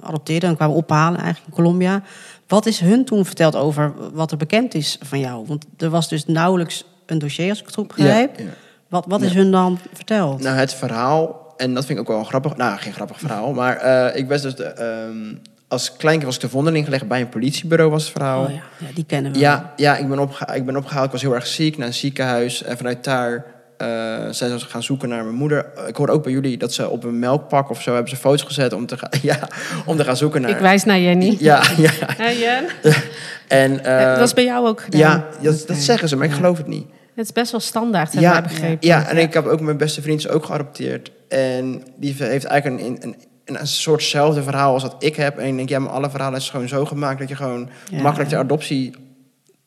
adopteerden 0.02 0.50
en 0.50 0.56
kwamen 0.56 0.76
ophalen 0.76 1.20
eigenlijk 1.20 1.48
in 1.48 1.64
Colombia... 1.64 2.02
wat 2.48 2.66
is 2.66 2.80
hun 2.80 3.06
toen 3.06 3.26
verteld 3.26 3.56
over 3.56 3.94
wat 4.14 4.32
er 4.32 4.38
bekend 4.38 4.74
is 4.74 4.98
van 5.02 5.20
jou? 5.20 5.46
Want 5.48 5.66
er 5.78 5.90
was 5.90 6.10
dus 6.10 6.26
nauwelijks 6.26 6.84
een 7.06 7.20
dossier, 7.20 7.50
als 7.50 7.60
ik 7.60 7.66
het 7.66 7.76
goed 7.76 7.88
begrijp. 7.88 8.38
Ja, 8.40 8.44
ja. 8.46 8.50
Wat, 8.90 9.06
wat 9.08 9.22
is 9.22 9.32
Ja. 9.32 9.38
hun 9.38 9.52
dan 9.52 9.80
verteld? 9.94 10.42
Nou, 10.42 10.56
het 10.58 10.74
verhaal, 10.74 11.47
en 11.58 11.74
dat 11.74 11.86
vind 11.86 12.00
ik 12.00 12.10
ook 12.10 12.16
wel 12.16 12.24
grappig, 12.24 12.56
nou, 12.56 12.78
geen 12.78 12.94
grappig 12.94 13.20
verhaal, 13.20 13.54
maar 13.54 13.78
eh, 13.78 14.20
ik 14.20 14.28
was 14.28 14.42
dus, 14.42 14.56
de, 14.56 14.64
ehm, 14.64 15.36
als 15.68 15.96
kleinkind 15.98 16.26
was 16.26 16.36
ik 16.36 16.42
de 16.42 16.50
vondeling 16.50 16.86
gelegd 16.86 17.08
bij 17.08 17.22
een 17.22 17.30
politiebureau, 17.30 17.92
was 17.92 18.04
het 18.04 18.12
verhaal. 18.12 18.44
Oh 18.44 18.50
ja, 18.50 18.62
ja, 18.78 18.88
die 18.94 19.06
kennen 19.06 19.32
we. 19.34 19.40
Ja, 19.40 19.74
ja 19.76 19.98
ik, 19.98 20.10
ben 20.10 20.20
opgeha- 20.20 20.54
ik 20.54 20.66
ben 20.66 20.76
opgehaald. 20.78 21.06
Ik 21.06 21.12
was 21.12 21.22
heel 21.22 21.36
erg 21.36 21.48
ziek 21.48 21.78
naar 21.78 21.88
een 21.88 21.94
ziekenhuis. 21.94 22.64
En 22.64 22.78
vanuit 22.78 23.04
daar 23.04 23.46
eh, 23.78 23.88
zijn 24.30 24.60
ze 24.60 24.66
gaan 24.66 24.84
zoeken 24.84 25.10
naar 25.10 25.24
mijn 25.24 25.36
moeder. 25.36 25.66
Ik 25.88 25.96
hoorde 25.96 26.12
ook 26.12 26.24
bij 26.24 26.32
jullie 26.32 26.58
dat 26.58 26.74
ze 26.74 26.90
op 26.90 27.04
een 27.04 27.20
melkpak 27.20 27.70
of 27.70 27.82
zo 27.82 27.92
hebben 27.94 28.10
ze 28.10 28.16
foto's 28.16 28.42
gezet 28.42 28.74
om 28.74 28.86
te 28.86 28.98
gaan, 28.98 29.10
ja, 29.22 29.40
om 29.86 29.98
te 29.98 30.04
gaan 30.04 30.18
zoeken 30.18 30.42
naar. 30.42 30.50
Ik 30.50 30.58
wijs 30.58 30.84
naar 30.84 31.00
Jenny. 31.00 31.36
Ja, 31.40 31.64
ja. 32.18 32.32
Jen? 32.32 32.66
En, 33.48 33.84
eh, 33.84 34.16
dat 34.18 34.28
is 34.28 34.34
bij 34.34 34.44
jou 34.44 34.68
ook 34.68 34.82
gedaan. 34.82 35.00
ja, 35.00 35.26
dat, 35.42 35.66
zeggen 35.78 36.10
ze, 36.10 36.16
maar 36.16 36.28
ik 36.28 36.34
geloof 36.34 36.58
het 36.58 36.68
niet. 36.68 36.88
Het 37.18 37.26
is 37.26 37.32
best 37.32 37.52
wel 37.52 37.60
standaard, 37.60 38.14
heb 38.14 38.22
Ja, 38.22 38.42
begrepen. 38.42 38.88
Ja, 38.88 39.08
en 39.08 39.18
ik 39.18 39.34
heb 39.34 39.46
ook 39.46 39.60
mijn 39.60 39.78
beste 39.78 40.02
vriend 40.02 40.30
ook 40.30 40.46
geadopteerd. 40.46 41.12
En 41.28 41.84
die 41.96 42.16
heeft 42.18 42.46
eigenlijk 42.46 42.84
een, 42.84 42.98
een, 43.02 43.16
een, 43.46 43.60
een 43.60 43.68
soortzelfde 43.68 44.44
verhaal 44.44 44.74
als 44.74 44.84
wat 44.84 44.96
ik 45.00 45.16
heb. 45.16 45.38
En 45.38 45.48
ik 45.48 45.56
denk, 45.56 45.70
ja, 45.70 45.80
maar 45.80 45.92
alle 45.92 46.10
verhalen 46.10 46.40
is 46.40 46.50
gewoon 46.50 46.68
zo 46.68 46.86
gemaakt 46.86 47.20
dat 47.20 47.30
je 47.30 47.36
gewoon 47.36 47.70
makkelijk 47.92 48.30
ter 48.30 48.40
adoptie, 48.40 48.94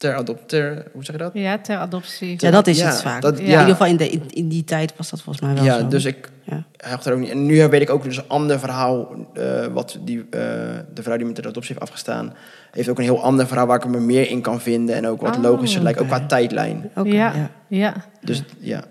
ter 0.00 0.14
adopter, 0.14 0.84
hoe 0.92 1.04
zeg 1.04 1.16
je 1.16 1.22
dat? 1.22 1.30
Ja, 1.34 1.58
ter 1.58 1.76
adoptie. 1.76 2.34
Ja, 2.36 2.50
dat 2.50 2.66
is 2.66 2.78
Ja, 2.78 2.86
het 2.86 3.02
vaak. 3.02 3.22
dat- 3.22 3.38
in 3.38 3.44
ja. 3.46 3.50
ieder 3.50 3.66
geval 3.66 3.86
in, 3.86 3.96
de, 3.96 4.08
in, 4.10 4.22
in 4.30 4.48
die 4.48 4.64
tijd 4.64 4.92
was 4.96 5.10
dat 5.10 5.22
volgens 5.22 5.44
mij 5.44 5.54
wel 5.54 5.64
ja, 5.64 5.78
zo. 5.78 5.88
dus 5.88 6.04
ik 6.04 6.28
Ja. 6.44 6.64
hecht 6.76 7.04
er 7.06 7.12
ook 7.12 7.18
niet. 7.18 7.30
En 7.30 7.46
nu 7.46 7.68
weet 7.68 7.80
ik 7.80 7.90
ook 7.90 8.02
dus 8.04 8.16
een 8.16 8.28
ander 8.28 8.58
verhaal. 8.58 9.08
eh, 9.34 9.66
wat 9.72 9.98
die, 10.00 10.18
eh, 10.18 10.40
de 10.94 11.02
vrouw 11.02 11.16
die 11.16 11.26
me 11.26 11.32
ter 11.32 11.46
adoptie 11.46 11.72
heeft 11.74 11.86
afgestaan, 11.86 12.34
heeft 12.70 12.88
ook 12.88 12.98
een 12.98 13.04
heel 13.04 13.22
ander 13.22 13.46
verhaal 13.46 13.66
waar 13.66 13.76
ik 13.84 13.86
me 13.90 14.00
meer 14.00 14.28
in 14.30 14.40
kan 14.40 14.60
vinden. 14.60 14.94
En 14.96 15.06
ook 15.06 15.20
wat 15.20 15.36
Oh, 15.36 15.42
logischer 15.42 15.82
lijkt, 15.82 16.00
ook 16.00 16.06
qua 16.06 16.26
tijdlijn. 16.26 16.90
Oké, 16.96 17.08
ja, 17.08 17.32
ja. 17.34 17.50
ja. 17.68 17.94
Dus 18.20 18.42
ja. 18.58 18.82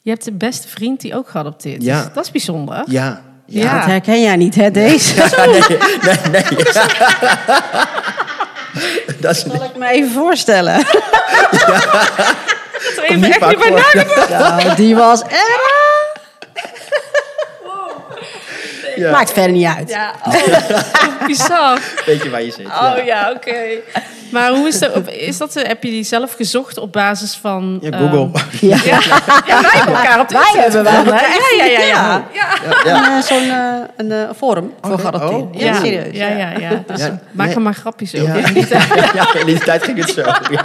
Je 0.00 0.10
hebt 0.10 0.26
een 0.26 0.38
beste 0.38 0.68
vriend 0.68 1.00
die 1.00 1.14
ook 1.16 1.28
geadopteerd 1.28 1.80
is. 1.80 1.86
Ja. 1.86 2.10
Dat 2.14 2.24
is 2.24 2.30
bijzonder. 2.30 2.82
Ja. 2.86 3.22
Ja. 3.46 3.78
Dat 3.78 3.84
herken 3.86 4.20
jij 4.20 4.36
niet, 4.36 4.54
hè, 4.54 4.70
deze? 4.70 5.14
nee, 5.36 5.78
nee, 6.02 6.30
nee. 6.30 6.42
Dat 9.22 9.30
is 9.36 9.42
Zal 9.42 9.64
ik 9.64 9.76
me 9.76 9.88
even 9.88 10.10
voorstellen? 10.12 10.76
Even 13.02 13.20
niet 13.20 13.28
echt 13.28 13.38
vaak 13.38 13.64
niet 13.64 13.74
bij. 13.94 14.06
Nou, 14.38 14.74
die 14.74 14.96
was 14.96 15.22
erg. 15.22 15.81
Ja. 18.96 19.10
Maakt 19.10 19.32
verder 19.32 19.52
niet 19.52 19.66
uit. 19.66 19.88
Ja, 19.88 20.12
oh, 20.24 21.26
bizar. 21.26 21.78
Weet 22.06 22.22
je 22.22 22.30
waar 22.30 22.42
je 22.42 22.50
zit. 22.50 22.66
Oh 22.66 22.94
ja, 23.04 23.30
oké. 23.30 23.54
Maar 24.30 24.50
hoe 24.50 24.68
is 24.68 24.78
dat? 24.78 25.08
Is 25.08 25.38
dat? 25.38 25.56
eh, 25.56 25.66
Heb 25.68 25.82
je 25.82 25.90
die 25.90 26.04
zelf 26.04 26.32
gezocht 26.34 26.78
op 26.78 26.92
basis 26.92 27.34
van? 27.40 27.78
Ja, 27.82 27.90
ehm, 27.90 28.08
Google. 28.10 28.40
Ja. 28.60 28.76
ja, 28.84 29.00
ja, 29.46 29.60
wij 29.62 29.70
hebben 29.72 29.94
elkaar 29.94 30.20
op 30.20 30.28
de 30.28 30.34
Wij 30.34 30.62
hebben 30.62 30.82
wel 30.84 30.92
Ja, 31.04 31.20
ja, 31.58 31.64
ja, 31.64 31.64
ja. 31.64 31.80
ja. 31.86 32.24
ja. 32.32 32.46
Ja, 32.62 32.80
ja. 32.84 33.06
Een, 33.06 33.16
eh, 33.16 33.22
Zo'n 33.22 33.50
eh, 33.50 33.74
een 33.96 34.12
eh, 34.12 34.28
forum 34.36 34.72
voor 34.80 35.12
oh. 35.12 35.48
Ja, 35.54 35.64
Ja, 35.66 35.74
serieus. 35.74 36.16
Ja, 36.16 36.28
ja, 36.28 36.50
ja. 36.58 36.82
Dus 36.86 37.00
Ja, 37.00 37.18
maak 37.32 37.46
nee. 37.46 37.54
er 37.56 37.62
maar 37.62 37.74
grapjes 37.74 38.14
over. 38.14 38.38
Ja. 38.38 38.76
ja, 39.14 39.34
in 39.40 39.46
die 39.46 39.58
tijd 39.58 39.82
ging 39.84 39.98
het 39.98 40.10
zo. 40.10 40.20
Ja. 40.50 40.64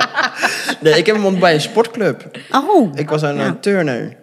Nee, 0.80 0.94
ik 0.98 1.06
heb 1.06 1.16
hem 1.16 1.24
ontmoet 1.24 1.42
bij 1.42 1.54
een 1.54 1.62
sportclub. 1.62 2.38
Oh. 2.52 2.92
Ik 2.96 3.10
was 3.10 3.24
aan 3.24 3.36
Ja. 3.36 3.46
een 3.46 3.60
turner. 3.60 4.16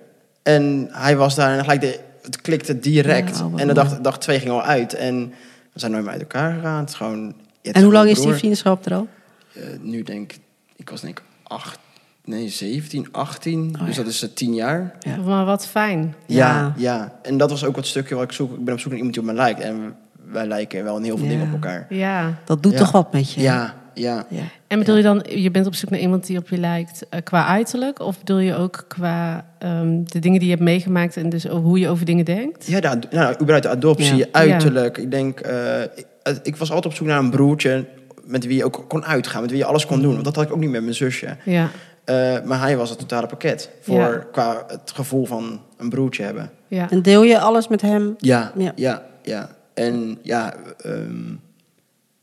En 0.43 0.89
hij 0.93 1.17
was 1.17 1.35
daar 1.35 1.51
en 1.53 1.61
gelijk 1.61 1.81
de, 1.81 1.99
het 2.25 2.41
klikte 2.41 2.79
direct. 2.79 3.39
Ja, 3.39 3.51
wat 3.51 3.61
en 3.61 3.67
de 3.67 3.75
dag, 3.75 4.01
dag 4.01 4.19
twee 4.19 4.39
ging 4.39 4.51
al 4.51 4.63
uit. 4.63 4.95
En 4.95 5.33
we 5.73 5.81
zijn 5.81 5.93
nooit 5.93 6.03
meer 6.05 6.13
uit 6.13 6.21
elkaar 6.23 6.55
gegaan. 6.55 6.81
Het 6.81 6.89
is 6.89 6.95
gewoon, 6.95 7.25
ja, 7.27 7.33
het 7.63 7.77
En 7.77 7.83
hoe 7.83 7.93
lang 7.93 8.09
is 8.11 8.21
die 8.21 8.33
vriendschap 8.33 8.87
er 8.87 8.95
al? 8.95 9.09
Eh, 9.55 9.63
nu 9.81 10.03
denk 10.03 10.33
ik, 10.33 10.39
ik 10.77 10.91
was 10.91 11.01
denk 11.01 11.19
ik 11.19 11.25
acht, 11.43 11.79
nee 12.25 12.49
17, 12.49 13.09
18. 13.13 13.77
Oh, 13.81 13.87
dus 13.87 13.97
ja. 13.97 14.03
dat 14.03 14.13
is 14.13 14.23
eh, 14.23 14.29
tien 14.35 14.55
jaar. 14.55 14.95
Ja. 15.01 15.17
Maar 15.17 15.45
wat 15.45 15.67
fijn. 15.67 16.15
Ja. 16.27 16.49
Ja. 16.49 16.73
ja, 16.77 17.13
En 17.23 17.37
dat 17.37 17.51
was 17.51 17.65
ook 17.65 17.77
het 17.77 17.87
stukje 17.87 18.15
wat 18.15 18.25
ik 18.25 18.33
zoek. 18.33 18.53
Ik 18.59 18.65
ben 18.65 18.75
op 18.75 18.81
zoek 18.81 18.89
naar 18.91 18.97
iemand 19.01 19.15
die 19.17 19.25
op 19.25 19.31
me 19.31 19.35
lijkt. 19.43 19.61
En 19.61 19.97
wij 20.31 20.47
lijken 20.47 20.85
wel 20.85 20.97
in 20.97 21.03
heel 21.03 21.17
veel 21.17 21.27
Ja. 21.27 21.33
dingen 21.33 21.47
op 21.47 21.53
elkaar. 21.53 21.87
Ja. 21.89 22.35
Dat 22.45 22.63
doet 22.63 22.73
Ja. 22.73 22.79
toch 22.79 22.93
wat 22.93 23.13
met 23.13 23.33
je? 23.33 23.41
Ja, 23.41 23.75
ja. 23.95 24.27
Ja. 24.31 24.43
En 24.67 24.79
bedoel 24.79 24.97
je 24.97 25.03
dan, 25.03 25.25
je 25.29 25.51
bent 25.51 25.67
op 25.67 25.75
zoek 25.75 25.91
naar 25.91 26.01
iemand 26.01 26.27
die 26.27 26.39
op 26.39 26.49
je 26.49 26.59
lijkt 26.59 27.07
eh, 27.11 27.21
qua 27.25 27.47
uiterlijk? 27.47 28.01
Of 28.01 28.19
bedoel 28.19 28.39
je 28.39 28.55
ook 28.55 28.85
qua 28.89 29.47
ehm, 29.59 30.03
de 30.05 30.19
dingen 30.19 30.39
die 30.39 30.49
je 30.49 30.55
hebt 30.55 30.65
meegemaakt 30.67 31.17
en 31.17 31.29
dus 31.29 31.45
hoe 31.47 31.79
je 31.79 31.89
over 31.89 32.05
dingen 32.07 32.25
denkt? 32.25 32.67
Ja, 32.67 32.81
de, 32.81 33.07
nou, 33.11 33.33
überhaupt 33.33 33.63
de 33.63 33.69
adoptie, 33.69 34.17
Ja. 34.17 34.27
uiterlijk. 34.33 34.99
Ik 34.99 35.11
denk, 35.11 35.41
eh, 35.41 35.83
ik, 35.83 36.07
ik 36.43 36.57
was 36.57 36.69
altijd 36.69 36.87
op 36.93 36.95
zoek 36.99 37.07
naar 37.07 37.19
een 37.19 37.31
broertje 37.31 37.85
met 38.25 38.47
wie 38.47 38.57
je 38.57 38.65
ook 38.65 38.85
kon 38.89 39.05
uitgaan, 39.05 39.41
met 39.41 39.51
wie 39.51 39.59
je 39.59 39.65
alles 39.67 39.87
kon 39.87 40.03
doen. 40.03 40.13
Want 40.13 40.25
dat 40.25 40.35
had 40.37 40.45
ik 40.45 40.53
ook 40.53 40.59
niet 40.61 40.71
met 40.71 40.83
mijn 40.83 40.95
zusje. 40.95 41.37
Ja, 41.45 41.69
Eh, 42.05 42.37
maar 42.45 42.61
hij 42.61 42.77
was 42.77 42.91
het 42.91 42.99
totale 42.99 43.27
pakket 43.27 43.71
voor 43.81 43.99
Ja. 43.99 44.25
qua 44.33 44.65
het 44.69 44.93
gevoel 44.95 45.25
van 45.27 45.61
een 45.77 45.89
broertje 45.89 46.23
hebben. 46.23 46.51
ja. 46.69 46.91
En 46.91 47.03
deel 47.03 47.23
je 47.23 47.39
alles 47.39 47.69
met 47.69 47.81
hem? 47.81 48.15
Ja, 48.19 48.53
Ja. 48.57 48.73
ja, 48.77 49.03
ja. 49.23 49.51
En 49.75 50.19
ja, 50.23 50.55
ehm, 50.81 51.35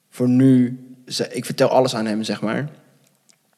voor 0.10 0.30
nu, 0.30 0.80
ze- 1.08 1.28
ik 1.32 1.46
vertel 1.46 1.68
alles 1.70 1.96
aan 1.96 2.06
hem, 2.06 2.24
zeg 2.24 2.42
maar. 2.42 2.70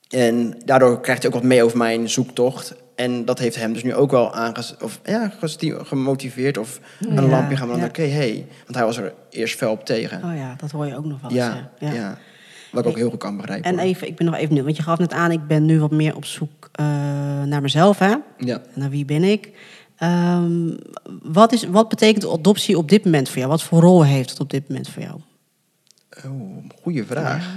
En 0.10 0.54
daardoor 0.66 1.02
krijgt 1.02 1.24
hij 1.24 1.32
ook 1.32 1.38
wat 1.40 1.48
mee 1.48 1.64
over 1.64 1.78
mijn 1.78 2.10
zoektocht. 2.10 2.76
En 2.96 3.26
dat 3.26 3.40
heeft 3.40 3.56
hem 3.56 3.74
dus 3.74 3.84
nu 3.84 3.94
ook 3.96 4.12
wel 4.12 4.34
aanges 4.34 4.76
of, 4.82 5.00
ja, 5.06 5.32
gemotiveerd 5.84 6.58
of 6.58 6.80
een 7.00 7.14
Ja, 7.16 7.22
lampje 7.22 7.56
gaan 7.58 7.68
branden. 7.68 7.78
ja. 7.80 7.86
Oké, 8.04 8.14
hey. 8.14 8.48
Want 8.64 8.76
hij 8.76 8.86
was 8.86 8.98
er 8.98 9.14
eerst 9.30 9.56
fel 9.58 9.72
op 9.72 9.86
tegen. 9.86 10.24
Oh 10.24 10.36
ja, 10.36 10.56
dat 10.58 10.72
hoor 10.72 10.86
je 10.86 10.98
ook 10.98 11.06
nog 11.06 11.22
wel 11.22 11.32
eens. 11.32 11.40
ja, 11.40 11.70
ja, 11.94 12.18
Wat 12.72 12.84
ik 12.84 12.90
ook 12.90 12.98
heel 12.98 13.10
goed 13.10 13.20
kan 13.20 13.38
begrijpen. 13.38 13.70
En 13.72 13.76
hoor. 13.78 13.84
even, 13.88 14.08
ik 14.08 14.16
ben 14.16 14.26
nog 14.26 14.36
even 14.36 14.54
nieuw, 14.54 14.64
want 14.64 14.76
je 14.78 14.84
gaf 14.84 14.98
net 15.00 15.14
aan, 15.14 15.32
ik 15.32 15.48
ben 15.48 15.66
nu 15.66 15.80
wat 15.80 15.92
meer 15.92 16.16
op 16.16 16.26
zoek 16.26 16.70
eh, 16.72 16.86
naar 17.44 17.62
mezelf, 17.62 18.00
hè? 18.00 18.14
Ja. 18.38 18.62
Naar 18.74 18.90
wie 18.90 19.06
ben 19.06 19.24
ik? 19.24 19.50
Ehm, 19.98 20.70
wat, 21.24 21.52
is, 21.52 21.64
wat 21.68 21.90
betekent 21.90 22.28
adoptie 22.30 22.78
op 22.78 22.90
dit 22.90 23.06
moment 23.06 23.30
voor 23.30 23.38
jou? 23.38 23.50
Wat 23.50 23.64
voor 23.64 23.82
rol 23.82 24.06
heeft 24.06 24.30
het 24.30 24.40
op 24.40 24.50
dit 24.50 24.68
moment 24.68 24.90
voor 24.90 25.02
jou? 25.02 25.20
Oh, 26.26 26.58
goede 26.82 27.06
vraag. 27.06 27.48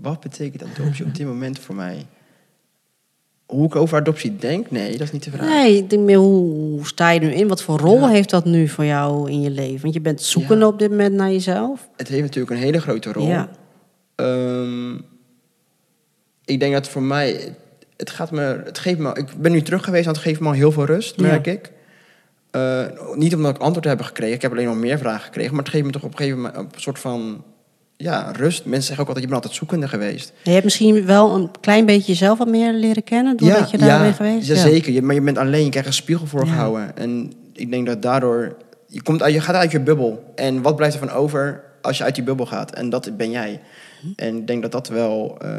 Wat 0.00 0.20
betekent 0.20 0.64
adoptie 0.64 1.04
op 1.04 1.14
dit 1.14 1.26
moment 1.26 1.58
voor 1.58 1.74
mij? 1.74 2.06
Hoe 3.46 3.66
ik 3.66 3.76
over 3.76 3.98
adoptie 3.98 4.36
denk? 4.36 4.70
Nee, 4.70 4.90
dat 4.92 5.00
is 5.00 5.12
niet 5.12 5.24
de 5.24 5.30
vraag. 5.30 5.48
Nee, 5.48 5.76
ik 5.76 5.90
denk 5.90 6.02
meer, 6.02 6.16
hoe 6.16 6.86
sta 6.86 7.10
je 7.10 7.20
nu 7.20 7.32
in? 7.32 7.48
Wat 7.48 7.62
voor 7.62 7.78
rol 7.78 7.98
Ja. 8.00 8.08
heeft 8.08 8.30
dat 8.30 8.44
nu 8.44 8.68
voor 8.68 8.84
jou 8.84 9.30
in 9.30 9.40
je 9.40 9.50
leven? 9.50 9.80
Want 9.82 9.94
je 9.94 10.00
bent 10.00 10.22
zoekende 10.22 10.64
Ja. 10.64 10.70
op 10.70 10.78
dit 10.78 10.90
moment 10.90 11.14
naar 11.14 11.30
jezelf. 11.30 11.88
Het 11.96 12.08
heeft 12.08 12.22
natuurlijk 12.22 12.50
een 12.50 12.56
hele 12.62 12.80
grote 12.80 13.12
rol. 13.12 13.26
Ja. 13.26 13.48
Ehm, 14.14 14.94
ik 16.44 16.60
denk 16.60 16.72
dat 16.72 16.88
voor 16.88 17.02
mij, 17.02 17.54
het 17.96 18.10
gaat 18.10 18.30
me, 18.30 18.60
het 18.64 18.78
geeft 18.78 18.98
me, 18.98 19.14
ik 19.14 19.26
ben 19.38 19.52
nu 19.52 19.62
terug 19.62 19.84
geweest 19.84 20.06
en 20.06 20.12
het 20.12 20.20
geeft 20.22 20.40
me 20.40 20.46
al 20.46 20.52
heel 20.52 20.72
veel 20.72 20.84
rust, 20.84 21.20
merk 21.20 21.46
ik. 21.46 21.72
Eh, 22.50 22.84
niet 23.14 23.34
omdat 23.34 23.54
ik 23.56 23.62
antwoord 23.62 23.84
heb 23.86 24.00
gekregen, 24.00 24.34
ik 24.34 24.42
heb 24.42 24.50
alleen 24.52 24.66
nog 24.66 24.76
meer 24.76 24.98
vragen 24.98 25.20
gekregen, 25.24 25.54
maar 25.54 25.62
het 25.64 25.72
geeft 25.72 25.84
me 25.84 25.90
toch 25.90 26.02
op 26.02 26.10
een 26.10 26.16
gegeven 26.16 26.40
moment 26.40 26.56
een 26.56 26.80
soort 26.80 26.98
van, 26.98 27.44
ja, 28.00 28.32
rust. 28.36 28.64
Mensen 28.64 28.82
zeggen 28.86 29.00
ook 29.00 29.06
altijd, 29.08 29.24
je 29.24 29.30
bent 29.30 29.42
altijd 29.42 29.54
zoekende 29.54 29.88
geweest. 29.88 30.32
Je 30.42 30.50
hebt 30.50 30.64
misschien 30.64 31.06
wel 31.06 31.34
een 31.34 31.50
klein 31.60 31.86
beetje 31.86 32.12
jezelf 32.12 32.38
wat 32.38 32.48
meer 32.48 32.72
leren 32.72 33.04
kennen 33.04 33.36
doordat 33.36 33.70
je 33.70 33.78
daar 33.78 34.00
bent 34.02 34.16
geweest. 34.16 34.46
Ja, 34.46 34.54
zeker. 34.56 34.92
Je, 34.92 35.02
maar 35.02 35.14
je 35.14 35.20
bent 35.20 35.38
alleen, 35.38 35.64
je 35.64 35.70
krijgt 35.70 35.88
een 35.88 35.94
spiegel 35.94 36.24
Ja. 36.24 36.30
voorgehouden. 36.30 36.96
En 36.96 37.32
ik 37.52 37.70
denk 37.70 37.86
dat 37.86 38.02
daardoor, 38.02 38.56
je, 38.86 39.02
komt 39.02 39.22
uit, 39.22 39.34
je 39.34 39.40
gaat 39.40 39.54
uit 39.54 39.70
je 39.70 39.80
bubbel. 39.80 40.32
En 40.34 40.62
wat 40.62 40.76
blijft 40.76 40.94
er 40.94 41.08
van 41.08 41.16
over 41.16 41.64
als 41.82 41.98
je 41.98 42.04
uit 42.04 42.14
die 42.14 42.24
bubbel 42.24 42.46
gaat? 42.46 42.72
En 42.74 42.90
dat 42.90 43.16
ben 43.16 43.30
jij. 43.30 43.60
En 44.16 44.36
ik 44.36 44.46
denk 44.46 44.62
dat 44.62 44.72
dat 44.72 44.88
wel 44.88 45.36
eh, 45.40 45.50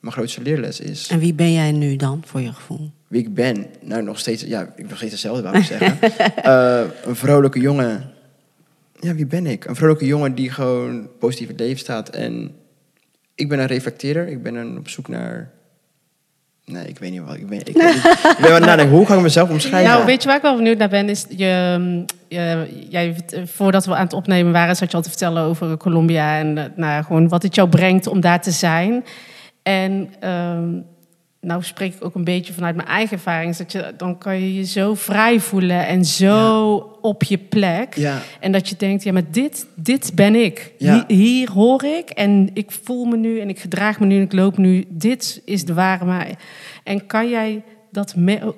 mijn 0.00 0.12
grootste 0.12 0.42
leerles 0.42 0.80
is. 0.80 1.08
En 1.08 1.18
wie 1.18 1.34
ben 1.34 1.52
jij 1.52 1.72
nu 1.72 1.96
dan, 1.96 2.22
voor 2.26 2.40
je 2.40 2.52
gevoel? 2.52 2.90
Wie 3.08 3.20
ik 3.22 3.34
ben, 3.34 3.66
nou 3.82 4.02
nog 4.02 4.18
steeds, 4.18 4.42
ja, 4.42 4.60
ik 4.62 4.74
ben 4.76 4.86
nog 4.88 4.96
steeds 4.96 5.12
hetzelfde, 5.12 5.42
wou 5.42 5.56
ik 5.56 5.64
zeggen. 5.64 5.98
Eh, 6.42 6.80
een 7.04 7.16
vrolijke 7.16 7.60
jongen. 7.60 8.10
Ja, 9.00 9.14
wie 9.14 9.26
ben 9.26 9.46
ik? 9.46 9.64
Een 9.64 9.76
vrolijke 9.76 10.06
jongen 10.06 10.34
die 10.34 10.50
gewoon 10.50 11.08
positief 11.18 11.48
in 11.48 11.52
het 11.52 11.62
leven 11.62 11.78
staat. 11.78 12.08
En 12.08 12.54
ik 13.34 13.48
ben 13.48 13.58
een 13.58 13.66
reflecteerder. 13.66 14.28
Ik 14.28 14.42
ben 14.42 14.54
een 14.54 14.78
op 14.78 14.88
zoek 14.88 15.08
naar... 15.08 15.50
Nee, 16.64 16.86
ik 16.86 16.98
weet 16.98 17.10
niet 17.10 17.22
wat. 17.22 17.34
Ik 17.34 17.46
ben, 17.46 17.58
ik, 17.58 17.76
weet 17.76 17.94
niet. 17.94 18.04
ik 18.38 18.38
ben 18.40 18.60
nadenken, 18.60 18.96
hoe 18.96 19.06
ga 19.06 19.14
ik 19.14 19.20
mezelf 19.20 19.50
omschrijven? 19.50 19.90
Nou, 19.90 20.06
weet 20.06 20.22
je 20.22 20.28
waar 20.28 20.36
ik 20.36 20.42
wel 20.42 20.56
benieuwd 20.56 20.78
naar 20.78 20.88
ben? 20.88 21.08
Is 21.08 21.24
je, 21.28 21.76
mm, 21.78 22.04
je, 22.28 22.66
jij, 22.88 23.16
voordat 23.44 23.86
we 23.86 23.94
aan 23.94 24.04
het 24.04 24.12
opnemen 24.12 24.52
waren, 24.52 24.76
zat 24.76 24.90
je 24.90 24.96
al 24.96 25.02
te 25.02 25.08
vertellen 25.08 25.42
over 25.42 25.76
Colombia 25.76 26.38
en 26.38 26.58
eh, 26.58 26.64
nou, 26.76 27.04
gewoon 27.04 27.28
wat 27.28 27.42
het 27.42 27.54
jou 27.54 27.68
brengt 27.68 28.06
om 28.06 28.20
daar 28.20 28.42
te 28.42 28.50
zijn. 28.50 29.04
En 29.62 30.12
ehm, 30.20 30.80
nou 31.40 31.62
spreek 31.62 31.94
ik 31.94 32.04
ook 32.04 32.14
een 32.14 32.24
beetje 32.24 32.52
vanuit 32.52 32.76
mijn 32.76 32.88
eigen 32.88 33.16
ervaring. 33.16 33.56
Dat 33.56 33.72
je, 33.72 33.94
dan 33.96 34.18
kan 34.18 34.40
je 34.40 34.54
je 34.54 34.64
zo 34.64 34.94
vrij 34.94 35.40
voelen 35.40 35.86
en 35.86 36.04
zo 36.04 36.74
op 37.00 37.22
je 37.22 37.38
plek. 37.38 37.96
Ja. 37.96 38.18
En 38.40 38.52
dat 38.52 38.68
je 38.68 38.76
denkt, 38.78 39.02
ja, 39.02 39.12
maar 39.12 39.30
dit, 39.30 39.66
dit 39.74 40.12
ben 40.14 40.34
ik. 40.34 40.72
Ja. 40.78 41.04
Hier, 41.06 41.18
hier 41.18 41.50
hoor 41.50 41.84
ik 41.84 42.10
en 42.10 42.50
ik 42.52 42.70
voel 42.82 43.04
me 43.04 43.16
nu 43.16 43.40
en 43.40 43.48
ik 43.48 43.58
gedraag 43.58 44.00
me 44.00 44.06
nu 44.06 44.16
en 44.16 44.22
ik 44.22 44.32
loop 44.32 44.56
nu. 44.56 44.84
Dit 44.88 45.42
is 45.44 45.64
de 45.64 45.74
ware 45.74 46.04
mij. 46.04 46.36
En 46.84 47.06
kan 47.06 47.28
jij 47.28 47.62
dat... 47.90 48.16
me- 48.16 48.54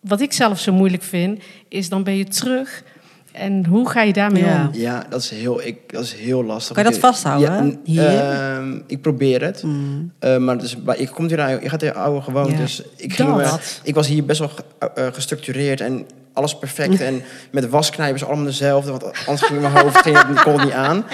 wat 0.00 0.20
ik 0.20 0.32
zelf 0.32 0.60
zo 0.60 0.72
moeilijk 0.72 1.02
vind, 1.02 1.42
is 1.68 1.88
dan 1.88 2.02
ben 2.02 2.16
je 2.16 2.24
terug... 2.24 2.82
En 3.32 3.66
hoe 3.66 3.88
ga 3.90 4.02
je 4.02 4.12
daarmee 4.12 4.44
Ja. 4.44 4.62
om? 4.72 4.80
Ja, 4.80 5.04
dat 5.08 5.20
is 5.22 5.30
heel, 5.30 5.62
ik, 5.66 5.76
dat 5.92 6.02
is 6.02 6.14
heel 6.14 6.44
lastig. 6.44 6.74
Kan 6.74 6.82
je 6.84 6.88
dat 6.88 6.98
Ik- 6.98 7.04
vasthouden, 7.04 7.78
Ja, 7.84 8.02
hier? 8.10 8.30
ehm, 8.30 8.78
ik 8.86 9.00
probeer 9.00 9.42
het. 9.42 9.62
Mm. 9.62 10.12
Eh, 10.18 10.36
maar 10.36 10.54
het 10.54 10.64
is, 10.64 10.82
bij- 10.82 10.98
je, 11.00 11.08
komt 11.08 11.30
hier, 11.30 11.62
je 11.62 11.68
gaat 11.68 11.82
in 11.82 11.94
oude 11.94 12.20
gewoontes. 12.22 12.76
Ja. 12.76 12.82
Dus 12.82 12.82
ik, 13.04 13.12
ging 13.12 13.28
Dat. 13.28 13.36
me- 13.52 13.58
ik 13.82 13.94
was 13.94 14.06
hier 14.06 14.24
best 14.24 14.38
wel 14.38 14.48
ge- 14.48 14.90
eh, 14.94 15.06
gestructureerd 15.12 15.80
en 15.80 16.06
alles 16.32 16.58
perfect. 16.58 17.00
en 17.08 17.22
met 17.50 17.68
wasknijpers 17.68 18.24
allemaal 18.24 18.44
dezelfde. 18.44 18.90
Want 18.90 19.04
anders 19.26 19.42
ging 19.42 19.60
mijn 19.60 19.72
hoofd 19.76 20.04
het- 20.04 20.42
kon 20.42 20.60
niet 20.60 20.72
aan. 20.72 21.04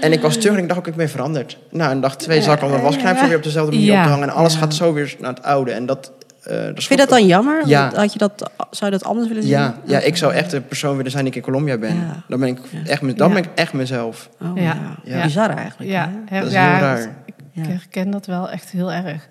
En 0.00 0.12
ik 0.12 0.20
was 0.22 0.36
terug 0.36 0.56
en 0.56 0.62
ik 0.62 0.68
dacht 0.68 0.80
ook, 0.80 0.86
ik 0.86 0.94
ben 0.94 1.08
veranderd. 1.10 1.58
Nou, 1.70 1.90
en 1.90 2.00
dag 2.00 2.16
twee 2.16 2.42
zag 2.42 2.56
ik 2.56 2.62
al 2.62 2.68
mijn 2.68 2.82
wasknijpers 2.82 3.28
weer 3.28 3.36
op 3.36 3.42
dezelfde 3.42 3.72
manier 3.72 3.92
Ja. 3.92 3.98
op 3.98 4.04
te 4.04 4.10
hangen. 4.10 4.28
En 4.28 4.34
alles 4.34 4.52
Ja. 4.52 4.58
gaat 4.58 4.74
zo 4.74 4.92
weer 4.92 5.16
naar 5.18 5.34
het 5.34 5.42
oude. 5.42 5.70
En 5.70 5.86
dat, 5.86 6.12
eh, 6.42 6.56
dat 6.56 6.64
Vind 6.74 6.88
je 6.88 6.96
dat 6.96 7.08
dan 7.08 7.26
jammer? 7.26 7.66
Ja. 7.68 7.92
Had 7.94 8.12
je 8.12 8.18
dat, 8.18 8.50
zou 8.70 8.90
je 8.92 8.98
dat 8.98 9.04
anders 9.08 9.28
willen 9.28 9.42
zien? 9.42 9.52
Ja, 9.52 9.74
ja, 9.84 9.98
ik 9.98 10.16
zou 10.16 10.32
echt 10.32 10.50
de 10.50 10.60
persoon 10.60 10.96
willen 10.96 11.10
zijn 11.10 11.24
die 11.24 11.32
ik 11.32 11.38
in 11.38 11.44
Colombia 11.44 11.78
ben. 11.78 11.94
Ja. 11.96 12.22
Dan 12.28 12.40
ben 12.40 12.48
ik 12.48 12.58
Ja. 12.70 12.78
echt, 12.90 13.02
me- 13.02 13.14
dan 13.14 13.28
Ja. 13.28 13.34
ben 13.34 13.42
ik 13.42 13.50
echt 13.54 13.72
mezelf. 13.72 14.28
Oh, 14.42 14.50
Ja. 14.54 14.62
ja. 14.62 14.96
Ja. 15.04 15.22
Bizar 15.22 15.50
eigenlijk. 15.56 15.90
Ja, 15.90 16.10
hè? 16.26 16.38
Dat 16.38 16.48
is 16.48 16.54
ja, 16.54 16.70
heel 16.72 16.80
raar. 16.80 17.00
Ik 17.24 17.34
Ja. 17.52 17.62
herken 17.66 18.10
dat 18.10 18.26
wel 18.26 18.50
echt 18.50 18.70
heel 18.70 18.92
erg. 18.92 19.28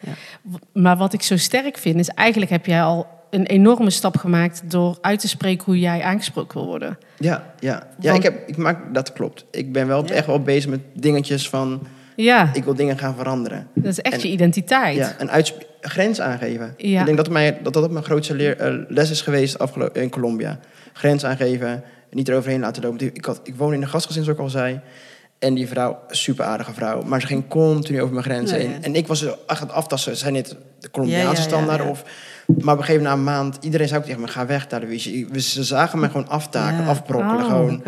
Maar 0.74 0.98
wat 0.98 1.14
ik 1.14 1.22
zo 1.22 1.38
sterk 1.38 1.78
vind, 1.78 2.00
is 2.00 2.08
eigenlijk 2.10 2.52
heb 2.52 2.66
jij 2.66 2.82
al 2.84 3.08
een 3.30 3.46
enorme 3.46 3.90
stap 3.90 4.18
gemaakt 4.18 4.62
door 4.66 4.98
uit 5.02 5.20
te 5.20 5.28
spreken 5.28 5.66
hoe 5.66 5.80
jij 5.80 6.04
aangesproken 6.04 6.58
wil 6.60 6.68
worden. 6.68 6.98
Ja, 7.18 7.44
ja. 7.60 7.84
ja 8.00 8.12
Want- 8.12 8.18
ik 8.18 8.32
heb, 8.32 8.48
ik 8.50 8.58
maak, 8.58 8.94
dat 8.94 9.14
klopt. 9.14 9.46
Ik 9.52 9.72
ben 9.72 9.88
wel 9.88 10.04
Ja. 10.08 10.14
echt 10.14 10.26
wel 10.26 10.42
bezig 10.42 10.70
met 10.70 10.80
dingetjes 10.94 11.50
van... 11.50 11.88
Ja, 12.16 12.50
Ik 12.54 12.64
wil 12.64 12.76
dingen 12.76 12.98
gaan 12.98 13.16
veranderen. 13.16 13.68
dat 13.74 13.86
is 13.92 14.00
echt 14.00 14.14
en- 14.16 14.22
je 14.22 14.28
identiteit. 14.34 14.96
Ja, 14.96 15.16
een 15.18 15.32
uitsp- 15.32 15.64
grens 15.82 16.22
aangeven. 16.22 16.74
Ja. 16.78 17.00
Ik 17.00 17.06
denk 17.06 17.18
dat, 17.18 17.30
mij, 17.30 17.60
dat 17.64 17.74
dat 17.74 17.92
mijn 17.92 18.04
grootste 18.06 18.36
leer, 18.36 18.58
eh, 18.58 18.74
les 18.88 19.10
is 19.12 19.22
geweest 19.22 19.60
afgelo- 19.60 19.90
in 19.94 20.10
Colombia. 20.10 20.60
Grens 20.94 21.26
aangeven, 21.26 21.84
niet 22.12 22.30
eroverheen 22.30 22.60
laten 22.60 22.84
lopen. 22.84 23.16
Ik, 23.16 23.26
had, 23.26 23.40
ik 23.44 23.56
woon 23.56 23.74
in 23.74 23.82
een 23.82 23.88
gastgezin, 23.90 24.24
zoals 24.24 24.38
ik 24.40 24.44
al 24.44 24.50
zei. 24.50 24.80
En 25.40 25.54
die 25.54 25.68
vrouw, 25.68 26.00
super 26.10 26.46
aardige 26.46 26.74
vrouw. 26.74 27.02
Maar 27.02 27.22
ze 27.22 27.28
ging 27.28 27.48
continu 27.48 28.02
over 28.02 28.14
mijn 28.14 28.26
grenzen 28.26 28.58
heen. 28.60 28.70
ja. 28.70 28.76
En 28.82 28.96
ik 28.96 29.08
was 29.08 29.22
er 29.22 29.38
echt 29.48 29.62
aan 29.62 29.68
het 29.68 29.76
aftasten. 29.76 30.18
Zijn 30.18 30.34
dit 30.34 30.56
de 30.80 30.92
Colombiaanse 30.92 31.50
Ja, 31.50 31.64
ja. 31.76 31.90
Of, 31.90 32.04
maar 32.48 32.74
op 32.74 32.80
een 32.80 32.86
gegeven 32.86 32.94
moment, 33.04 33.04
na 33.04 33.14
een 33.14 33.24
maand, 33.24 33.58
iedereen 33.62 33.88
zei 33.88 34.00
ook 34.00 34.06
tegen 34.06 34.22
me... 34.22 34.28
ga 34.28 34.46
weg, 34.46 34.68
Louise. 34.70 35.26
Ze 35.40 35.64
zagen 35.64 36.00
me 36.00 36.08
gewoon 36.08 36.28
aftaken, 36.30 36.86
afbrokkelen. 36.86 37.44
Oh. 37.44 37.50
Gewoon. 37.50 37.84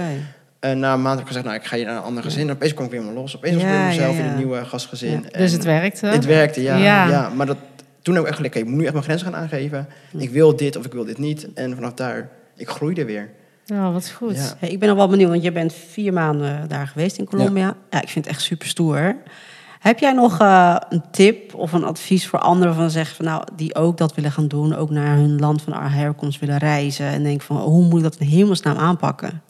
En 0.63 0.79
na 0.79 0.93
een 0.93 1.01
maand 1.01 1.13
heb 1.13 1.21
ik 1.21 1.27
gezegd, 1.27 1.45
nou, 1.45 1.57
ik 1.57 1.65
ga 1.65 1.75
hier 1.75 1.85
naar 1.85 1.95
een 1.95 2.01
ander 2.01 2.23
gezin. 2.23 2.47
En 2.47 2.53
opeens 2.53 2.73
kwam 2.73 2.85
ik 2.85 2.91
weer 2.91 3.01
helemaal 3.01 3.21
los. 3.21 3.35
Opeens 3.35 3.53
was 3.53 3.63
ik 3.63 3.69
Ja, 3.69 3.77
weer 3.77 3.85
mezelf 3.85 4.15
ja, 4.15 4.23
in 4.23 4.29
een 4.29 4.37
nieuwe 4.37 4.65
gastgezin. 4.65 5.29
En 5.31 5.39
Dus 5.39 5.51
het 5.51 5.63
werkte. 5.63 6.05
Het 6.05 6.25
werkte, 6.25 6.61
ja. 6.61 6.77
Ja. 6.77 7.07
ja. 7.07 7.29
maar 7.29 7.45
dat, 7.45 7.57
toen 8.01 8.13
heb 8.13 8.23
ik 8.23 8.29
echt 8.29 8.37
gelijk, 8.37 8.55
ik 8.55 8.65
moet 8.65 8.77
nu 8.77 8.83
echt 8.83 8.93
mijn 8.93 9.05
grenzen 9.05 9.27
gaan 9.31 9.41
aangeven. 9.41 9.87
Ik 10.17 10.29
wil 10.29 10.55
dit 10.55 10.75
of 10.75 10.85
ik 10.85 10.91
wil 10.91 11.05
dit 11.05 11.17
niet. 11.17 11.53
En 11.53 11.75
vanaf 11.75 11.93
daar, 11.93 12.29
ik 12.55 12.69
groeide 12.69 13.05
weer. 13.05 13.29
Oh, 13.73 13.93
wat 13.93 14.09
goed. 14.09 14.35
Ja. 14.35 14.53
Hey, 14.59 14.69
ik 14.69 14.79
ben 14.79 14.89
al 14.89 14.95
wel 14.95 15.07
benieuwd, 15.07 15.29
want 15.29 15.43
je 15.43 15.51
bent 15.51 15.73
vier 15.73 16.13
maanden 16.13 16.67
daar 16.67 16.87
geweest 16.87 17.17
in 17.17 17.25
Colombia. 17.25 17.75
Ja, 17.89 18.01
ik 18.01 18.09
vind 18.09 18.25
het 18.25 18.33
echt 18.33 18.43
super 18.43 18.67
stoer. 18.67 19.15
Heb 19.79 19.99
jij 19.99 20.13
nog 20.13 20.39
eh, 20.39 20.75
een 20.89 21.03
tip 21.11 21.55
of 21.55 21.73
een 21.73 21.83
advies 21.83 22.27
voor 22.27 22.39
anderen 22.39 22.75
van 22.75 22.89
zeggen 22.89 23.15
van 23.15 23.25
nou 23.25 23.43
die 23.55 23.75
ook 23.75 23.97
dat 23.97 24.15
willen 24.15 24.31
gaan 24.31 24.47
doen, 24.47 24.75
ook 24.75 24.89
naar 24.89 25.15
hun 25.15 25.39
land 25.39 25.61
van 25.61 25.73
herkomst 25.73 26.39
willen 26.39 26.57
reizen 26.57 27.05
en 27.05 27.23
denk 27.23 27.41
van 27.41 27.57
hoe 27.57 27.83
moet 27.83 27.97
ik 27.97 28.03
dat 28.03 28.15
in 28.15 28.27
hemelsnaam 28.27 28.77
aanpakken? 28.77 29.41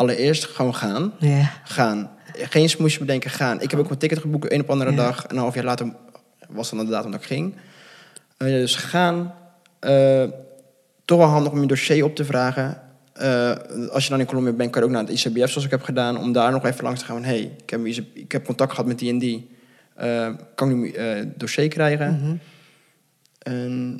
Allereerst 0.00 0.44
gewoon 0.44 0.74
gaan. 0.74 1.12
Ja. 1.18 1.50
Gaan. 1.64 2.10
Geen 2.32 2.68
smoesje 2.68 2.98
bedenken, 2.98 3.30
gaan. 3.30 3.60
Ik 3.60 3.70
heb 3.70 3.80
ook 3.80 3.86
mijn 3.86 3.98
ticket 3.98 4.18
geboekt, 4.18 4.52
een 4.52 4.60
op 4.60 4.70
andere 4.70 4.90
Ja. 4.90 4.96
dag. 4.96 5.24
En 5.26 5.34
een 5.34 5.40
half 5.42 5.54
jaar 5.54 5.64
later 5.64 5.92
was 6.48 6.70
dan 6.70 6.84
de 6.84 6.90
datum 6.90 7.10
dat 7.10 7.20
ik 7.20 7.26
ging. 7.26 7.54
Eh, 8.36 8.46
dus 8.46 8.74
gaan. 8.76 9.34
Eh, 9.78 10.24
toch 11.04 11.18
wel 11.18 11.26
handig 11.26 11.52
om 11.52 11.60
je 11.60 11.66
dossier 11.66 12.04
op 12.04 12.14
te 12.16 12.24
vragen. 12.24 12.80
Eh, 13.12 13.52
als 13.90 14.04
je 14.04 14.10
dan 14.10 14.20
in 14.20 14.26
Colombia 14.26 14.52
bent, 14.52 14.70
kan 14.70 14.82
je 14.82 14.88
ook 14.88 14.94
naar 14.94 15.04
het 15.04 15.12
ICBF, 15.12 15.50
zoals 15.50 15.64
ik 15.64 15.70
heb 15.70 15.82
gedaan, 15.82 16.18
om 16.18 16.32
daar 16.32 16.52
nog 16.52 16.64
even 16.64 16.84
langs 16.84 17.00
te 17.00 17.06
gaan. 17.06 17.16
Van, 17.16 17.24
hey, 17.24 17.56
ik 17.62 17.70
heb, 17.70 17.86
ik 18.14 18.32
heb 18.32 18.44
contact 18.44 18.70
gehad 18.70 18.86
met 18.86 18.98
die 18.98 19.10
en 19.10 19.18
die. 19.18 19.50
Kan 20.54 20.70
ik 20.70 20.76
nu 20.76 20.94
dossier 21.36 21.68
krijgen? 21.68 22.38
Mhm. 23.42 23.98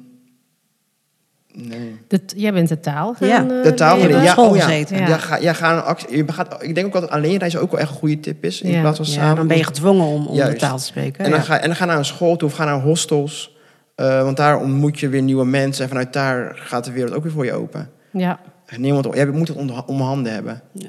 De, 2.10 2.20
jij 2.36 2.52
bent 2.52 2.68
de 2.68 2.80
taal 2.80 3.14
gaan... 3.14 3.28
Ja, 3.28 3.42
eh, 3.42 3.62
De 3.62 3.74
taal 3.74 3.98
je 3.98 4.26
school 4.26 4.48
oh 4.50 4.56
ja. 4.56 4.62
gezeten. 4.62 4.96
Ja. 4.98 5.08
Ja. 5.08 5.16
ga, 5.18 5.36
ja, 5.36 5.52
ga 5.52 5.72
een 5.76 5.82
actie, 5.82 6.16
je 6.16 6.32
gaat, 6.32 6.62
ik 6.62 6.74
denk 6.74 6.86
ook 6.86 6.92
dat 7.00 7.10
alleen 7.10 7.38
reizen 7.38 7.60
ook 7.60 7.70
wel 7.70 7.80
echt 7.80 7.90
een 7.90 7.96
goede 7.96 8.20
tip 8.20 8.44
is. 8.44 8.60
In 8.60 8.70
Ja. 8.70 8.80
plaats 8.80 8.96
van 8.96 9.06
Ja, 9.06 9.12
samen. 9.12 9.36
dan 9.36 9.46
ben 9.46 9.56
je 9.56 9.64
gedwongen 9.64 10.06
om, 10.06 10.26
om 10.26 10.36
de 10.36 10.56
taal 10.56 10.76
te 10.76 10.84
spreken. 10.84 11.24
En 11.24 11.30
dan, 11.30 11.38
ja. 11.40 11.44
ga, 11.46 11.58
en 11.58 11.66
dan 11.66 11.76
ga 11.76 11.84
naar 11.84 11.98
een 11.98 12.04
school 12.04 12.36
toe 12.36 12.48
of 12.48 12.54
ga 12.54 12.64
naar 12.64 12.80
hostels. 12.80 13.56
Eh, 13.94 14.22
want 14.22 14.36
daar 14.36 14.58
ontmoet 14.60 15.00
je 15.00 15.08
weer 15.08 15.22
nieuwe 15.22 15.44
mensen. 15.44 15.82
En 15.82 15.88
vanuit 15.88 16.12
daar 16.12 16.52
gaat 16.56 16.84
de 16.84 16.92
wereld 16.92 17.14
ook 17.14 17.22
weer 17.22 17.32
voor 17.32 17.44
je 17.44 17.52
open. 17.52 17.90
Ja. 18.12 18.40
Niemand, 18.76 19.06
jij 19.14 19.26
moet 19.26 19.48
het 19.48 19.56
onder, 19.56 19.84
om 19.86 20.00
handen 20.00 20.32
hebben. 20.32 20.62
Ja. 20.72 20.88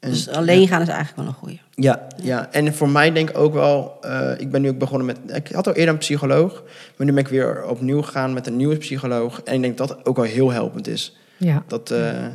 En- 0.00 0.10
dus 0.10 0.28
alleen 0.28 0.68
gaan 0.68 0.82
is 0.82 0.88
eigenlijk 0.88 1.16
wel 1.16 1.26
een 1.26 1.32
goede. 1.34 1.58
Ja, 1.82 2.06
ja, 2.22 2.48
en 2.52 2.74
voor 2.74 2.88
mij 2.88 3.12
denk 3.12 3.30
ik 3.30 3.38
ook 3.38 3.52
wel... 3.54 3.96
eh, 4.00 4.30
ik 4.38 4.50
ben 4.50 4.62
nu 4.62 4.68
ook 4.68 4.78
begonnen 4.78 5.06
met... 5.06 5.18
Ik 5.36 5.48
had 5.52 5.66
al 5.66 5.72
eerder 5.72 5.92
een 5.94 5.98
psycholoog. 6.00 6.62
Maar 6.96 7.06
nu 7.06 7.12
ben 7.12 7.22
ik 7.24 7.28
weer 7.30 7.64
opnieuw 7.68 8.02
gegaan 8.02 8.32
met 8.32 8.46
een 8.46 8.56
nieuwe 8.56 8.76
psycholoog. 8.76 9.42
En 9.42 9.54
ik 9.54 9.62
denk 9.62 9.76
dat 9.78 9.88
dat 9.88 10.06
ook 10.06 10.16
wel 10.16 10.24
heel 10.24 10.50
helpend 10.50 10.88
is. 10.88 11.16
ja. 11.36 11.62
Dat, 11.66 11.90
eh, 11.90 12.26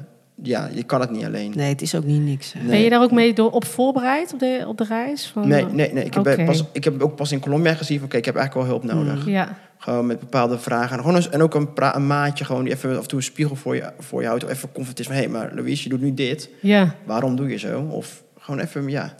ja, 0.43 0.69
je 0.73 0.83
kan 0.83 1.01
het 1.01 1.09
niet 1.11 1.25
alleen. 1.25 1.53
Nee, 1.55 1.69
het 1.69 1.81
is 1.81 1.95
ook 1.95 2.03
niet 2.03 2.21
niks. 2.21 2.53
Nee. 2.53 2.65
Ben 2.67 2.79
je 2.79 2.89
daar 2.89 3.01
ook 3.01 3.11
mee 3.11 3.33
door, 3.33 3.51
op 3.51 3.65
voorbereid 3.65 4.33
op 4.33 4.39
de, 4.39 4.63
op 4.67 4.77
de 4.77 4.83
reis? 4.83 5.27
Van, 5.33 5.47
Nee, 5.47 5.61
eh, 5.65 5.71
nee, 5.71 5.93
nee. 5.93 6.03
Ik, 6.05 6.13
heb 6.13 6.45
pas, 6.45 6.63
ik 6.71 6.83
heb 6.83 7.01
ook 7.01 7.15
pas 7.15 7.31
in 7.31 7.39
Colombia 7.39 7.73
gezien 7.73 7.97
van... 7.97 8.05
Oké, 8.07 8.17
ik 8.17 8.25
heb 8.25 8.35
eigenlijk 8.35 8.67
wel 8.67 8.77
hulp 8.79 8.93
nodig. 8.93 9.25
Ja. 9.25 9.57
Gewoon 9.77 10.05
met 10.05 10.19
bepaalde 10.19 10.57
vragen. 10.59 10.91
En, 10.97 10.99
gewoon 10.99 11.15
eens- 11.15 11.29
en 11.29 11.41
ook 11.41 11.53
een, 11.55 11.73
pra- 11.73 11.95
een 11.95 12.07
maatje 12.07 12.45
gewoon 12.45 12.63
die 12.63 12.73
even 12.73 12.95
af 12.95 13.01
en 13.01 13.07
toe 13.07 13.17
een 13.17 13.23
spiegel 13.23 13.55
voor 13.55 13.75
je, 13.75 13.91
voor 13.99 14.21
je 14.21 14.27
houdt. 14.27 14.43
Of 14.43 14.49
even 14.49 14.71
confronteert 14.71 15.07
van... 15.07 15.17
Hé, 15.17 15.23
hey, 15.23 15.31
maar 15.31 15.51
Louise, 15.53 15.83
je 15.83 15.89
doet 15.89 16.01
nu 16.01 16.13
dit. 16.13 16.49
ja. 16.59 16.95
Waarom 17.03 17.35
doe 17.35 17.49
je 17.49 17.57
zo? 17.57 17.81
Of 17.81 18.23
gewoon 18.39 18.59
even, 18.59 18.89
ja... 18.89 19.15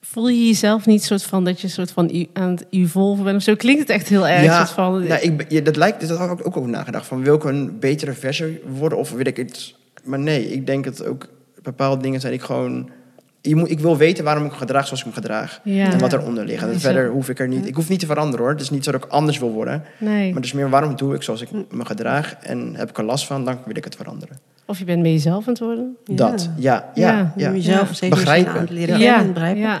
Voel 0.00 0.28
je 0.28 0.46
jezelf 0.46 0.86
niet 0.86 1.02
soort 1.04 1.22
van 1.22 1.44
dat 1.44 1.60
je 1.60 1.68
soort 1.68 1.90
van 1.92 2.26
aan 2.32 2.50
het 2.50 2.66
evolven 2.70 3.24
bent 3.24 3.36
of 3.36 3.42
zo? 3.42 3.54
Klinkt 3.56 3.80
het 3.80 3.90
echt 3.90 4.08
heel 4.08 4.28
erg. 4.28 4.42
ja, 4.44 4.56
soort 4.58 4.70
van, 4.70 5.06
nou, 5.06 5.20
ik, 5.20 5.44
ja, 5.48 5.60
dat 5.60 5.76
lijkt, 5.76 6.08
dat 6.08 6.18
had 6.18 6.38
ik 6.40 6.46
ook 6.46 6.56
over 6.56 6.70
nagedacht. 6.70 7.06
Van 7.06 7.22
wil 7.22 7.34
ik 7.34 7.44
een 7.44 7.78
betere 7.78 8.12
versie 8.12 8.60
worden 8.78 8.98
of 8.98 9.10
weet 9.12 9.26
ik 9.26 9.38
iets. 9.38 9.78
Maar 10.04 10.18
nee, 10.18 10.52
ik 10.52 10.66
denk 10.66 10.84
dat 10.84 11.04
ook 11.04 11.28
bepaalde 11.62 12.02
dingen 12.02 12.20
zijn 12.20 12.32
ik 12.32 12.42
gewoon. 12.42 12.90
Je 13.42 13.56
moet, 13.56 13.70
ik 13.70 13.80
wil 13.80 13.96
weten 13.96 14.24
waarom 14.24 14.44
ik 14.44 14.50
me 14.50 14.56
gedraag 14.56 14.84
zoals 14.86 15.00
ik 15.00 15.06
me 15.06 15.12
gedraag. 15.12 15.60
Ja. 15.64 15.92
En 15.92 15.98
wat 15.98 16.12
eronder 16.12 16.44
ligt. 16.44 16.62
En 16.62 16.68
Ja, 16.68 16.72
zo. 16.72 16.78
verder 16.80 17.10
hoef 17.10 17.28
ik 17.28 17.38
er 17.38 17.48
niet. 17.48 17.66
Ik 17.66 17.74
hoef 17.74 17.88
niet 17.88 18.00
te 18.00 18.06
veranderen 18.06 18.40
hoor. 18.44 18.52
Het 18.52 18.60
is 18.60 18.70
niet 18.70 18.84
zo 18.84 18.92
dat 18.92 19.04
ik 19.04 19.10
anders 19.10 19.38
wil 19.38 19.50
worden. 19.50 19.84
nee. 19.98 20.26
Maar 20.26 20.36
het 20.36 20.44
is 20.44 20.52
meer 20.52 20.70
waarom 20.70 20.96
doe 20.96 21.14
ik 21.14 21.22
zoals 21.22 21.40
ik 21.40 21.48
me 21.70 21.84
gedraag. 21.84 22.34
En 22.42 22.74
heb 22.74 22.88
ik 22.90 22.98
er 22.98 23.04
last 23.04 23.26
van, 23.26 23.44
dan 23.44 23.58
wil 23.64 23.76
ik 23.76 23.84
het 23.84 23.96
veranderen. 23.96 24.38
Of 24.70 24.78
je 24.78 24.84
bent 24.84 25.02
met 25.02 25.10
jezelf 25.10 25.46
aan 25.46 25.52
het 25.52 25.58
worden. 25.62 25.96
Ja. 26.04 26.14
Dat, 26.14 26.50
ja, 26.56 26.90
ja, 26.94 27.32
Ja. 27.36 27.52
jezelf 27.52 27.88
Ja. 27.88 27.94
steeds 27.94 28.14
Begrijpen. 28.16 28.52
aan 28.52 28.60
het 28.60 28.70
leren 28.70 28.98
Ja. 28.98 29.04
kennen 29.06 29.26
en 29.26 29.32
begrijpen. 29.32 29.60
ja. 29.62 29.80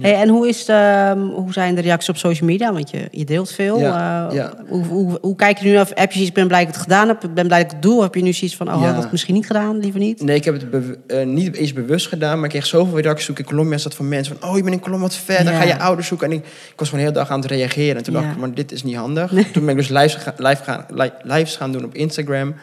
Hey, 0.00 0.14
en 0.14 0.28
hoe, 0.28 0.48
is 0.48 0.68
ehm, 0.68 1.18
hoe 1.18 1.52
zijn 1.52 1.74
de 1.74 1.80
reacties 1.80 2.08
op 2.08 2.16
social 2.16 2.48
media? 2.48 2.72
Want 2.72 2.90
je, 2.90 3.08
je 3.10 3.24
deelt 3.24 3.50
veel. 3.52 3.78
Ja, 3.80 4.28
Eh, 4.28 4.34
ja. 4.34 4.52
Hoe, 4.68 4.84
hoe, 4.84 5.18
hoe 5.20 5.36
kijk 5.36 5.58
je 5.58 5.64
nu 5.68 5.74
naar? 5.74 5.88
Heb 5.94 6.08
je 6.10 6.14
zoiets, 6.16 6.32
ben 6.32 6.46
blij 6.46 6.58
dat 6.60 6.68
ik 6.68 6.74
het 6.74 6.82
gedaan 6.82 7.08
heb, 7.08 7.24
ik 7.24 7.34
ben 7.34 7.46
blij 7.46 7.58
dat 7.62 7.66
ik 7.66 7.72
het 7.72 7.82
doe? 7.82 7.96
Of 7.96 8.02
heb 8.02 8.14
je 8.14 8.22
nu 8.22 8.32
zoiets 8.32 8.56
van, 8.56 8.68
oh, 8.74 8.80
Ja. 8.80 8.86
had 8.86 8.94
ik 8.96 9.02
het 9.02 9.10
misschien 9.12 9.34
niet 9.34 9.46
gedaan, 9.46 9.78
liever 9.78 10.00
niet? 10.00 10.22
Nee, 10.22 10.36
ik 10.36 10.44
heb 10.44 10.54
het 10.72 10.96
eh, 11.06 11.26
niet 11.26 11.56
eens 11.56 11.72
bewust 11.72 12.06
gedaan, 12.08 12.34
maar 12.36 12.44
ik 12.44 12.50
kreeg 12.50 12.66
zoveel 12.66 12.98
reacties 13.00 13.30
ook 13.30 13.38
in 13.38 13.44
Colombia. 13.44 13.78
zat 13.78 13.94
van 13.94 14.08
mensen 14.08 14.36
van, 14.38 14.50
oh, 14.50 14.56
je 14.56 14.62
bent 14.62 14.74
in 14.74 14.80
Colombia, 14.80 15.06
wat 15.06 15.16
vet, 15.16 15.44
dan 15.44 15.52
Ja. 15.52 15.58
ga 15.60 15.64
je 15.66 15.78
ouders 15.78 16.08
zoeken. 16.08 16.26
En 16.30 16.32
ik, 16.36 16.44
ik 16.44 16.72
was 16.76 16.88
gewoon 16.88 17.04
de 17.04 17.10
hele 17.10 17.24
dag 17.24 17.30
aan 17.34 17.40
het 17.40 17.50
reageren. 17.50 17.96
En 17.96 18.02
toen 18.02 18.14
Ja. 18.14 18.20
dacht 18.20 18.32
ik, 18.32 18.38
maar 18.40 18.54
dit 18.54 18.72
is 18.72 18.82
niet 18.82 18.96
handig. 18.96 19.30
Toen 19.52 19.64
ben 19.64 19.68
ik 19.68 19.76
dus 19.76 19.88
lives, 19.88 20.14
ga, 20.14 20.34
live 20.36 20.62
gaan, 20.64 20.84
li- 20.88 21.12
lives 21.22 21.56
gaan 21.56 21.72
doen 21.72 21.84
op 21.84 21.94
Instagram. 21.94 22.54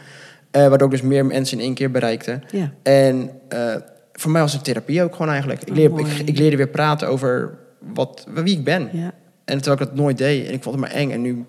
Eh, 0.63 0.67
waardoor 0.69 0.87
ik 0.87 0.93
dus 0.93 1.01
meer 1.09 1.25
mensen 1.25 1.57
in 1.57 1.63
één 1.63 1.73
keer 1.73 1.91
bereikte. 1.91 2.39
Ja. 2.51 2.71
En 2.83 3.29
eh, 3.49 3.75
voor 4.13 4.31
mij 4.31 4.41
was 4.41 4.53
het 4.53 4.63
therapie 4.63 5.03
ook 5.03 5.15
gewoon 5.15 5.31
eigenlijk. 5.31 5.61
Ik, 5.61 5.69
Oh, 5.69 5.75
leer, 5.75 5.89
mooi. 5.91 6.05
ik, 6.05 6.27
ik 6.27 6.37
leerde 6.37 6.57
weer 6.57 6.67
praten 6.67 7.07
over 7.07 7.57
wat, 7.93 8.27
wie 8.43 8.57
ik 8.57 8.63
ben. 8.63 8.89
Ja. 8.91 9.13
En 9.45 9.57
terwijl 9.61 9.81
ik 9.81 9.87
dat 9.87 9.95
nooit 9.95 10.17
deed. 10.17 10.47
En 10.47 10.53
ik 10.53 10.63
vond 10.63 10.75
het 10.75 10.85
maar 10.85 10.93
eng. 10.93 11.11
En 11.11 11.21
nu 11.21 11.45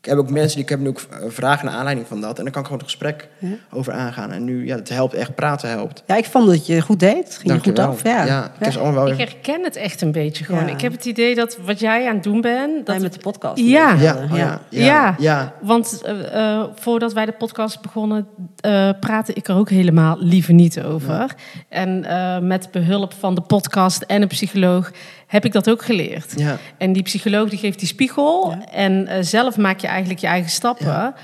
ik 0.00 0.04
heb 0.08 0.18
ook 0.18 0.30
mensen 0.30 0.54
die 0.54 0.62
ik 0.64 0.68
heb 0.68 0.80
nu 0.80 0.88
ook 0.88 1.00
eh, 1.10 1.18
vragen 1.28 1.66
naar 1.66 1.74
aanleiding 1.74 2.06
van 2.06 2.20
dat. 2.20 2.38
En 2.38 2.42
dan 2.42 2.52
kan 2.52 2.60
ik 2.62 2.68
gewoon 2.68 2.82
het 2.82 2.90
gesprek 2.90 3.28
Ja. 3.38 3.48
over 3.70 3.92
aangaan. 3.92 4.32
En 4.32 4.44
nu, 4.44 4.66
ja, 4.66 4.76
het 4.76 4.88
helpt 4.88 5.14
echt. 5.14 5.34
Praten 5.34 5.68
helpt. 5.68 6.02
ja, 6.06 6.16
ik 6.16 6.24
vond 6.24 6.46
dat 6.46 6.66
je 6.66 6.80
goed 6.80 7.00
deed. 7.00 7.16
Het 7.24 7.36
ging 7.36 7.54
je 7.54 7.60
goed 7.60 7.78
af. 7.78 8.02
Ja, 8.02 8.24
ja, 8.24 8.52
ik 8.60 8.72
wel 8.72 9.08
Ik 9.08 9.18
herken 9.18 9.64
het 9.64 9.76
echt 9.76 10.00
een 10.00 10.12
beetje 10.12 10.44
gewoon. 10.44 10.66
Ja. 10.66 10.72
Ik 10.72 10.80
heb 10.80 10.92
het 10.92 11.04
idee 11.04 11.34
dat 11.34 11.58
wat 11.64 11.80
jij 11.80 12.08
aan 12.08 12.14
het 12.14 12.22
doen 12.22 12.40
bent... 12.40 12.86
Dat 12.86 13.00
met 13.00 13.12
de 13.12 13.20
podcast. 13.20 13.62
Ja. 13.62 13.92
Ja, 13.92 14.00
ja. 14.00 14.14
oh 14.30 14.36
ja, 14.36 14.60
ja, 14.68 14.84
Ja. 14.84 15.14
ja. 15.18 15.52
Want 15.60 16.02
eh, 16.02 16.54
eh, 16.58 16.64
voordat 16.74 17.12
wij 17.12 17.24
de 17.24 17.32
podcast 17.32 17.80
begonnen, 17.82 18.26
eh 18.60 18.90
praatte 19.00 19.32
ik 19.32 19.48
er 19.48 19.56
ook 19.56 19.70
helemaal 19.70 20.16
liever 20.18 20.54
niet 20.54 20.82
over. 20.82 21.34
En 21.68 22.04
eh, 22.04 22.38
met 22.38 22.68
behulp 22.70 23.12
van 23.12 23.34
de 23.34 23.40
podcast 23.40 24.02
en 24.02 24.22
een 24.22 24.28
psycholoog 24.28 24.90
heb 25.28 25.44
ik 25.44 25.52
dat 25.52 25.70
ook 25.70 25.82
geleerd. 25.84 26.32
Ja. 26.36 26.56
En 26.78 26.92
die 26.92 27.02
psycholoog 27.02 27.48
die 27.48 27.58
geeft 27.58 27.78
die 27.78 27.88
spiegel. 27.88 28.50
Ja. 28.50 28.66
En 28.72 29.06
eh, 29.06 29.16
zelf 29.20 29.56
maak 29.56 29.78
je 29.80 29.86
eigenlijk 29.86 30.20
je 30.20 30.26
eigen 30.26 30.50
stappen. 30.50 30.86
Ja. 30.86 31.14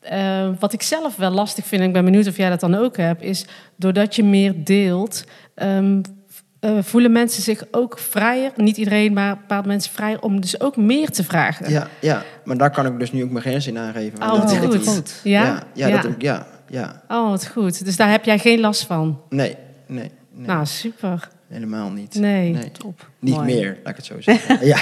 Eh, 0.00 0.48
wat 0.58 0.72
ik 0.72 0.82
zelf 0.82 1.16
wel 1.16 1.30
lastig 1.30 1.66
vind, 1.66 1.80
en 1.80 1.86
ik 1.86 1.92
ben 1.92 2.04
benieuwd 2.04 2.26
of 2.26 2.36
jij 2.36 2.48
dat 2.48 2.60
dan 2.60 2.74
ook 2.74 2.96
hebt, 2.96 3.22
is 3.22 3.44
doordat 3.76 4.16
je 4.16 4.24
meer 4.24 4.64
deelt, 4.64 5.24
ehm, 5.54 6.00
eh, 6.60 6.70
voelen 6.80 7.12
mensen 7.12 7.42
zich 7.42 7.64
ook 7.70 7.98
vrijer. 7.98 8.50
Niet 8.56 8.76
iedereen, 8.76 9.12
maar 9.12 9.36
bepaalde 9.36 9.68
mensen 9.68 9.92
vrijer 9.92 10.20
om 10.20 10.40
dus 10.40 10.60
ook 10.60 10.76
meer 10.76 11.10
te 11.10 11.24
vragen. 11.24 11.70
Ja, 11.70 11.86
ja, 12.00 12.22
maar 12.44 12.56
daar 12.56 12.70
kan 12.70 12.86
ik 12.86 12.98
dus 12.98 13.12
nu 13.12 13.22
ook 13.22 13.30
mijn 13.30 13.44
grenzen 13.44 13.72
in 13.72 13.78
aangeven. 13.78 14.22
Oh, 14.22 14.40
dat 14.40 14.58
wil 14.58 14.74
ik 14.74 14.82
goed. 14.84 15.20
Ja? 15.24 15.44
Ja, 15.44 15.62
ja, 15.74 15.86
Ja. 15.86 15.96
Dat, 16.02 16.06
ook- 16.10 16.20
ja, 16.22 16.46
ja. 16.68 17.02
Oh, 17.08 17.28
wat 17.30 17.46
goed. 17.46 17.84
Dus 17.84 17.96
daar 17.96 18.10
heb 18.10 18.24
jij 18.24 18.38
geen 18.38 18.60
last 18.60 18.84
van? 18.84 19.20
Nee, 19.28 19.56
nee, 19.86 20.10
nee. 20.32 20.46
Nou, 20.46 20.66
super. 20.66 21.28
Helemaal 21.48 21.90
niet. 21.90 22.14
Nee. 22.14 22.70
Top. 22.78 23.08
Niet 23.18 23.34
Mooi. 23.34 23.46
meer, 23.54 23.76
laat 23.84 23.90
ik 23.90 23.96
het 23.96 24.04
zo 24.04 24.20
zeggen. 24.20 24.66
ja. 24.66 24.76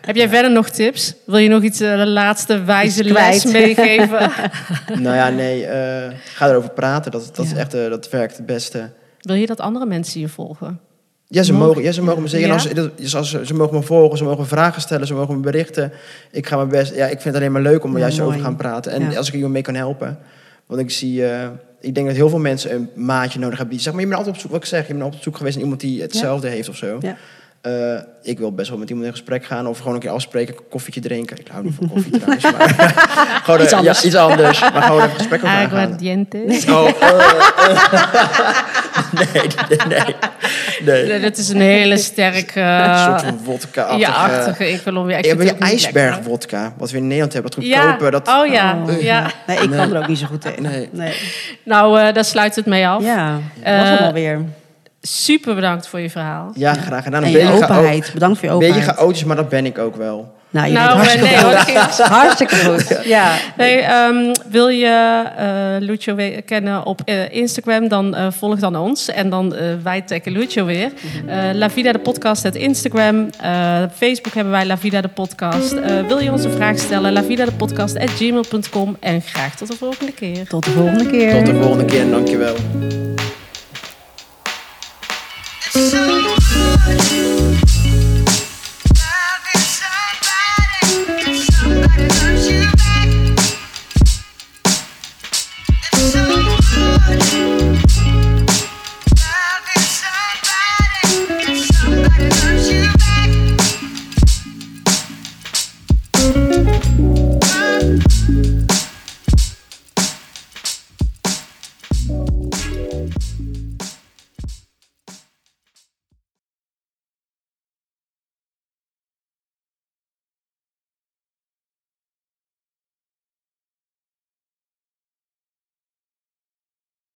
Heb 0.00 0.16
jij 0.16 0.28
verder 0.28 0.50
nog 0.52 0.68
tips? 0.70 1.14
Wil 1.26 1.36
je 1.38 1.48
nog 1.48 1.62
iets, 1.62 1.80
eh, 1.80 1.96
de 1.98 2.06
laatste 2.06 2.64
wijze 2.64 3.04
les 3.04 3.44
meegeven? 3.44 4.30
nou 5.02 5.16
ja, 5.16 5.28
nee, 5.28 5.66
eh, 5.66 6.12
ga 6.24 6.48
erover 6.48 6.70
praten. 6.70 7.10
Dat, 7.12 7.30
dat, 7.34 7.44
is 7.44 7.52
echt, 7.52 7.74
eh, 7.74 7.88
dat 7.88 8.10
werkt 8.10 8.36
het 8.36 8.46
beste. 8.46 8.90
Wil 9.20 9.34
je 9.36 9.46
dat 9.46 9.60
andere 9.60 9.86
mensen 9.86 10.20
je 10.20 10.28
volgen? 10.28 10.80
Ja, 11.26 11.42
ze 11.42 11.52
Mogen- 11.52 11.82
ja, 11.82 11.92
ze 11.92 12.02
mogen 12.02 12.22
me 12.22 12.28
zeggen. 12.28 12.48
Ja? 12.48 12.54
Als, 12.54 12.62
ze- 12.62 12.90
dus 12.96 13.16
als 13.16 13.30
ze, 13.30 13.46
ze 13.46 13.54
mogen 13.54 13.76
me 13.76 13.82
volgen, 13.82 14.18
ze 14.18 14.24
mogen 14.24 14.40
me 14.40 14.46
vragen 14.46 14.80
stellen, 14.80 15.06
ze 15.06 15.14
mogen 15.14 15.34
me 15.34 15.40
berichten. 15.40 15.92
Ik 16.30 16.46
ga 16.46 16.56
mijn 16.56 16.68
best. 16.68 16.94
Ja, 16.94 17.04
ik 17.04 17.10
vind 17.20 17.24
het 17.24 17.34
alleen 17.34 17.52
maar 17.52 17.62
leuk 17.62 17.84
om 17.84 17.90
er 17.90 17.96
Ja, 17.98 18.02
juist 18.04 18.20
over 18.20 18.36
te 18.36 18.42
gaan 18.42 18.56
praten. 18.56 18.92
En 18.92 19.10
Ja. 19.10 19.16
als 19.16 19.28
ik 19.28 19.34
iemand 19.34 19.52
mee 19.52 19.62
kan 19.62 19.74
helpen. 19.74 20.18
Want 20.66 20.80
ik 20.80 20.90
zie, 20.90 21.26
eh, 21.26 21.48
ik 21.80 21.94
denk 21.94 22.06
dat 22.06 22.16
heel 22.16 22.28
veel 22.28 22.38
mensen 22.38 22.74
een 22.74 22.90
maatje 22.94 23.38
nodig 23.38 23.58
hebben. 23.58 23.76
Die 23.76 23.84
zeggen, 23.84 24.02
maar 24.02 24.02
je 24.02 24.16
bent 24.16 24.18
altijd 24.18 24.34
op 24.34 24.40
zoek, 24.42 24.50
wat 24.50 24.62
ik 24.62 24.68
zeg, 24.68 24.86
je 24.86 24.92
bent 24.92 25.02
altijd 25.02 25.16
op 25.16 25.22
zoek 25.22 25.36
geweest 25.36 25.54
naar 25.54 25.64
iemand 25.64 25.80
die 25.80 26.02
hetzelfde 26.02 26.48
heeft 26.48 26.68
of 26.68 26.76
zo. 26.76 26.98
Ja. 27.00 27.16
Eh, 27.60 27.94
ik 28.22 28.38
wil 28.38 28.52
best 28.52 28.68
wel 28.68 28.78
met 28.78 28.88
iemand 28.88 29.06
in 29.06 29.12
gesprek 29.12 29.44
gaan 29.44 29.66
of 29.66 29.78
gewoon 29.78 29.94
een 29.94 30.00
keer 30.00 30.10
afspreken, 30.10 30.54
een 30.54 30.62
koffietje 30.70 31.00
drinken. 31.00 31.38
Ik 31.38 31.48
hou 31.48 31.64
niet 31.64 31.74
van 31.74 31.88
koffie 31.90 32.12
trouwens, 32.12 32.42
maar 32.42 32.74
gewoon 33.44 33.60
Iets 33.62 33.72
eh, 33.72 33.78
anders. 33.78 34.00
Ja, 34.00 34.06
iets 34.06 34.16
anders. 34.16 34.60
Maar 34.60 34.82
gewoon 34.82 35.02
even 35.02 35.16
gesprek 35.16 35.44
over. 35.44 35.54
Aguardiente. 35.56 36.38
Oh, 36.68 36.88
eh, 37.00 37.18
nee, 39.32 39.42
nee, 39.68 39.78
nee. 39.88 40.14
nee. 40.84 41.06
Nee, 41.06 41.20
dat 41.20 41.36
is 41.36 41.48
een 41.48 41.60
hele 41.60 41.96
sterke... 41.96 42.60
Een 42.88 42.98
soort 42.98 43.22
van 43.22 43.40
vodka 43.44 43.94
ja, 43.94 44.10
achtige 44.10 44.68
in. 44.68 44.74
Ik 44.74 44.80
het 45.16 45.26
je 45.26 45.32
ook 45.32 45.38
niet 45.38 45.48
lekker. 45.48 45.68
ijsbergwodka, 45.68 46.72
wat 46.76 46.90
we 46.90 46.96
in 46.96 47.06
Nederland 47.06 47.32
hebben, 47.32 47.50
dat 47.50 47.64
Ja, 47.64 47.80
goedkope. 47.80 48.10
Dat, 48.10 48.28
oh 48.28 48.46
ja, 48.46 48.78
Oh. 48.88 49.02
ja. 49.02 49.30
Nee, 49.46 49.56
ik 49.58 49.68
Nee. 49.68 49.78
kan 49.78 49.94
er 49.94 50.00
ook 50.02 50.08
niet 50.08 50.18
zo 50.18 50.26
goed 50.26 50.40
tegen. 50.40 50.62
Nee. 50.62 50.88
nee. 50.92 51.14
Nou, 51.62 52.00
eh, 52.00 52.14
daar 52.14 52.24
sluit 52.24 52.56
het 52.56 52.66
mee 52.66 52.88
af. 52.88 53.02
Ja, 53.02 53.38
dat 53.64 53.76
was 53.76 53.88
allemaal 53.88 54.12
weer. 54.12 54.40
Super 55.00 55.54
bedankt 55.54 55.88
voor 55.88 56.00
je 56.00 56.10
verhaal. 56.10 56.50
Ja, 56.54 56.74
graag 56.74 57.04
gedaan. 57.04 57.22
En 57.24 57.34
Een 57.34 57.38
je 57.40 57.46
chao- 57.46 57.54
openheid. 57.62 58.10
Bedankt 58.12 58.38
voor 58.38 58.48
je 58.48 58.54
een 58.54 58.58
beetje 58.60 58.74
openheid. 58.74 58.98
chaotisch, 58.98 59.24
maar 59.24 59.36
dat 59.36 59.48
ben 59.48 59.66
ik 59.66 59.78
ook 59.78 59.96
wel. 59.96 60.36
Nou, 60.50 60.66
je 60.66 60.72
Nou, 60.72 60.86
bent 60.86 60.98
hartstikke 61.00 61.28
nee, 61.28 61.44
hoor, 61.44 61.52
ging 61.58 61.78
Hartstikke 62.18 62.56
goed. 62.56 63.00
Ja. 63.04 63.32
Nee, 63.56 63.78
ehm, 63.80 64.34
wil 64.50 64.68
je 64.68 65.22
eh 65.36 65.86
Lucio 65.86 66.14
we- 66.14 66.42
kennen 66.46 66.84
op 66.86 67.00
eh, 67.04 67.30
Instagram, 67.32 67.88
dan 67.88 68.14
eh, 68.14 68.26
volg 68.30 68.58
dan 68.58 68.76
ons. 68.76 69.08
En 69.08 69.30
dan 69.30 69.54
eh 69.54 69.62
wij 69.82 70.00
taggen 70.00 70.32
Lucio 70.32 70.64
weer. 70.64 70.90
Eh 71.26 71.36
La 71.52 71.70
Vida 71.70 71.92
de 71.92 71.98
podcast, 71.98 72.42
het 72.42 72.54
Instagram. 72.54 73.28
Eh, 73.40 73.82
Facebook 73.96 74.34
hebben 74.34 74.52
wij 74.52 74.66
La 74.66 74.78
Vida 74.78 75.00
de 75.00 75.08
podcast. 75.08 75.72
Eh, 75.72 76.06
wil 76.06 76.18
je 76.18 76.32
ons 76.32 76.44
een 76.44 76.52
vraag 76.52 76.78
stellen? 76.78 77.12
La 77.12 77.22
Vida 77.22 77.44
de 77.44 77.52
podcast 77.52 77.98
at 77.98 78.10
gmail.com. 78.10 78.96
En 79.00 79.20
graag 79.22 79.56
tot 79.56 79.68
de 79.68 79.76
volgende 79.76 80.12
keer. 80.12 80.46
Tot 80.48 80.64
de 80.64 80.70
volgende 80.70 81.06
keer. 81.06 81.34
Tot 81.44 81.46
de 81.46 81.54
volgende 81.62 81.84
keer 81.84 82.00
en 82.00 82.10
dankjewel. 82.10 82.54
So 85.78 87.47